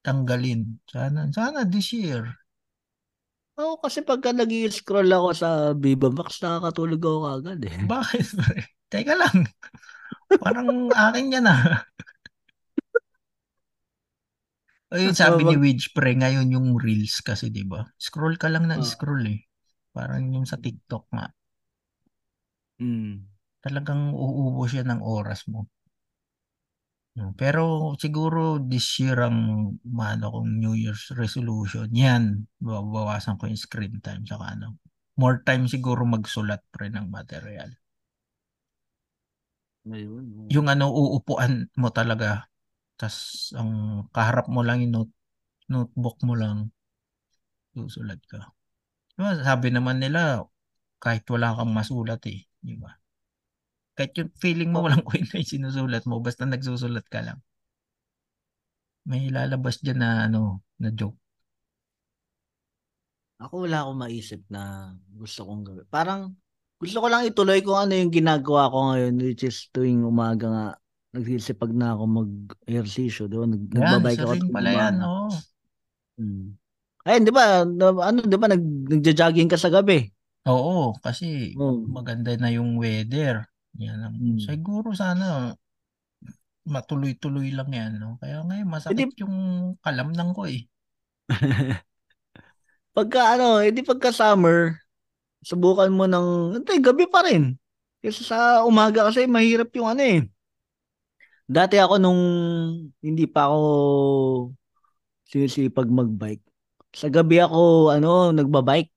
tanggalin. 0.03 0.79
Sana, 0.83 1.31
sana 1.31 1.63
this 1.63 1.95
year. 1.95 2.27
Oo, 3.55 3.79
kasi 3.79 4.03
pagka 4.03 4.35
nag-scroll 4.35 5.07
ako 5.07 5.29
sa 5.35 5.49
Viva 5.71 6.11
Max, 6.11 6.43
nakakatulog 6.43 6.99
ako 6.99 7.19
agad 7.31 7.59
eh. 7.63 7.75
Bakit, 7.91 8.25
pre? 8.35 8.59
Teka 8.91 9.15
lang. 9.15 9.47
Parang 10.43 10.91
akin 10.91 11.35
yan 11.39 11.47
ah. 11.47 11.63
Ayun, 14.89 15.13
sabi 15.13 15.45
ni 15.45 15.53
Widge, 15.53 15.93
pre, 15.93 16.17
ngayon 16.17 16.49
yung 16.49 16.67
Reels 16.81 17.21
kasi, 17.21 17.53
di 17.53 17.61
ba? 17.61 17.85
Scroll 18.01 18.41
ka 18.41 18.49
lang 18.49 18.65
na 18.65 18.81
Ah. 18.81 18.83
scroll 18.83 19.21
eh. 19.29 19.45
Parang 19.93 20.25
yung 20.33 20.49
sa 20.49 20.57
TikTok 20.57 21.05
nga. 21.13 21.29
Hmm. 22.79 23.27
Talagang 23.63 24.15
uubos 24.15 24.71
yan 24.71 24.87
ng 24.91 25.01
oras 25.03 25.47
mo. 25.51 25.67
No, 27.19 27.35
Pero 27.35 27.95
siguro 27.99 28.61
this 28.71 28.87
year 29.01 29.17
ang 29.27 29.37
mano 29.83 30.25
kong 30.31 30.49
New 30.61 30.71
Year's 30.77 31.11
resolution, 31.21 31.91
yan, 31.91 32.47
babawasan 32.63 33.35
ko 33.35 33.49
yung 33.51 33.59
screen 33.59 33.99
time 33.99 34.23
saka 34.23 34.55
ano. 34.55 34.79
More 35.19 35.43
time 35.43 35.67
siguro 35.67 36.07
magsulat 36.07 36.63
pre 36.71 36.87
ng 36.87 37.11
material. 37.11 37.75
Oo. 39.89 40.47
Yung 40.53 40.67
ano, 40.71 40.91
uupuan 40.91 41.67
mo 41.75 41.89
talaga. 41.91 42.47
tas 42.99 43.49
ang 43.55 44.05
kaharap 44.11 44.47
mo 44.51 44.59
lang 44.59 44.83
yung 44.83 44.93
note, 44.95 45.13
notebook 45.71 46.17
mo 46.27 46.35
lang. 46.35 46.71
Susulat 47.73 48.21
ka. 48.27 48.51
Diba, 49.15 49.31
sabi 49.45 49.69
naman 49.71 50.01
nila, 50.03 50.43
kahit 51.03 51.23
wala 51.29 51.55
kang 51.57 51.71
masulat 51.71 52.21
eh. 52.27 52.48
Di 52.59 52.75
ba? 52.75 52.91
Kahit 53.95 54.15
yung 54.15 54.31
feeling 54.39 54.71
mo 54.71 54.87
walang 54.87 55.03
kwenta 55.07 55.35
yung 55.39 55.47
sinusulat 55.49 56.03
mo, 56.07 56.23
basta 56.23 56.47
nagsusulat 56.47 57.05
ka 57.11 57.19
lang. 57.23 57.39
May 59.07 59.27
lalabas 59.31 59.79
dyan 59.83 59.99
na 59.99 60.27
ano, 60.27 60.63
na 60.79 60.91
joke. 60.91 61.17
Ako 63.39 63.63
wala 63.67 63.87
akong 63.87 63.99
maisip 64.03 64.41
na 64.51 64.91
gusto 65.15 65.47
kong 65.47 65.63
gawin. 65.63 65.87
Parang 65.87 66.35
gusto 66.79 66.99
ko 66.99 67.07
lang 67.07 67.23
ituloy 67.27 67.63
kung 67.63 67.79
ano 67.79 67.95
yung 67.95 68.11
ginagawa 68.11 68.71
ko 68.71 68.77
ngayon 68.91 69.15
which 69.23 69.47
is 69.47 69.67
tuwing 69.71 70.03
umaga 70.03 70.47
nga 70.47 70.65
nagsisipag 71.15 71.71
na 71.73 71.95
ako 71.95 72.03
mag-ehersisyo 72.05 73.25
doon. 73.31 73.55
Nag, 73.55 73.63
Yan, 73.73 73.99
nagbabike 73.99 74.23
ako. 74.23 74.51
pala 74.53 74.69
yan, 74.69 74.95
oo. 75.01 75.27
Hmm. 76.19 76.47
Ayun, 77.07 77.23
di 77.25 77.31
ba? 77.33 77.63
Ano, 77.63 78.19
di 78.21 78.37
ba? 78.37 78.47
Nag, 78.51 78.63
nagja-jogging 78.91 79.49
ka 79.49 79.57
sa 79.57 79.71
gabi. 79.73 80.05
Oo, 80.47 80.95
kasi 81.03 81.51
Oo. 81.59 81.83
maganda 81.83 82.31
na 82.39 82.47
yung 82.47 82.79
weather. 82.79 83.43
Yan 83.75 83.99
ang, 83.99 84.15
Hmm. 84.15 84.39
siguro 84.39 84.95
sana 84.95 85.51
matuloy-tuloy 86.67 87.55
lang 87.55 87.69
yan, 87.71 87.91
no? 88.01 88.19
Kaya 88.19 88.43
ngayon 88.43 88.67
masakit 88.67 89.11
yung 89.23 89.35
kalamnang 89.79 90.31
ko 90.35 90.43
eh. 90.47 90.67
Pagka 92.97 93.37
ano, 93.37 93.61
edi 93.61 93.85
pagka 93.85 94.09
summer, 94.09 94.81
subukan 95.45 95.91
mo 95.93 96.05
ng, 96.09 96.59
hindi, 96.61 96.73
gabi 96.83 97.05
pa 97.09 97.23
rin. 97.27 97.55
Kasi 98.03 98.23
sa 98.25 98.63
umaga 98.65 99.07
kasi 99.09 99.27
mahirap 99.29 99.69
yung 99.75 99.89
ano 99.97 100.03
eh. 100.03 100.19
Dati 101.49 101.81
ako 101.81 101.97
nung 101.97 102.21
hindi 103.01 103.25
pa 103.25 103.49
ako 103.49 103.59
sinisipag 105.29 105.89
magbike. 105.89 106.45
Sa 106.93 107.09
gabi 107.09 107.37
ako, 107.41 107.93
ano, 107.93 108.33
nagbabike. 108.33 108.93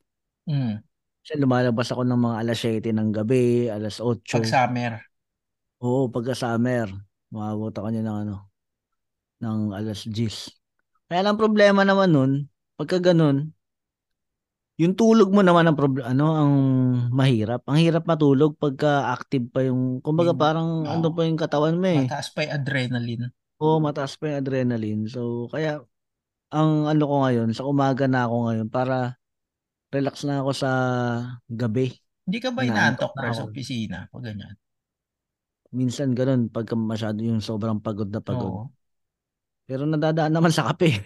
Mm. 0.48 0.82
Kasi 1.22 1.38
lumalabas 1.38 1.86
ako 1.94 2.02
ng 2.02 2.18
mga 2.18 2.36
alas 2.42 2.58
7 2.58 2.90
ng 2.90 3.10
gabi, 3.14 3.70
alas 3.70 4.02
8. 4.02 4.26
Pag 4.26 4.50
summer. 4.50 4.92
Oo, 5.78 6.10
pagka 6.10 6.34
summer. 6.34 6.90
Umabot 7.30 7.70
ako 7.70 7.88
niya 7.94 8.02
ng 8.02 8.18
ano, 8.26 8.36
ng 9.38 9.70
alas 9.70 10.02
10. 10.02 10.50
Kaya 11.06 11.22
lang 11.22 11.38
problema 11.38 11.86
naman 11.86 12.10
nun, 12.10 12.32
pagka 12.74 12.98
ganun, 12.98 13.54
yung 14.82 14.98
tulog 14.98 15.30
mo 15.30 15.46
naman 15.46 15.70
ang 15.70 15.78
problem, 15.78 16.02
ano, 16.02 16.26
ang 16.34 16.52
mahirap. 17.14 17.62
Ang 17.70 17.78
hirap 17.78 18.02
matulog 18.02 18.58
pagka 18.58 19.14
active 19.14 19.46
pa 19.46 19.62
yung, 19.62 20.02
kumbaga 20.02 20.34
parang 20.34 20.82
oo. 20.82 20.90
ano 20.90 21.14
pa 21.14 21.22
yung 21.22 21.38
katawan 21.38 21.78
mo 21.78 21.86
eh. 21.86 22.02
Mataas 22.02 22.34
pa 22.34 22.42
yung 22.42 22.52
adrenaline. 22.58 23.30
Oo, 23.62 23.78
mataas 23.78 24.18
pa 24.18 24.32
yung 24.32 24.38
adrenaline. 24.42 25.02
So, 25.06 25.46
kaya, 25.54 25.86
ang 26.50 26.90
ano 26.90 27.04
ko 27.06 27.14
ngayon, 27.22 27.54
sa 27.54 27.62
umaga 27.62 28.10
na 28.10 28.26
ako 28.26 28.36
ngayon, 28.50 28.68
para 28.74 29.21
relax 29.92 30.24
na 30.24 30.40
ako 30.40 30.50
sa 30.56 30.70
gabi. 31.46 31.92
Hindi 32.24 32.38
ka 32.40 32.50
ba 32.50 32.64
Inaantok 32.64 33.12
na 33.18 33.36
sa 33.36 33.44
opisina? 33.44 34.08
Pag 34.08 34.32
ganyan. 34.32 34.56
Minsan 35.72 36.16
ganun, 36.16 36.48
pagka 36.52 36.76
masyado 36.76 37.20
yung 37.20 37.40
sobrang 37.44 37.80
pagod 37.80 38.08
na 38.08 38.20
pagod. 38.20 38.52
Oo. 38.52 38.64
Pero 39.68 39.88
nadadaan 39.88 40.32
naman 40.32 40.52
sa 40.52 40.68
kape. 40.72 41.00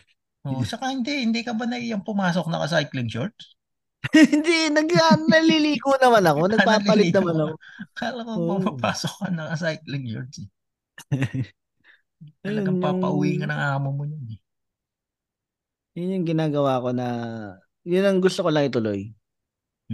Oo. 0.47 0.63
Saka 0.63 0.91
hindi, 0.91 1.23
hindi 1.23 1.43
ka 1.43 1.55
ba 1.55 1.67
naiyang 1.67 2.07
pumasok 2.07 2.47
na 2.47 2.67
cycling 2.67 3.11
shorts? 3.11 3.59
Hindi, 4.15 4.71
nag, 4.71 4.87
naliligo 5.27 5.99
naman 5.99 6.23
ako. 6.31 6.41
Nagpapalit 6.55 7.11
Naliligo 7.11 7.19
naman 7.19 7.37
ako. 7.43 7.55
Kala 7.91 8.21
ko 8.23 8.31
Oo. 8.39 8.47
papapasok 8.55 9.15
ka 9.19 9.29
na 9.35 9.59
cycling 9.59 10.07
shorts 10.07 10.37
eh. 10.47 10.49
Talagang 12.45 12.79
papauwi 12.79 13.43
ka 13.43 13.51
ng 13.51 13.63
amo 13.75 13.91
mo 13.91 14.05
yun 14.07 14.23
eh. 14.31 14.39
Yun 15.99 16.15
yung 16.21 16.27
ginagawa 16.29 16.79
ko 16.79 16.95
na, 16.95 17.07
yun 17.87 18.05
ang 18.07 18.19
gusto 18.19 18.43
ko 18.43 18.51
lang 18.51 18.67
ituloy. 18.69 19.15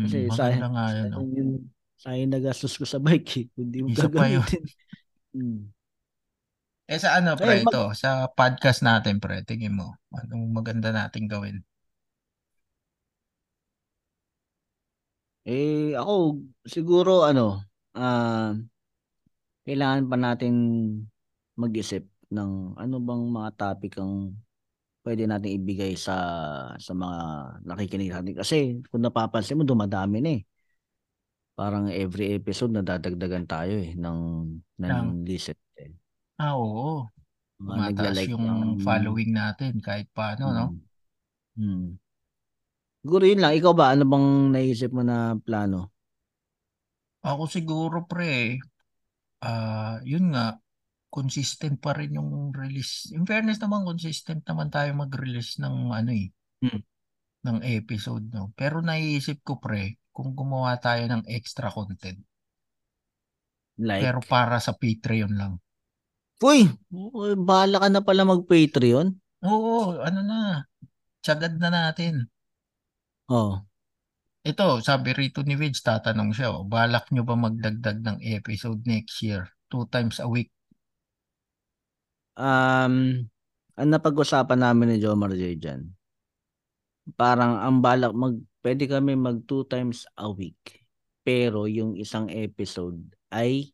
Kasi 0.00 0.28
Mm, 0.28 0.32
sayang, 0.32 0.72
nga 0.72 0.86
yun. 0.96 1.10
sayang 1.12 1.30
yung, 1.36 1.52
sayang 2.00 2.32
nagastos 2.32 2.74
ko 2.80 2.84
sa 2.88 2.98
bike 2.98 3.30
eh. 3.40 3.46
Hindi 3.60 3.78
mo 3.84 3.88
Isa 3.92 4.08
yun. 4.26 4.42
gagamitin. 4.42 4.62
Hmm. 5.32 5.60
Eh 6.92 6.98
sa 7.02 7.10
ano 7.18 7.30
pre, 7.40 7.62
Ayun, 7.62 7.64
mag- 7.66 7.74
ito, 7.74 7.82
sa 8.02 8.10
podcast 8.38 8.80
natin 8.88 9.16
pre, 9.22 9.36
tingin 9.48 9.74
mo, 9.78 9.88
anong 10.12 10.44
maganda 10.58 10.90
nating 10.92 11.26
gawin? 11.30 11.56
Eh, 15.46 15.98
ako, 15.98 16.38
siguro, 16.70 17.26
ano, 17.26 17.66
ah, 17.98 18.54
kailangan 19.66 20.04
pa 20.10 20.16
natin 20.18 20.54
mag-isip 21.58 22.02
ng 22.32 22.74
ano 22.80 22.96
bang 23.02 23.22
mga 23.28 23.50
topic 23.60 23.92
ang 24.00 24.32
pwede 25.02 25.26
natin 25.26 25.58
ibigay 25.58 25.98
sa 25.98 26.14
sa 26.78 26.92
mga 26.94 27.18
nakikinig 27.66 28.10
natin. 28.14 28.34
Kasi 28.38 28.56
kung 28.88 29.02
napapansin 29.02 29.58
mo, 29.58 29.66
dumadami 29.66 30.18
na 30.22 30.30
eh. 30.38 30.42
Parang 31.52 31.90
every 31.92 32.32
episode 32.32 32.72
nadadagdagan 32.72 33.44
tayo 33.44 33.76
eh 33.76 33.92
ng, 33.92 34.18
ng 34.80 34.88
Ng- 34.88 35.22
listen. 35.28 35.58
Eh. 35.76 35.92
Ah, 36.40 36.56
oo. 36.56 37.06
Nagla-like 37.60 38.32
yung 38.32 38.46
ng- 38.46 38.80
following 38.80 39.30
natin 39.36 39.78
kahit 39.78 40.08
paano, 40.16 40.44
no? 40.50 40.66
Hmm. 40.72 40.80
Hmm. 41.60 41.86
Siguro 43.02 43.26
yun 43.26 43.42
lang. 43.42 43.52
Ikaw 43.58 43.72
ba? 43.74 43.92
Ano 43.92 44.06
bang 44.06 44.54
naisip 44.54 44.94
mo 44.94 45.02
na 45.02 45.34
plano? 45.36 45.90
Ako 47.22 47.46
siguro 47.46 48.02
pre, 48.06 48.58
ah, 49.42 49.98
yun 50.02 50.34
nga, 50.34 50.58
consistent 51.12 51.76
pa 51.76 51.92
rin 51.92 52.16
yung 52.16 52.56
release. 52.56 53.12
In 53.12 53.28
fairness 53.28 53.60
naman, 53.60 53.84
consistent 53.84 54.40
naman 54.48 54.72
tayo 54.72 54.96
mag-release 54.96 55.60
ng 55.60 55.92
ano 55.92 56.10
eh, 56.10 56.32
Hmm. 56.64 56.80
ng 57.44 57.58
episode, 57.66 58.24
no? 58.32 58.54
Pero 58.56 58.80
naiisip 58.80 59.44
ko 59.44 59.60
pre, 59.60 60.00
kung 60.08 60.32
gumawa 60.32 60.78
tayo 60.80 61.04
ng 61.04 61.28
extra 61.28 61.68
content, 61.68 62.16
Like? 63.76 64.04
pero 64.04 64.18
para 64.24 64.56
sa 64.62 64.72
Patreon 64.72 65.32
lang. 65.36 65.52
Uy! 66.40 66.70
uy, 66.90 67.34
Bahala 67.36 67.82
ka 67.82 67.88
na 67.90 68.00
pala 68.02 68.22
mag-Patreon. 68.24 69.10
Oo, 69.42 69.98
ano 69.98 70.20
na, 70.22 70.38
tsagad 71.20 71.58
na 71.58 71.68
natin. 71.70 72.30
Oh. 73.26 73.58
Ito, 74.42 74.82
sabi 74.82 75.14
rito 75.14 75.42
ni 75.46 75.54
Vidge, 75.54 75.82
tatanong 75.82 76.34
siya, 76.34 76.50
oh, 76.50 76.66
balak 76.66 77.10
nyo 77.14 77.22
ba 77.22 77.38
magdagdag 77.38 78.02
ng 78.02 78.18
episode 78.22 78.82
next 78.86 79.22
year? 79.22 79.46
Two 79.70 79.86
times 79.86 80.18
a 80.18 80.26
week. 80.26 80.50
Um, 82.36 83.26
ang 83.76 83.88
napag-usapan 83.88 84.60
namin 84.60 84.96
ni 84.96 84.96
Jomar 85.00 85.32
J 85.32 85.56
dyan, 85.56 85.92
parang 87.18 87.58
ang 87.58 87.82
balak, 87.82 88.12
mag, 88.14 88.38
pwede 88.62 88.86
kami 88.86 89.16
mag 89.18 89.42
two 89.44 89.66
times 89.66 90.06
a 90.16 90.28
week. 90.30 90.86
Pero 91.22 91.70
yung 91.70 91.94
isang 91.94 92.26
episode 92.30 92.98
ay 93.30 93.70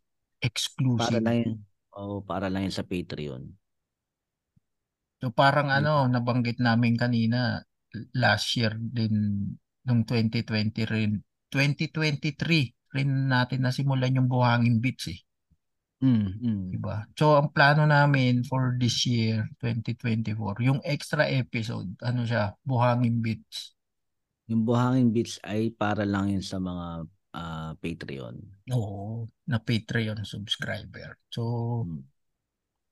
para 0.94 1.18
Exclusive. 1.18 1.24
lang 1.24 1.36
yun, 1.42 1.54
oh, 1.96 2.22
para 2.22 2.46
lang 2.46 2.68
yun 2.68 2.74
sa 2.74 2.86
Patreon. 2.86 3.42
So 5.18 5.34
parang 5.34 5.68
ano, 5.74 6.06
nabanggit 6.06 6.62
namin 6.62 6.94
kanina, 6.94 7.66
last 8.14 8.54
year 8.54 8.78
din, 8.78 9.50
nung 9.82 10.06
2020 10.06 10.86
rin, 10.86 11.18
2023 11.50 12.94
rin 12.94 13.10
natin 13.26 13.60
nasimulan 13.66 14.14
yung 14.14 14.30
Buhangin 14.30 14.78
Beats 14.78 15.10
eh. 15.10 15.18
Mm, 15.98 16.26
mm. 16.38 16.64
Diba? 16.78 16.96
So 17.18 17.34
ang 17.34 17.50
plano 17.50 17.82
namin 17.82 18.46
for 18.46 18.78
this 18.78 19.02
year, 19.06 19.50
2024, 19.58 20.62
yung 20.62 20.78
extra 20.86 21.26
episode, 21.26 21.90
ano 22.06 22.22
siya, 22.22 22.54
Buhangin 22.62 23.18
Beats. 23.18 23.74
Yung 24.46 24.62
Buhangin 24.62 25.10
Beats 25.10 25.42
ay 25.42 25.74
para 25.74 26.06
lang 26.06 26.30
yun 26.30 26.44
sa 26.44 26.62
mga 26.62 27.04
ah, 27.34 27.72
Patreon. 27.78 28.36
Oo, 28.72 29.28
na 29.46 29.58
Patreon 29.60 30.22
subscriber. 30.24 31.18
So, 31.28 31.42
Mm. 31.84 32.02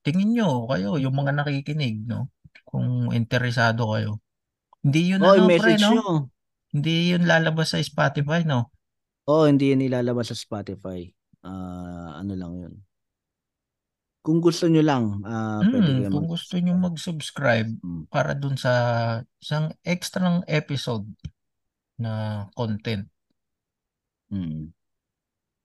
tingin 0.07 0.31
nyo 0.39 0.71
kayo, 0.71 1.01
yung 1.03 1.15
mga 1.17 1.33
nakikinig, 1.35 2.07
no? 2.07 2.31
Kung 2.63 3.11
interesado 3.11 3.91
kayo. 3.97 4.23
Hindi 4.87 5.15
yun 5.15 5.23
Oh, 5.23 5.35
ano, 5.35 5.51
pre, 5.51 5.75
no? 5.83 5.91
nyo. 5.91 6.07
Hindi 6.71 7.11
yun 7.11 7.27
lalabas 7.27 7.75
sa 7.75 7.83
Spotify, 7.83 8.47
no? 8.47 8.71
Oh, 9.27 9.51
hindi 9.51 9.75
yun 9.75 9.83
ilalabas 9.83 10.31
sa 10.31 10.37
Spotify. 10.39 11.11
Ah, 11.43 12.23
ano 12.23 12.39
lang 12.39 12.53
yun. 12.55 12.75
Kung 14.27 14.43
gusto 14.43 14.67
nyo 14.67 14.83
lang, 14.83 15.23
ah, 15.23 15.63
pwede 15.63 15.87
Hmm, 15.87 15.99
kayo 16.03 16.11
kung 16.11 16.27
mag- 16.27 16.33
gusto 16.35 16.55
nyo 16.59 16.75
mag-subscribe 16.75 17.71
Mm. 17.79 18.03
para 18.11 18.35
dun 18.35 18.59
sa 18.59 18.73
isang 19.39 19.71
extra 19.87 20.43
episode 20.51 21.07
na 21.95 22.45
content. 22.59 23.07
Mm. 24.35 24.75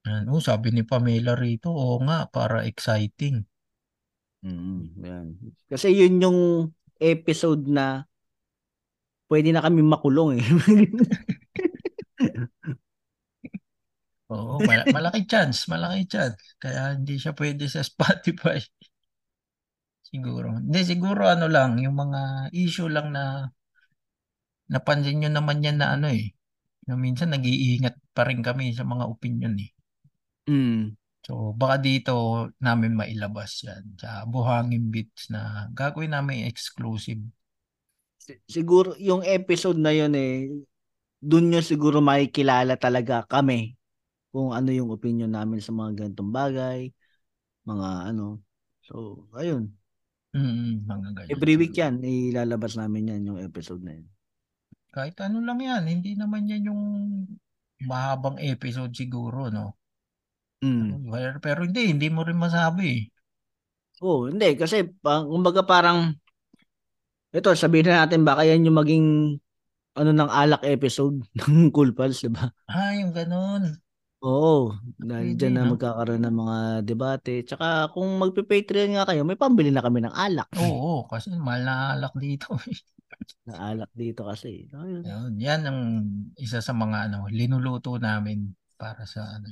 Yan. 0.06 0.24
Oh, 0.30 0.38
sabi 0.38 0.70
ni 0.70 0.86
Pamela 0.86 1.34
rito, 1.34 1.74
oo 1.74 1.98
nga, 2.06 2.30
para 2.30 2.62
exciting. 2.62 3.42
Mm, 4.42 4.82
yan. 4.98 5.26
Kasi 5.66 5.90
yun 5.90 6.22
yung 6.22 6.40
episode 6.98 7.66
na 7.66 8.06
pwede 9.26 9.50
na 9.50 9.62
kami 9.62 9.82
makulong 9.82 10.38
eh. 10.38 10.42
Oo, 14.32 14.54
mal- 14.68 14.88
malaki 14.94 15.20
chance, 15.32 15.58
malaki 15.72 16.00
chance. 16.12 16.42
Kaya 16.62 16.80
hindi 16.96 17.14
siya 17.20 17.32
pwede 17.40 17.64
sa 17.74 17.82
Spotify. 17.90 18.58
Siguro. 20.08 20.48
Hindi, 20.62 20.80
siguro 20.90 21.22
ano 21.34 21.46
lang, 21.56 21.70
yung 21.84 21.96
mga 22.02 22.20
issue 22.64 22.88
lang 22.94 23.06
na 23.16 23.22
napansin 24.72 25.16
nyo 25.20 25.30
naman 25.32 25.64
yan 25.66 25.78
na 25.80 25.86
ano 25.94 26.06
eh. 26.20 26.26
Na 26.86 26.94
minsan 27.04 27.30
nag-iingat 27.34 27.96
pa 28.16 28.22
rin 28.28 28.40
kami 28.48 28.66
sa 28.78 28.84
mga 28.92 29.04
opinion 29.14 29.54
eh. 29.66 29.70
mm. 30.48 30.96
So, 31.26 31.54
baka 31.60 31.76
dito 31.86 32.14
namin 32.66 32.92
mailabas 32.98 33.50
yan 33.66 33.84
sa 34.00 34.10
Buhangin 34.32 34.84
Beats 34.92 35.30
na 35.34 35.70
gagawin 35.78 36.12
namin 36.14 36.46
exclusive. 36.50 37.22
Si- 38.24 38.40
Siguro 38.54 38.90
yung 39.08 39.22
episode 39.26 39.78
na 39.82 39.92
yun 39.98 40.12
eh, 40.16 40.34
dun 41.30 41.44
nyo 41.50 41.60
siguro 41.70 41.98
makikilala 42.10 42.74
talaga 42.84 43.16
kami 43.34 43.58
kung 44.32 44.56
ano 44.56 44.72
yung 44.72 44.88
opinion 44.88 45.30
namin 45.30 45.60
sa 45.60 45.70
mga 45.70 46.04
ganitong 46.08 46.32
bagay, 46.32 46.88
mga 47.68 47.88
ano. 48.10 48.40
So, 48.82 49.28
ayun. 49.36 49.70
Mm, 50.32 50.88
mga 50.88 51.08
ganyan. 51.12 51.30
Every 51.30 51.54
week 51.60 51.76
yan, 51.76 52.00
ilalabas 52.00 52.80
namin 52.80 53.12
yan 53.12 53.28
yung 53.28 53.38
episode 53.38 53.84
na 53.84 54.00
yun. 54.00 54.08
Kahit 54.92 55.20
ano 55.20 55.44
lang 55.44 55.60
yan, 55.60 55.84
hindi 55.84 56.16
naman 56.16 56.48
yan 56.48 56.72
yung 56.72 56.82
mahabang 57.84 58.40
episode 58.40 58.96
siguro, 58.96 59.52
no? 59.52 59.76
Mm. 60.64 61.12
Pero, 61.12 61.36
pero 61.38 61.60
hindi, 61.68 61.92
hindi 61.92 62.08
mo 62.08 62.24
rin 62.24 62.40
masabi. 62.40 63.12
Oh, 64.02 64.26
hindi 64.26 64.58
kasi 64.58 64.82
kumbaga 65.04 65.62
parang 65.62 66.18
ito 67.30 67.48
sabihin 67.54 67.86
na 67.86 68.02
natin 68.02 68.26
baka 68.26 68.42
yan 68.42 68.66
yung 68.66 68.74
maging 68.74 69.06
ano 69.94 70.10
ng 70.10 70.30
alak 70.30 70.62
episode 70.66 71.22
ng 71.38 71.70
Cool 71.70 71.94
Pals, 71.94 72.18
'di 72.18 72.32
ba? 72.32 72.50
Ah, 72.66 72.96
yung 72.98 73.14
ganun. 73.14 73.78
Oo, 74.22 74.78
dahil 75.02 75.34
Pwede, 75.34 75.38
dyan 75.38 75.52
na 75.58 75.62
no? 75.66 75.74
magkakaroon 75.74 76.22
ng 76.22 76.36
mga 76.38 76.56
debate. 76.86 77.34
Tsaka 77.42 77.90
kung 77.90 78.06
magpe-Patreon 78.22 78.94
nga 78.94 79.06
kayo, 79.10 79.26
may 79.26 79.34
pambili 79.34 79.74
na 79.74 79.82
kami 79.82 79.98
ng 79.98 80.14
alak. 80.14 80.46
Oo, 80.62 81.10
kasi 81.10 81.34
mahal 81.34 81.66
na 81.66 81.74
alak 81.98 82.14
dito. 82.14 82.54
Na 83.42 83.74
alak 83.74 83.90
dito 83.92 84.22
kasi. 84.24 84.70
Ayun. 84.70 85.02
Yun, 85.02 85.32
yan 85.36 85.60
ang 85.66 85.80
isa 86.38 86.62
sa 86.62 86.70
mga 86.70 87.10
ano, 87.10 87.26
linuluto 87.26 87.98
namin 87.98 88.54
para 88.78 89.02
sa 89.02 89.36
ano. 89.36 89.50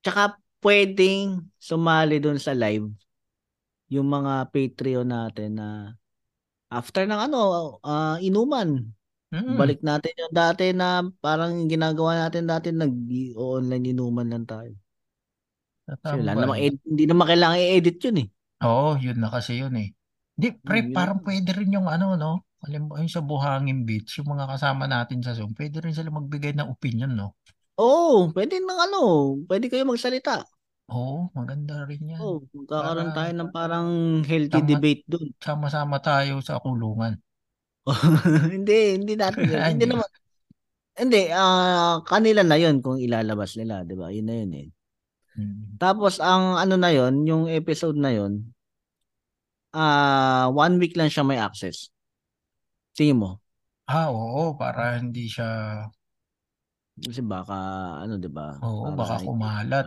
Tsaka 0.00 0.38
pwedeng 0.62 1.50
sumali 1.58 2.22
doon 2.22 2.38
sa 2.38 2.54
live 2.54 2.86
yung 3.90 4.08
mga 4.08 4.48
Patreon 4.48 5.10
natin 5.10 5.58
na 5.58 5.68
after 6.70 7.04
ng 7.04 7.20
ano, 7.30 7.38
ah, 7.84 8.16
inuman. 8.22 8.94
Mm, 9.32 9.58
Balik 9.58 9.80
natin 9.88 10.12
yung 10.20 10.32
dati 10.40 10.64
na 10.80 10.88
parang 11.24 11.52
ginagawa 11.72 12.12
natin 12.22 12.44
dati 12.52 12.68
nag-online 12.72 13.86
inuman 13.92 14.28
lang 14.32 14.44
tayo. 14.52 14.72
Kasi 16.02 16.14
wala 16.20 16.32
namang 16.38 16.60
ed- 16.66 16.82
hindi 16.88 17.04
naman 17.08 17.28
kailangan 17.30 17.60
i-edit 17.60 17.96
yun 18.04 18.16
eh. 18.22 18.26
Oo, 18.68 18.88
yun 19.04 19.18
na 19.22 19.28
kasi 19.34 19.52
yun 19.62 19.74
eh. 19.84 19.88
Di, 20.40 20.48
pre, 20.66 20.80
yun 20.90 20.90
parang 20.96 21.18
pwede 21.26 21.50
rin 21.58 21.74
yung 21.76 21.86
ano, 21.94 22.06
no? 22.22 22.32
Alam 22.66 22.82
mo, 22.88 22.92
yung 23.00 23.12
sa 23.14 23.22
Buhangin 23.28 23.80
Beach, 23.88 24.10
yung 24.18 24.28
mga 24.34 24.46
kasama 24.52 24.84
natin 24.94 25.20
sa 25.22 25.36
Zoom, 25.36 25.52
pwede 25.58 25.76
rin 25.84 25.94
sila 25.96 26.10
magbigay 26.18 26.52
ng 26.56 26.68
opinion, 26.74 27.12
no? 27.20 27.28
Oo, 27.84 28.30
pwede 28.34 28.54
nang 28.62 28.78
ano, 28.86 28.98
pwede 29.48 29.66
kayo 29.70 29.84
magsalita. 29.86 30.34
Oo, 30.94 31.16
maganda 31.36 31.74
rin 31.88 32.02
yan. 32.14 32.26
Oo, 32.26 32.36
magkakaroon 32.56 33.10
Para 33.10 33.16
tayo 33.16 33.30
ng 33.34 33.50
parang 33.56 33.88
healthy 34.30 34.60
Tama. 34.68 34.70
debate 34.70 35.02
doon. 35.10 35.28
sama-sama 35.46 35.96
tayo 36.08 36.34
sa 36.48 36.60
kulungan. 36.64 37.14
hindi, 38.54 38.96
hindi 38.96 39.14
natin 39.14 39.44
yun. 39.52 39.62
Hindi 39.76 39.84
naman. 39.88 40.08
Hindi, 40.94 41.20
ah 41.34 42.00
kanila 42.06 42.42
na 42.46 42.56
yun 42.56 42.78
kung 42.78 43.02
ilalabas 43.02 43.58
nila, 43.58 43.82
'di 43.82 43.94
ba? 43.98 44.08
Yun 44.14 44.26
na 44.30 44.34
yun 44.40 44.52
eh. 44.54 44.68
Mm. 45.34 45.76
Tapos 45.82 46.22
ang 46.22 46.54
ano 46.56 46.74
na 46.78 46.90
yun, 46.94 47.26
yung 47.26 47.44
episode 47.50 47.98
na 47.98 48.14
yun, 48.14 48.54
ah 49.74 50.46
one 50.54 50.78
week 50.80 50.94
lang 50.98 51.10
siya 51.10 51.26
may 51.26 51.38
access. 51.38 51.90
Tingin 52.94 53.18
mo? 53.18 53.30
Ah, 53.90 54.08
oo, 54.08 54.56
para 54.56 54.96
hindi 54.96 55.28
siya, 55.28 55.50
Kasi 56.94 57.20
baka 57.26 57.56
ano, 58.06 58.14
'di 58.16 58.30
ba? 58.30 58.54
oo, 58.62 58.86
Para 58.86 58.96
baka 58.96 59.16
kumalat. 59.26 59.86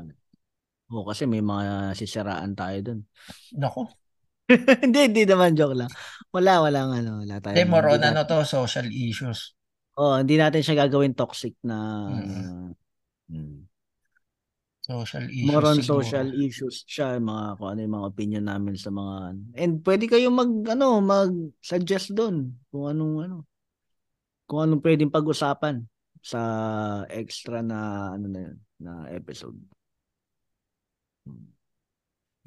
Oo, 0.92 1.04
kasi 1.08 1.24
may 1.28 1.44
mga 1.44 1.96
sisiraan 1.96 2.52
tayo 2.56 2.78
doon. 2.84 3.00
Nako. 3.56 3.88
hindi, 4.84 5.00
hindi 5.12 5.24
naman 5.28 5.54
joke 5.56 5.76
lang. 5.76 5.92
Wala, 6.32 6.64
walang 6.64 6.90
ano, 6.96 7.12
wala 7.24 7.36
tayo. 7.44 7.56
Hindi, 7.56 7.68
more 7.68 7.88
on 7.92 8.00
hindi 8.00 8.10
ano 8.12 8.22
to, 8.24 8.44
social 8.48 8.88
issues. 8.88 9.56
Oh, 9.98 10.16
hindi 10.16 10.38
natin 10.38 10.62
siya 10.62 10.86
gagawin 10.88 11.18
toxic 11.18 11.58
na 11.66 12.08
Mm. 12.14 12.72
mm. 13.34 13.58
Social 14.88 15.28
issues 15.28 15.52
more 15.52 15.68
on 15.68 15.80
siguro. 15.84 16.00
social 16.00 16.28
issues 16.32 16.88
siya 16.88 17.20
mga 17.20 17.60
kung 17.60 17.70
ano 17.76 17.80
yung 17.84 17.96
mga 18.00 18.08
opinion 18.08 18.46
namin 18.48 18.80
sa 18.80 18.88
mga 18.88 19.36
and 19.60 19.84
pwede 19.84 20.08
kayong 20.08 20.32
mag 20.32 20.52
ano 20.72 21.04
mag 21.04 21.28
suggest 21.60 22.16
doon 22.16 22.56
kung 22.72 22.88
anong 22.88 23.16
ano 23.28 23.38
kung 24.48 24.64
anong 24.64 24.80
pwedeng 24.80 25.12
pag-usapan 25.12 25.84
sa 26.24 26.40
extra 27.12 27.60
na 27.60 28.16
ano 28.16 28.32
na 28.32 28.40
yun 28.48 28.58
na 28.80 29.12
episode. 29.12 29.60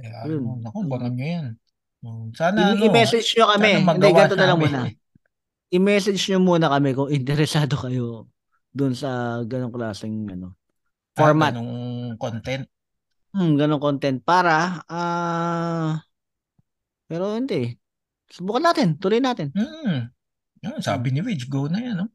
Kaya, 0.00 0.16
ano, 0.24 0.56
naku, 0.64 0.88
bangan 0.88 1.12
nyo 1.12 1.26
yan. 1.28 1.46
Mm, 2.00 2.32
Sana, 2.32 2.58
I- 2.58 2.64
ano, 2.76 2.82
i-message 2.88 3.28
nyo 3.36 3.44
kami. 3.52 3.70
Hindi, 3.84 4.08
ganito 4.12 4.36
na 4.36 4.46
lang 4.48 4.58
muna. 4.60 4.78
eh. 4.88 4.94
I-message 5.70 6.20
nyo 6.32 6.38
muna 6.40 6.66
kami 6.72 6.96
kung 6.96 7.12
interesado 7.12 7.76
kayo 7.76 8.26
doon 8.72 8.94
sa 8.96 9.42
ganong 9.44 9.74
klaseng 9.74 10.26
ano 10.30 10.54
Ah, 11.14 11.26
format. 11.30 11.52
ganong 11.54 11.74
content. 12.16 12.64
Hmm, 13.30 13.54
ganong 13.54 13.82
content 13.82 14.18
para 14.24 14.82
ah 14.90 16.00
pero 17.06 17.34
hindi. 17.34 17.74
Subukan 18.30 18.62
natin, 18.70 18.94
tuloy 18.98 19.18
natin. 19.18 19.50
Hmm. 19.54 20.06
Yun, 20.62 20.78
sabi 20.78 21.10
ni 21.10 21.18
Widge, 21.22 21.50
go 21.50 21.66
na 21.66 21.82
yan, 21.82 21.96
no? 21.98 22.06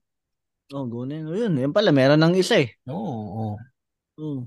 Oh, 0.72 0.88
go 0.88 1.04
na 1.04 1.20
yun. 1.20 1.28
Yun, 1.36 1.54
yun 1.60 1.74
pala, 1.76 1.92
meron 1.92 2.20
ng 2.24 2.40
isa 2.40 2.58
eh. 2.64 2.72
Oo, 2.88 2.96
oo. 2.96 3.56
Oh. 4.16 4.40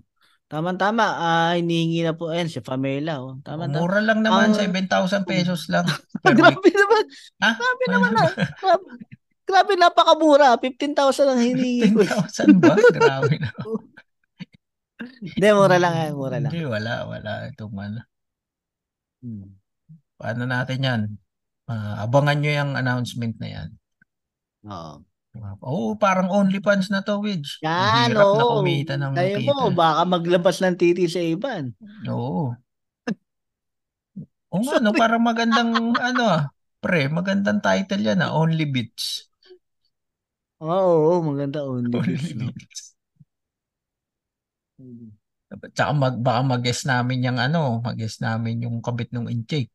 Tama-tama, 0.49 1.05
ah 1.05 1.53
hinihingi 1.53 2.01
na 2.03 2.17
po, 2.17 2.33
ayan, 2.33 2.49
si 2.49 2.65
Pamela, 2.65 3.21
oh. 3.21 3.37
Tama-tama. 3.45 3.85
Mura 3.85 4.01
lang 4.01 4.25
naman, 4.25 4.49
Ang- 4.51 4.57
7,000 4.57 5.29
pesos 5.29 5.69
lang 5.69 5.85
per 6.25 6.33
week. 6.33 6.41
grabe 6.41 6.69
naman, 6.73 7.03
Ah, 7.39 7.55
grabe 7.55 7.85
naman 7.87 8.11
na. 8.17 8.25
Grabe, 8.33 8.87
grabe, 9.45 9.73
napakamura. 9.77 10.57
15,000 10.57 11.29
ang 11.29 11.41
hinihingi 11.45 12.01
ko. 12.01 12.17
10,000 12.33 12.65
ba? 12.65 12.73
Grabe 12.97 13.37
na. 13.37 13.53
Hindi, 14.99 15.49
mura 15.53 15.77
lang, 15.77 15.95
eh, 15.95 16.11
mura 16.11 16.37
lang. 16.41 16.51
Hindi, 16.51 16.65
wala, 16.65 17.07
wala. 17.07 17.33
Itong 17.47 17.77
ano. 17.77 18.01
Hmm. 19.21 19.53
Paano 20.17 20.43
natin 20.43 20.81
yan? 20.81 21.01
Ah, 21.69 22.03
abangan 22.03 22.41
nyo 22.41 22.51
yung 22.51 22.73
announcement 22.75 23.37
na 23.37 23.49
yan. 23.53 23.69
Oo. 24.65 25.05
Oo, 25.63 25.95
parang 25.99 26.31
OnlyFans 26.31 26.91
na 26.91 27.03
to, 27.03 27.23
Widge. 27.23 27.59
Yan, 27.63 28.11
Hirap 28.15 28.27
na 28.35 28.45
oo. 28.45 28.63
kumita 28.63 28.95
ng 28.99 29.15
Tayo 29.15 29.37
mo, 29.47 29.71
baka 29.75 30.03
maglabas 30.07 30.57
ng 30.63 30.77
titi 30.79 31.07
sa 31.07 31.23
iban. 31.23 31.75
Oo. 32.07 32.55
Oo 34.49 34.65
nga, 34.65 34.81
no, 34.81 34.97
parang 34.97 35.21
magandang, 35.21 35.93
ano 36.01 36.23
ah, 36.25 36.43
pre, 36.81 37.07
magandang 37.13 37.61
title 37.61 38.01
yan 38.01 38.25
ah, 38.25 38.33
Only 38.33 38.65
Beats. 38.65 39.29
Oo, 40.59 40.91
oo, 41.15 41.17
maganda 41.23 41.63
only 41.63 41.95
Only 41.95 42.19
bits, 42.19 42.35
no? 42.35 42.51
Beats. 42.51 42.83
Tsaka 45.75 45.93
mag, 45.97 46.15
baka 46.21 46.41
mag-guess 46.45 46.83
namin 46.85 47.25
yung 47.25 47.39
ano, 47.41 47.79
mag-guess 47.81 48.21
namin 48.21 48.67
yung 48.67 48.83
kabit 48.83 49.13
ng 49.15 49.31
incheck. 49.31 49.71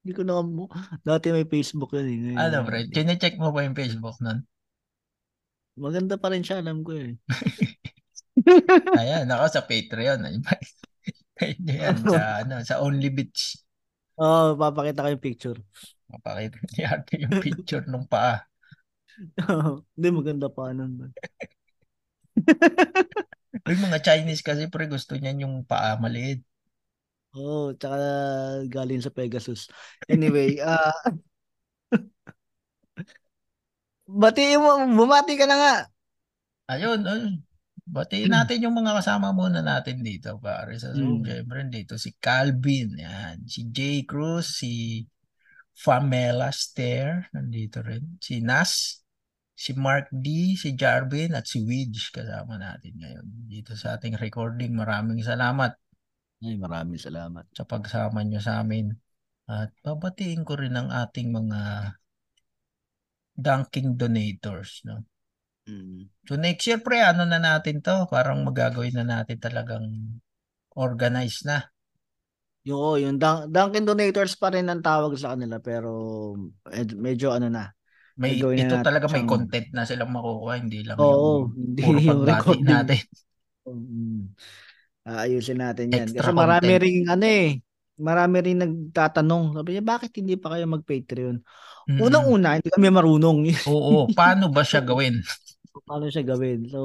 Hindi 0.00 0.12
ko 0.16 0.22
na, 0.24 0.40
dati 1.04 1.28
may 1.28 1.44
Facebook 1.44 1.92
yun. 1.92 2.08
Eh. 2.08 2.16
Ngayon, 2.32 2.40
Ano, 2.40 2.56
wala. 2.64 2.68
pre, 2.68 2.78
chinecheck 2.88 3.36
mo 3.36 3.52
ba 3.52 3.68
yung 3.68 3.76
Facebook 3.76 4.16
nun? 4.24 4.48
Maganda 5.76 6.16
pa 6.16 6.32
rin 6.32 6.44
siya, 6.44 6.64
alam 6.64 6.80
ko 6.80 6.96
eh. 6.96 7.16
Ayan, 9.00 9.28
ako 9.28 9.46
sa 9.52 9.62
Patreon. 9.68 10.24
Yan 11.68 11.96
sa, 12.00 12.44
ano, 12.44 12.54
sa 12.64 12.80
Only. 12.80 13.12
Oo, 14.20 14.24
oh, 14.24 14.48
papakita 14.56 15.04
ko 15.04 15.08
yung 15.12 15.24
picture. 15.24 15.58
Mapakita 16.10 16.56
ni 16.60 16.80
Ate 16.90 17.12
yung 17.20 17.36
picture 17.40 17.84
nung 17.88 18.04
paa. 18.08 18.44
Hindi, 19.96 20.08
maganda 20.12 20.48
pa 20.48 20.72
nun. 20.72 21.12
Yung 23.68 23.82
mga 23.84 23.98
Chinese 24.00 24.42
kasi 24.42 24.66
pre 24.72 24.88
gusto 24.88 25.14
niyan 25.16 25.44
yung 25.44 25.54
paa 25.64 25.96
maliit. 26.00 26.42
Oo, 27.38 27.70
oh, 27.70 27.76
tsaka 27.78 27.98
galing 28.66 28.98
sa 28.98 29.14
Pegasus. 29.14 29.70
Anyway, 30.10 30.58
ah 30.66 30.90
Bati 34.10 34.58
mo, 34.58 34.82
bumati 34.90 35.38
ka 35.38 35.46
na 35.46 35.56
nga. 35.56 35.74
Ayun, 36.66 37.06
ayun. 37.06 37.46
Batiin 37.90 38.30
natin 38.30 38.62
yung 38.62 38.74
mga 38.74 39.02
kasama 39.02 39.34
muna 39.34 39.62
natin 39.62 40.02
dito, 40.02 40.38
pare. 40.38 40.78
Sa 40.78 40.94
Zoom, 40.94 41.22
Mm. 41.22 41.26
syempre, 41.26 41.58
dito 41.70 41.94
si 41.98 42.14
Calvin, 42.18 42.94
yan. 42.98 43.46
Si 43.46 43.66
Jay 43.70 44.02
Cruz, 44.06 44.62
si 44.62 45.02
Famela 45.74 46.50
Stair, 46.54 47.30
nandito 47.34 47.82
rin. 47.82 48.18
Si 48.22 48.38
Nas, 48.42 49.02
si 49.54 49.74
Mark 49.74 50.10
D, 50.14 50.54
si 50.54 50.74
Jarvin, 50.78 51.34
at 51.34 51.46
si 51.46 51.62
Widge 51.62 52.14
kasama 52.14 52.58
natin 52.58 52.94
ngayon. 52.98 53.26
Dito 53.50 53.74
sa 53.74 53.98
ating 53.98 54.18
recording, 54.18 54.74
maraming 54.74 55.22
salamat 55.22 55.74
Ay, 56.40 56.56
maraming 56.56 56.96
salamat. 56.96 57.44
sa 57.52 57.68
pagsama 57.68 58.24
nyo 58.24 58.40
sa 58.40 58.64
amin. 58.64 58.88
At 59.44 59.74
babatiin 59.84 60.40
ko 60.46 60.56
rin 60.56 60.72
ang 60.72 60.88
ating 60.88 61.28
mga 61.28 61.60
dunking 63.36 63.96
donators, 63.96 64.80
no? 64.88 65.04
Mm. 65.68 66.08
So 66.24 66.40
next 66.40 66.64
year 66.64 66.80
pre, 66.80 67.04
ano 67.04 67.28
na 67.28 67.36
natin 67.36 67.84
to? 67.84 68.08
Parang 68.08 68.40
magagawin 68.40 68.96
na 68.96 69.04
natin 69.04 69.36
talagang 69.36 69.84
organized 70.72 71.44
na. 71.44 71.68
Yung, 72.64 72.80
oh, 72.80 72.96
yung 72.96 73.16
Dun- 73.16 73.48
Dunkin 73.48 73.88
Donators 73.88 74.36
pa 74.36 74.52
rin 74.52 74.68
ang 74.68 74.84
tawag 74.84 75.16
sa 75.16 75.32
kanila 75.32 75.60
pero 75.60 76.32
med- 76.68 76.96
medyo 76.96 77.32
ano 77.32 77.48
na. 77.48 77.72
May 78.20 78.36
na 78.36 78.52
ito 78.52 78.76
natin 78.76 78.84
talaga 78.84 79.06
may 79.08 79.24
siyang- 79.24 79.30
content 79.32 79.68
na 79.72 79.88
silang 79.88 80.12
makukuha, 80.12 80.54
hindi 80.60 80.84
lang 80.84 81.00
Oo, 81.00 81.48
yung 81.48 81.56
hindi 81.56 81.80
puro 81.80 81.98
yung 82.04 82.24
pagbati 82.24 82.60
natin. 82.64 83.00
Mm. 83.60 84.32
Aayusin 85.08 85.58
natin 85.58 85.88
yan. 85.92 86.08
Extra 86.08 86.28
Kasi 86.28 86.36
marami 86.36 86.70
content. 86.70 86.82
ring 86.84 86.98
ano 87.08 87.24
eh, 87.24 87.48
marami 88.00 88.36
rin 88.40 88.58
nagtatanong. 88.60 89.44
Sabi 89.60 89.68
niya, 89.76 89.84
bakit 89.84 90.12
hindi 90.16 90.34
pa 90.40 90.56
kayo 90.56 90.64
mag-Patreon? 90.68 91.36
Mm. 91.88 91.98
Unang-una, 92.00 92.48
hindi 92.56 92.68
kami 92.72 92.88
marunong. 92.88 93.38
Oo, 93.72 94.08
paano 94.12 94.48
ba 94.48 94.64
siya 94.64 94.80
gawin? 94.84 95.20
Paano 95.84 96.08
siya 96.08 96.24
gawin? 96.24 96.68
So, 96.68 96.80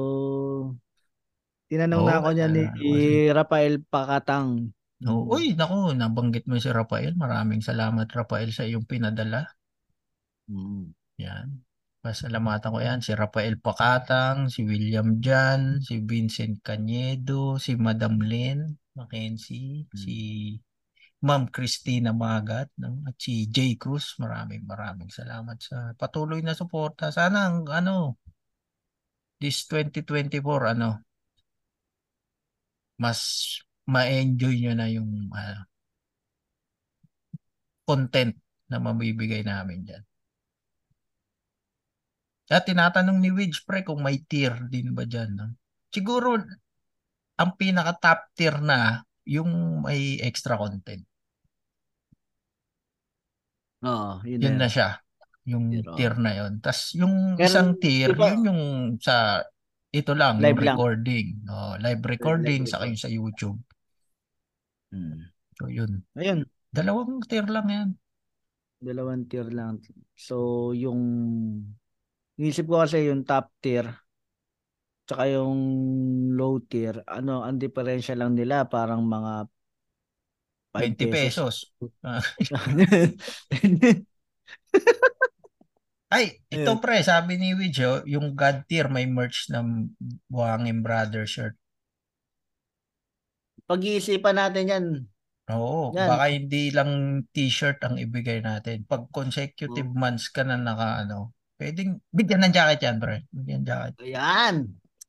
tinanong 1.68 2.02
Oo, 2.04 2.08
na 2.08 2.14
ako 2.20 2.28
niya 2.36 2.48
ni 2.52 2.62
ah, 2.64 3.36
Rafael 3.36 3.74
Pakatang. 3.84 4.72
Oo, 5.04 5.36
uy, 5.36 5.52
naku, 5.52 5.92
nabanggit 5.92 6.48
mo 6.48 6.56
si 6.56 6.72
Rafael. 6.72 7.12
Maraming 7.16 7.60
salamat 7.60 8.08
Rafael 8.08 8.48
sa 8.52 8.64
iyong 8.64 8.88
pinadala. 8.88 9.44
Mm. 10.48 10.94
Yan. 11.20 11.65
Pasalamatan 12.06 12.70
ko 12.74 12.78
yan. 12.88 13.00
Si 13.02 13.10
Rafael 13.22 13.58
Pakatang, 13.58 14.46
si 14.54 14.60
William 14.70 15.18
Jan, 15.18 15.82
si 15.82 15.94
Vincent 16.10 16.54
Cañedo, 16.62 17.58
si 17.58 17.74
Madam 17.74 18.14
Lynn 18.30 18.60
Mackenzie, 18.94 19.90
Hmm. 19.90 19.98
si 19.98 20.16
Ma'am 21.26 21.44
Christina 21.50 22.10
Magat, 22.14 22.68
no? 22.78 23.02
at 23.08 23.16
si 23.18 23.50
Jay 23.50 23.74
Cruz. 23.82 24.14
Maraming 24.22 24.62
maraming 24.72 25.10
salamat 25.10 25.58
sa 25.58 25.76
patuloy 25.98 26.40
na 26.46 26.54
suporta. 26.54 27.10
Sana 27.10 27.38
ang 27.50 27.66
ano, 27.66 28.22
this 29.40 29.66
2024, 29.66 30.62
ano, 30.70 31.02
mas 33.02 33.20
ma-enjoy 33.92 34.54
nyo 34.62 34.72
na 34.78 34.86
yung 34.94 35.10
ano, 35.32 35.62
content 37.88 38.34
na 38.70 38.76
mabibigay 38.82 39.42
namin 39.46 39.78
dyan. 39.86 40.04
At 42.46 42.62
tinatanong 42.64 43.18
ni 43.18 43.30
Widge 43.30 43.62
pre 43.62 43.82
kung 43.82 44.00
may 44.00 44.22
tier 44.22 44.54
din 44.66 44.94
ba 44.94 45.02
dyan. 45.02 45.34
No? 45.34 45.46
Siguro 45.90 46.38
ang 47.36 47.50
pinaka 47.54 47.92
top 47.96 48.20
tier 48.32 48.56
na 48.58 49.02
yung 49.26 49.82
may 49.82 50.22
extra 50.22 50.54
content. 50.54 51.02
Oo, 53.82 54.22
yun, 54.24 54.40
Yun 54.40 54.56
na 54.56 54.68
siya. 54.70 54.98
Yung 55.46 55.70
Tier, 55.70 55.86
oh. 55.86 55.94
tier 55.94 56.14
na 56.16 56.32
yun. 56.34 56.52
Tapos 56.58 56.90
yung 56.94 57.38
Pero, 57.38 57.46
isang 57.46 57.70
tier, 57.78 58.10
di 58.10 58.18
ba- 58.18 58.30
yun 58.34 58.42
yung 58.46 58.62
sa 58.98 59.42
ito 59.90 60.12
lang, 60.12 60.42
Live 60.42 60.58
yung 60.58 60.64
lang. 60.64 60.74
recording. 60.74 61.26
Oh, 61.46 61.74
live 61.78 62.02
recording 62.02 62.60
live 62.62 62.70
saka 62.70 62.84
yung 62.86 62.98
sa 62.98 63.10
YouTube. 63.10 63.58
Mm. 64.90 65.22
So 65.54 65.66
yun. 65.66 66.02
Ayun, 66.14 66.46
Dalawang 66.68 67.22
tier 67.24 67.46
lang 67.46 67.66
yan. 67.66 67.88
dalawang 68.76 69.24
tier 69.24 69.48
lang. 69.48 69.80
So, 70.12 70.70
yung 70.70 71.00
inisip 72.36 72.64
ko 72.68 72.84
kasi 72.84 73.08
yung 73.08 73.24
top 73.24 73.48
tier 73.60 73.88
tsaka 75.06 75.30
yung 75.30 75.62
low 76.34 76.58
tier, 76.58 77.06
ano, 77.06 77.46
ang 77.46 77.62
diferensya 77.62 78.18
lang 78.18 78.34
nila 78.34 78.66
parang 78.66 79.06
mga 79.06 79.46
5 80.74 80.92
20 80.98 81.14
pesos. 81.14 81.72
Ah. 82.02 82.20
Ay, 86.10 86.42
ito 86.52 86.74
Ayun. 86.74 86.82
pre, 86.82 87.00
sabi 87.06 87.38
ni 87.38 87.54
Widge, 87.54 87.86
oh, 87.86 88.02
yung 88.04 88.34
God 88.34 88.66
tier 88.66 88.90
may 88.90 89.06
merch 89.06 89.48
ng 89.48 89.94
Buhangin 90.28 90.82
Brothers 90.82 91.32
shirt. 91.32 91.54
Pag-iisipan 93.66 94.36
natin 94.36 94.64
yan. 94.68 94.86
Oo, 95.46 95.94
Yan. 95.94 96.10
baka 96.10 96.26
hindi 96.34 96.74
lang 96.74 97.22
t-shirt 97.30 97.78
ang 97.86 97.98
ibigay 98.02 98.42
natin. 98.42 98.82
Pag 98.86 99.06
consecutive 99.14 99.86
Oo. 99.86 99.98
months 99.98 100.26
ka 100.30 100.42
na 100.42 100.58
naka 100.58 101.06
ano, 101.06 101.35
pwedeng 101.56 102.00
bigyan 102.10 102.40
ng 102.42 102.52
jacket 102.52 102.80
yan, 102.82 102.96
pre. 102.96 103.24
Bigyan 103.28 103.62
jacket. 103.62 103.94
Ayan. 104.02 104.54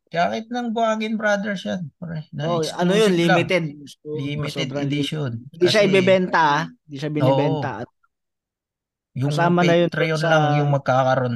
Jacket 0.07 0.47
ng 0.47 0.71
Buhangin 0.71 1.15
Brothers 1.15 1.61
yan, 1.61 1.91
pre. 1.93 2.23
Na 2.31 2.47
Oh, 2.47 2.63
ano 2.63 2.91
yun, 2.91 3.11
lang. 3.11 3.19
limited. 3.37 3.63
So, 3.85 4.15
Limited 4.15 4.67
sobrang 4.67 4.85
edition. 4.85 5.31
Hindi 5.49 5.65
siya 5.67 5.83
ibebenta, 5.83 6.39
ah. 6.39 6.63
Hindi 6.65 6.95
siya 6.95 7.11
binibenta. 7.11 7.71
At 7.83 7.89
yung 9.13 9.33
kasama 9.33 9.59
na 9.61 9.75
yun 9.75 9.89
Patreon 9.89 10.15
sa- 10.15 10.29
lang 10.29 10.43
yung 10.61 10.71
magkakaroon. 10.71 11.35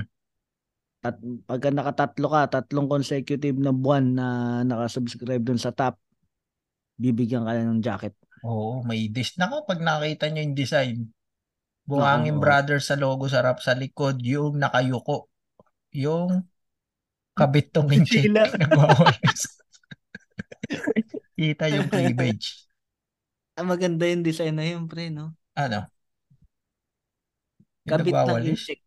tat, 1.02 1.18
pagka 1.44 1.74
nakatatlo 1.74 2.28
ka, 2.30 2.42
tatlong 2.52 2.86
consecutive 2.86 3.58
na 3.58 3.74
buwan 3.74 4.06
na 4.14 4.28
nakasubscribe 4.62 5.42
dun 5.42 5.58
sa 5.58 5.74
top, 5.74 5.98
bibigyan 6.96 7.42
ka 7.42 7.52
na 7.52 7.66
ng 7.66 7.82
jacket. 7.82 8.14
Oo, 8.42 8.82
may 8.82 9.10
dis. 9.10 9.34
Nako, 9.34 9.66
pag 9.66 9.82
nakita 9.82 10.30
nyo 10.30 10.42
yung 10.42 10.54
design, 10.54 11.10
Buhangin 11.86 12.38
Oo. 12.38 12.42
Brothers 12.42 12.88
sa 12.88 12.96
logo 12.96 13.26
sa 13.28 13.42
rap 13.42 13.60
sa 13.60 13.74
likod, 13.74 14.22
yung 14.22 14.62
nakayuko. 14.62 15.28
Yung 15.92 16.46
kabit 17.36 17.74
tong 17.74 17.90
incheck. 17.92 18.28
Sila. 18.30 18.48
Nagwawalis. 18.62 19.42
Kita 21.36 21.66
yung 21.68 21.90
cleavage. 21.92 22.70
Ah, 23.58 23.66
maganda 23.68 24.08
yung 24.08 24.24
design 24.24 24.56
na 24.56 24.66
yun, 24.66 24.88
pre, 24.88 25.12
no? 25.12 25.36
Ano? 25.58 25.90
Yung 27.84 27.92
Kabit 27.92 28.14
na 28.14 28.24
nagwawalis? 28.24 28.56
incheck. 28.56 28.82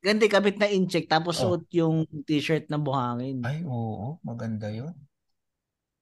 Ganda, 0.00 0.24
kabit 0.30 0.56
na 0.62 0.70
incheck, 0.70 1.06
tapos 1.10 1.34
Oh. 1.42 1.58
suot 1.58 1.66
yung 1.74 2.06
t-shirt 2.24 2.70
na 2.70 2.78
buhangin. 2.78 3.42
Ay, 3.42 3.66
oo. 3.66 4.22
Maganda 4.22 4.70
yun. 4.70 4.94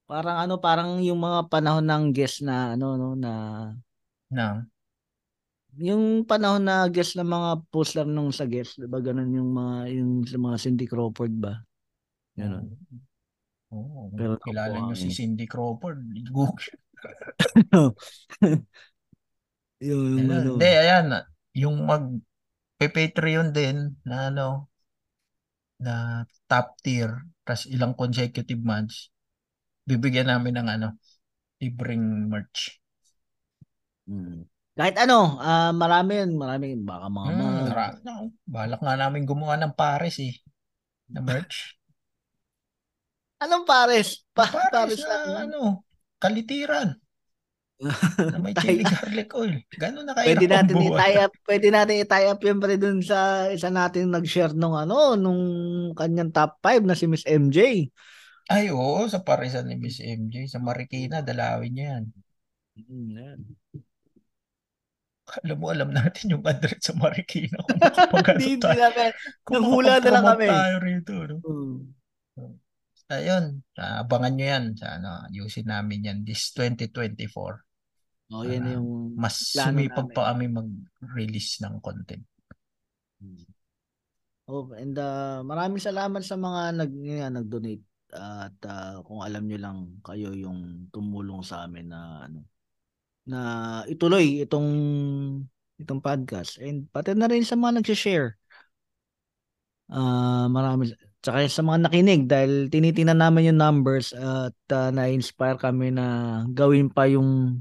Parang 0.05 0.36
ano, 0.36 0.61
parang 0.61 1.01
yung 1.01 1.16
mga 1.16 1.49
panahon 1.49 1.88
ng 1.88 2.05
guest 2.12 2.45
na, 2.45 2.76
ano, 2.76 3.01
no, 3.01 3.16
na, 3.16 3.32
Nang. 4.28 4.68
Yung 5.78 6.24
panahon 6.28 6.64
na 6.64 6.88
guest 6.90 7.16
ng 7.18 7.26
mga 7.26 7.50
poster 7.70 8.06
nung 8.06 8.30
sa 8.30 8.46
guest, 8.46 8.78
diba, 8.78 9.00
ganun 9.02 9.32
yung 9.34 9.50
mga, 9.50 9.74
yung 9.94 10.10
sa 10.26 10.38
mga 10.38 10.56
Cindy 10.60 10.86
Crawford 10.86 11.34
ba? 11.38 11.62
Ganun. 12.34 12.74
Oo. 13.74 14.10
Pero 14.14 14.38
Kilala 14.42 14.78
nyo 14.78 14.94
si 14.94 15.10
nakabuhangin. 15.10 15.10
Cindy 15.10 15.46
Crawford. 15.46 16.00
Yung, 19.84 20.16
Ayun. 20.16 20.32
ano, 20.32 20.50
Hindi, 20.56 20.70
ayan. 20.70 21.06
Yung 21.58 21.84
mag 21.84 22.04
Patreon 22.80 23.52
din 23.54 23.96
na 24.04 24.28
ano 24.28 24.68
na 25.80 26.24
top 26.48 26.76
tier 26.84 27.10
tas 27.44 27.64
ilang 27.68 27.96
consecutive 27.96 28.60
months 28.60 29.08
bibigyan 29.84 30.28
namin 30.28 30.60
ng 30.60 30.68
ano 30.68 30.88
libreng 31.60 32.28
merch. 32.28 32.76
Mm. 34.08 34.44
Kahit 34.74 34.96
ano, 34.98 35.38
ah 35.38 35.70
marami 35.70 36.12
yun, 36.20 36.30
marami, 36.34 36.66
baka 36.82 37.06
mga 37.06 37.30
Hmm, 37.30 37.38
mug. 37.38 37.66
mara- 37.70 37.98
no, 38.06 38.14
balak 38.54 38.80
nga 38.84 38.94
namin 39.02 39.22
gumawa 39.28 39.54
ng 39.58 39.76
pares 39.78 40.16
eh 40.28 40.34
na 41.12 41.20
merch. 41.28 41.56
Anong 43.44 43.64
pares? 43.70 44.08
Pa 44.36 44.44
Pares 44.50 44.70
pares 44.72 45.00
na 45.10 45.16
ano, 45.46 45.62
kalitiran 46.22 46.88
na 48.30 48.36
may 48.42 48.54
chili 48.60 48.82
garlic 48.82 49.30
oil. 49.36 49.54
Ganun 49.78 50.04
na 50.08 50.14
Pwede 50.16 50.44
kahirap 50.46 50.64
ang 50.64 50.70
natin 50.70 50.76
i-tie 50.88 51.16
up, 51.20 51.32
pwede 51.44 51.66
natin 51.68 51.96
i-tie 52.00 52.26
up 52.32 52.40
yung 52.40 52.60
pre 52.62 52.74
dun 52.80 52.98
sa 53.04 53.50
isa 53.52 53.68
natin 53.68 54.08
nag-share 54.08 54.54
nung 54.56 54.72
ano, 54.72 55.14
nung 55.20 55.42
kanyang 55.98 56.32
top 56.32 56.56
5 56.64 56.82
na 56.86 56.96
si 56.96 57.04
Miss 57.10 57.26
MJ. 57.28 57.58
Ay, 58.54 58.64
oo, 58.72 59.00
sa 59.12 59.20
paresan 59.28 59.66
ni 59.68 59.76
Miss 59.82 59.98
MJ. 60.00 60.34
Sa 60.52 60.58
Marikina, 60.66 61.20
dalawin 61.28 61.72
niya 61.74 61.86
yan. 61.96 62.04
Alam 65.24 65.56
mo, 65.56 65.66
alam 65.72 65.88
natin 65.88 66.36
yung 66.36 66.44
address 66.44 66.84
sa 66.84 66.92
Marikina. 66.92 67.56
Kung 67.68 67.80
makapag 67.80 68.28
Hindi, 68.36 68.60
hindi 68.60 68.60
tayo, 68.60 68.80
namin. 68.92 69.10
kung 69.40 69.64
na 70.04 70.12
lang 70.12 70.24
kami. 70.28 70.46
tayo 70.46 70.74
rito. 70.84 71.14
No? 71.24 71.36
Hmm. 71.40 71.78
Ayun, 73.08 73.44
abangan 73.76 74.32
nyo 74.36 74.46
yan. 74.48 74.64
Sa, 74.76 74.86
ano, 75.00 75.24
ayusin 75.28 75.68
namin 75.68 76.08
yan 76.08 76.18
this 76.28 76.52
2024. 76.52 77.64
Oh, 78.32 78.44
yan 78.44 78.64
yung 78.68 78.88
Mas 79.16 79.36
sumipag 79.52 80.08
namin. 80.08 80.14
pa 80.16 80.22
kami 80.32 80.44
mag-release 80.52 81.60
ng 81.64 81.80
content. 81.80 82.24
Oh, 84.44 84.68
and 84.76 84.96
uh, 85.00 85.40
maraming 85.40 85.80
salamat 85.80 86.20
sa 86.20 86.36
mga 86.36 86.76
nag 86.76 86.92
nga, 86.92 87.28
nag-donate. 87.32 87.84
at 88.14 88.54
ah, 88.70 89.02
kung 89.02 89.24
alam 89.26 89.42
nyo 89.42 89.58
lang 89.58 89.78
kayo 90.06 90.30
yung 90.36 90.86
tumulong 90.94 91.42
sa 91.42 91.66
amin 91.66 91.90
na 91.90 92.28
ano 92.28 92.46
na 93.24 93.40
ituloy 93.88 94.44
itong 94.44 94.68
itong 95.80 96.00
podcast 96.00 96.60
and 96.62 96.86
pati 96.92 97.16
na 97.16 97.26
rin 97.26 97.42
sa 97.42 97.56
mga 97.58 97.82
nag-share. 97.82 98.36
Ah, 99.88 100.48
marami 100.48 100.92
tsaka 101.20 101.48
sa 101.48 101.64
mga 101.64 101.88
nakinig 101.88 102.22
dahil 102.28 102.68
tinitingnan 102.68 103.20
namin 103.20 103.52
yung 103.52 103.60
numbers 103.60 104.12
at 104.12 104.56
ah, 104.72 104.90
na-inspire 104.92 105.56
kami 105.56 105.92
na 105.92 106.40
gawin 106.52 106.88
pa 106.92 107.08
yung 107.08 107.60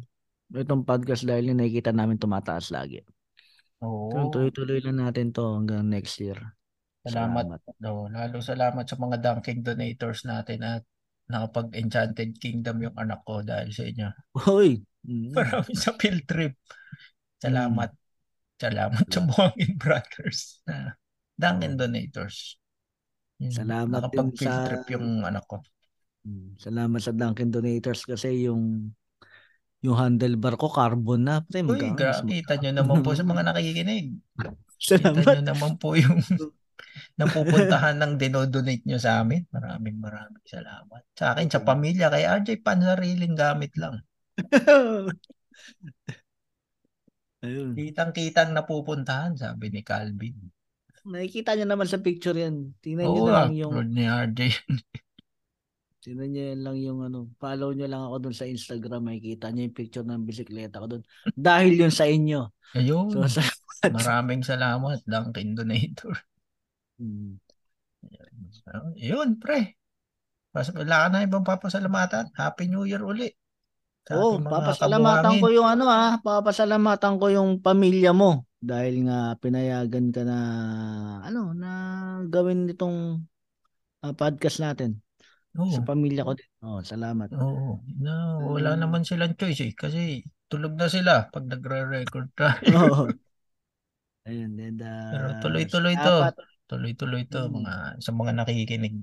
itong 0.54 0.86
podcast 0.86 1.26
dahil 1.26 1.52
yung 1.52 1.60
nakikita 1.60 1.90
namin 1.96 2.22
tumataas 2.22 2.70
lagi. 2.70 3.02
Oo. 3.84 4.12
So, 4.12 4.40
tuloy-tuloy 4.40 4.80
lang 4.80 5.02
natin 5.02 5.36
to 5.36 5.44
hanggang 5.44 5.90
next 5.90 6.22
year. 6.22 6.40
Salamat. 7.04 7.60
No, 7.84 8.08
lalo 8.08 8.40
salamat 8.40 8.88
sa 8.88 8.96
mga 8.96 9.20
dunking 9.20 9.60
donators 9.60 10.24
natin 10.24 10.64
at 10.64 10.88
nakapag-Enchanted 11.28 12.36
Kingdom 12.38 12.84
yung 12.84 12.96
anak 12.96 13.24
ko 13.24 13.40
dahil 13.40 13.70
sa 13.72 13.84
inyo. 13.84 14.08
Hoy! 14.44 14.80
Mm. 15.04 15.36
Marami 15.36 15.76
sa 15.76 15.92
field 16.00 16.24
trip. 16.24 16.56
Salamat. 17.36 17.92
Salamat 18.56 19.04
sa 19.04 19.20
Buhangin 19.20 19.76
Brothers 19.76 20.40
na 20.72 20.96
dunking 21.36 21.76
donators. 21.76 22.56
Yun, 23.36 23.52
Salamat 23.52 23.92
din 23.92 24.00
nakapag-field 24.00 24.48
sa- 24.48 24.64
trip 24.64 24.88
yung 24.96 25.28
anak 25.28 25.44
ko. 25.44 25.60
Mm, 26.24 26.56
Salamat 26.56 27.04
sa 27.04 27.12
Dunkin 27.12 27.52
Donators 27.52 28.08
kasi 28.08 28.48
yung 28.48 28.96
yung 29.84 30.00
handlebar 30.00 30.56
ko 30.56 30.72
carbon 30.72 31.28
na. 31.28 31.44
Pre, 31.44 31.60
Uy, 31.68 31.92
gra- 31.92 32.24
kita 32.24 32.56
nyo 32.64 32.72
naman 32.72 33.04
po 33.04 33.12
sa 33.12 33.28
mga 33.28 33.44
nakikinig. 33.44 34.16
Kita 34.80 35.04
Salamat. 35.04 35.20
nyo 35.20 35.44
naman 35.52 35.72
po 35.76 36.00
yung 36.00 36.16
napupuntahan 37.20 37.96
ng 38.00 38.14
dinodonate 38.22 38.84
nyo 38.86 38.98
sa 39.02 39.22
amin. 39.22 39.46
Maraming 39.54 39.98
maraming 40.02 40.46
salamat. 40.48 41.02
Sa 41.18 41.34
akin, 41.36 41.48
sa 41.50 41.62
pamilya, 41.68 42.08
kay 42.14 42.26
RJ, 42.26 42.50
pansariling 42.66 43.36
gamit 43.38 43.72
lang. 43.78 44.02
Ayun. 47.44 47.72
Kitang-kitang 47.78 48.50
napupuntahan, 48.54 49.34
sabi 49.42 49.66
ni 49.74 49.82
Calvin. 49.90 50.38
Nakikita 51.04 51.52
niyo 51.54 51.66
naman 51.68 51.88
sa 51.92 52.00
picture 52.00 52.38
yan. 52.38 52.72
Tingnan 52.80 53.12
niyo 53.12 53.22
Oo, 53.22 53.28
na 53.28 53.36
lang 53.44 53.52
yung 53.60 53.76
upload 53.76 53.90
ni 53.92 54.04
RJ. 54.08 54.40
tingnan 56.04 56.30
niyo 56.36 56.44
lang 56.60 56.78
yung 56.80 57.00
ano, 57.08 57.20
follow 57.40 57.72
niyo 57.72 57.88
lang 57.88 58.04
ako 58.04 58.16
doon 58.28 58.36
sa 58.36 58.48
Instagram, 58.48 59.02
makikita 59.08 59.48
niyo 59.52 59.62
yung 59.72 59.78
picture 59.78 60.06
ng 60.08 60.24
bisikleta 60.28 60.84
ko 60.84 60.88
doon. 60.92 61.04
Dahil 61.32 61.74
yun 61.80 61.94
sa 61.94 62.06
inyo. 62.08 62.40
Ayun, 62.76 63.08
So, 63.12 63.24
salamat. 63.40 63.92
maraming 63.94 64.42
salamat, 64.44 65.00
Dunkin 65.08 65.56
Donator. 65.56 66.16
Mm. 67.04 67.36
So, 68.52 68.72
Yun, 68.96 69.36
pre. 69.44 69.76
Pas 70.54 70.70
wala 70.72 70.96
ka 71.04 71.08
na 71.12 71.26
ibang 71.26 71.44
papasalamatan. 71.44 72.32
Happy 72.38 72.72
New 72.72 72.88
Year 72.88 73.04
uli. 73.04 73.28
Sa 74.08 74.20
Oo, 74.20 74.40
ating 74.40 74.44
mga 74.44 74.52
papasalamatan 74.52 75.24
kabuhangin. 75.24 75.44
ko 75.44 75.48
yung 75.52 75.68
ano 75.68 75.86
ah, 75.88 76.14
papasalamatan 76.20 77.14
ko 77.20 77.26
yung 77.32 77.50
pamilya 77.64 78.12
mo 78.12 78.44
dahil 78.64 79.08
nga 79.08 79.36
pinayagan 79.44 80.08
ka 80.16 80.24
na 80.24 80.40
ano 81.24 81.52
na 81.52 81.72
gawin 82.28 82.68
itong 82.72 83.24
ah, 84.04 84.16
podcast 84.16 84.60
natin 84.64 85.00
Oo. 85.56 85.72
sa 85.72 85.84
pamilya 85.84 86.24
ko 86.28 86.36
din. 86.36 86.50
Oh, 86.64 86.80
salamat. 86.84 87.32
Oo. 87.36 87.80
No, 88.00 88.16
wala 88.56 88.76
naman 88.80 89.08
silang 89.08 89.36
choice 89.40 89.64
eh. 89.68 89.74
Kasi 89.76 90.24
tulog 90.52 90.76
na 90.76 90.88
sila 90.92 91.28
pag 91.32 91.48
nagre-record 91.48 92.32
tayo. 92.36 92.64
Oo. 92.76 93.04
Ayun, 94.28 94.56
and 94.56 94.80
uh, 94.80 95.12
Pero 95.12 95.28
tuloy-tuloy 95.44 95.96
to. 96.00 96.16
salamat. 96.24 96.36
Tuloy-tuloy 96.74 97.30
to 97.30 97.46
Mm. 97.46 97.54
mga 97.62 97.74
sa 98.02 98.10
mga 98.10 98.32
nakikinig. 98.34 98.96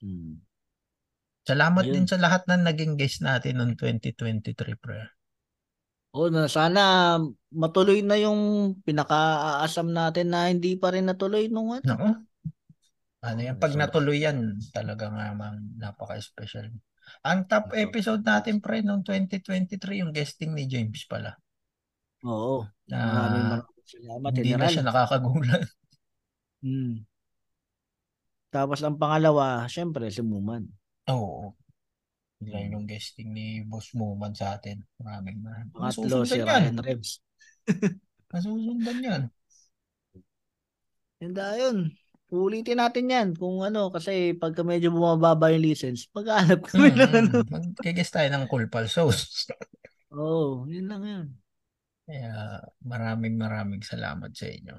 Hmm. 0.00 0.40
Salamat 1.44 1.84
Ayun. 1.84 1.94
din 1.96 2.06
sa 2.08 2.16
lahat 2.16 2.44
ng 2.48 2.64
naging 2.64 2.96
guest 2.96 3.20
natin 3.20 3.60
noong 3.60 3.76
2023, 3.76 4.76
pre. 4.76 5.12
Oh, 6.16 6.32
na 6.32 6.48
sana 6.48 7.16
matuloy 7.52 8.00
na 8.00 8.16
yung 8.16 8.72
pinaka-aasam 8.80 9.92
natin 9.92 10.32
na 10.32 10.48
hindi 10.48 10.72
pa 10.80 10.88
rin 10.92 11.04
natuloy 11.04 11.52
nung 11.52 11.72
ano. 11.72 11.84
Nako. 11.84 12.08
Ano 13.18 13.40
yan? 13.44 13.56
Pag 13.60 13.74
natuloy 13.76 14.24
yan, 14.24 14.56
talaga 14.72 15.10
nga 15.12 15.36
mang 15.36 15.60
napaka-special. 15.76 16.72
Ang 17.24 17.48
top 17.48 17.72
episode 17.74 18.20
natin, 18.24 18.60
pre, 18.60 18.80
noong 18.80 19.02
2023, 19.04 20.00
yung 20.04 20.12
guesting 20.12 20.52
ni 20.52 20.68
James 20.68 21.04
pala. 21.08 21.32
Oo. 22.24 22.64
Na 22.88 22.98
Maraming 23.04 23.46
maraming 23.48 23.84
salamat, 23.88 24.30
Hindi 24.32 24.40
na 24.44 24.48
General. 24.52 24.70
siya 24.72 24.84
nakakagulat. 24.84 25.62
Hmm. 26.64 27.06
Tapos 28.48 28.80
ang 28.80 28.96
pangalawa, 28.96 29.68
syempre 29.68 30.08
si 30.08 30.24
Muman. 30.24 30.64
Oo. 31.08 31.52
Yan 32.46 32.78
yung 32.78 32.86
guesting 32.86 33.34
ni 33.34 33.66
Boss 33.66 33.90
Moman 33.98 34.30
sa 34.30 34.54
atin. 34.54 34.78
Maraming 35.02 35.42
maraming. 35.42 35.74
Pangatlo 35.74 36.22
si 36.22 36.38
yan. 36.38 36.46
Ryan 36.46 36.78
Rems. 36.78 37.10
Masusundan 38.30 38.98
yan. 39.02 39.22
And 41.18 41.34
ayun, 41.34 41.78
ulitin 42.30 42.78
natin 42.78 43.10
yan 43.10 43.28
kung 43.34 43.66
ano, 43.66 43.90
kasi 43.90 44.38
pagka 44.38 44.62
medyo 44.62 44.94
bumababa 44.94 45.50
yung 45.50 45.66
license, 45.66 46.06
pag-aanap 46.14 46.62
kami 46.62 46.94
ng 46.94 47.10
ano. 47.10 47.42
Mag-guest 47.82 48.14
tayo 48.14 48.28
ng 48.30 48.46
Cool 48.46 48.70
Pulsos. 48.70 49.50
Oo, 50.14 50.62
oh, 50.62 50.70
yun 50.70 50.86
lang 50.86 51.02
yun. 51.02 51.26
Kaya 52.06 52.62
maraming 52.86 53.34
maraming 53.34 53.82
salamat 53.82 54.30
sa 54.32 54.46
inyo. 54.46 54.78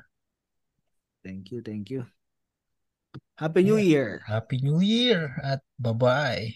Thank 1.24 1.52
you, 1.52 1.62
thank 1.62 1.90
you. 1.90 2.06
Happy 3.38 3.64
New 3.64 3.78
Year! 3.78 4.22
Happy 4.28 4.60
New 4.62 4.80
Year 4.80 5.36
at 5.44 5.62
bye-bye. 5.80 6.54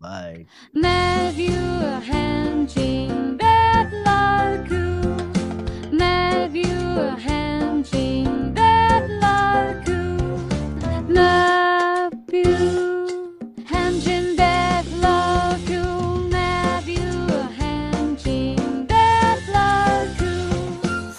Bye! 0.00 0.46
Nephew 0.74 1.58
Henjing 2.06 3.36
Bedlarku 3.38 5.02
Nephew 5.90 7.18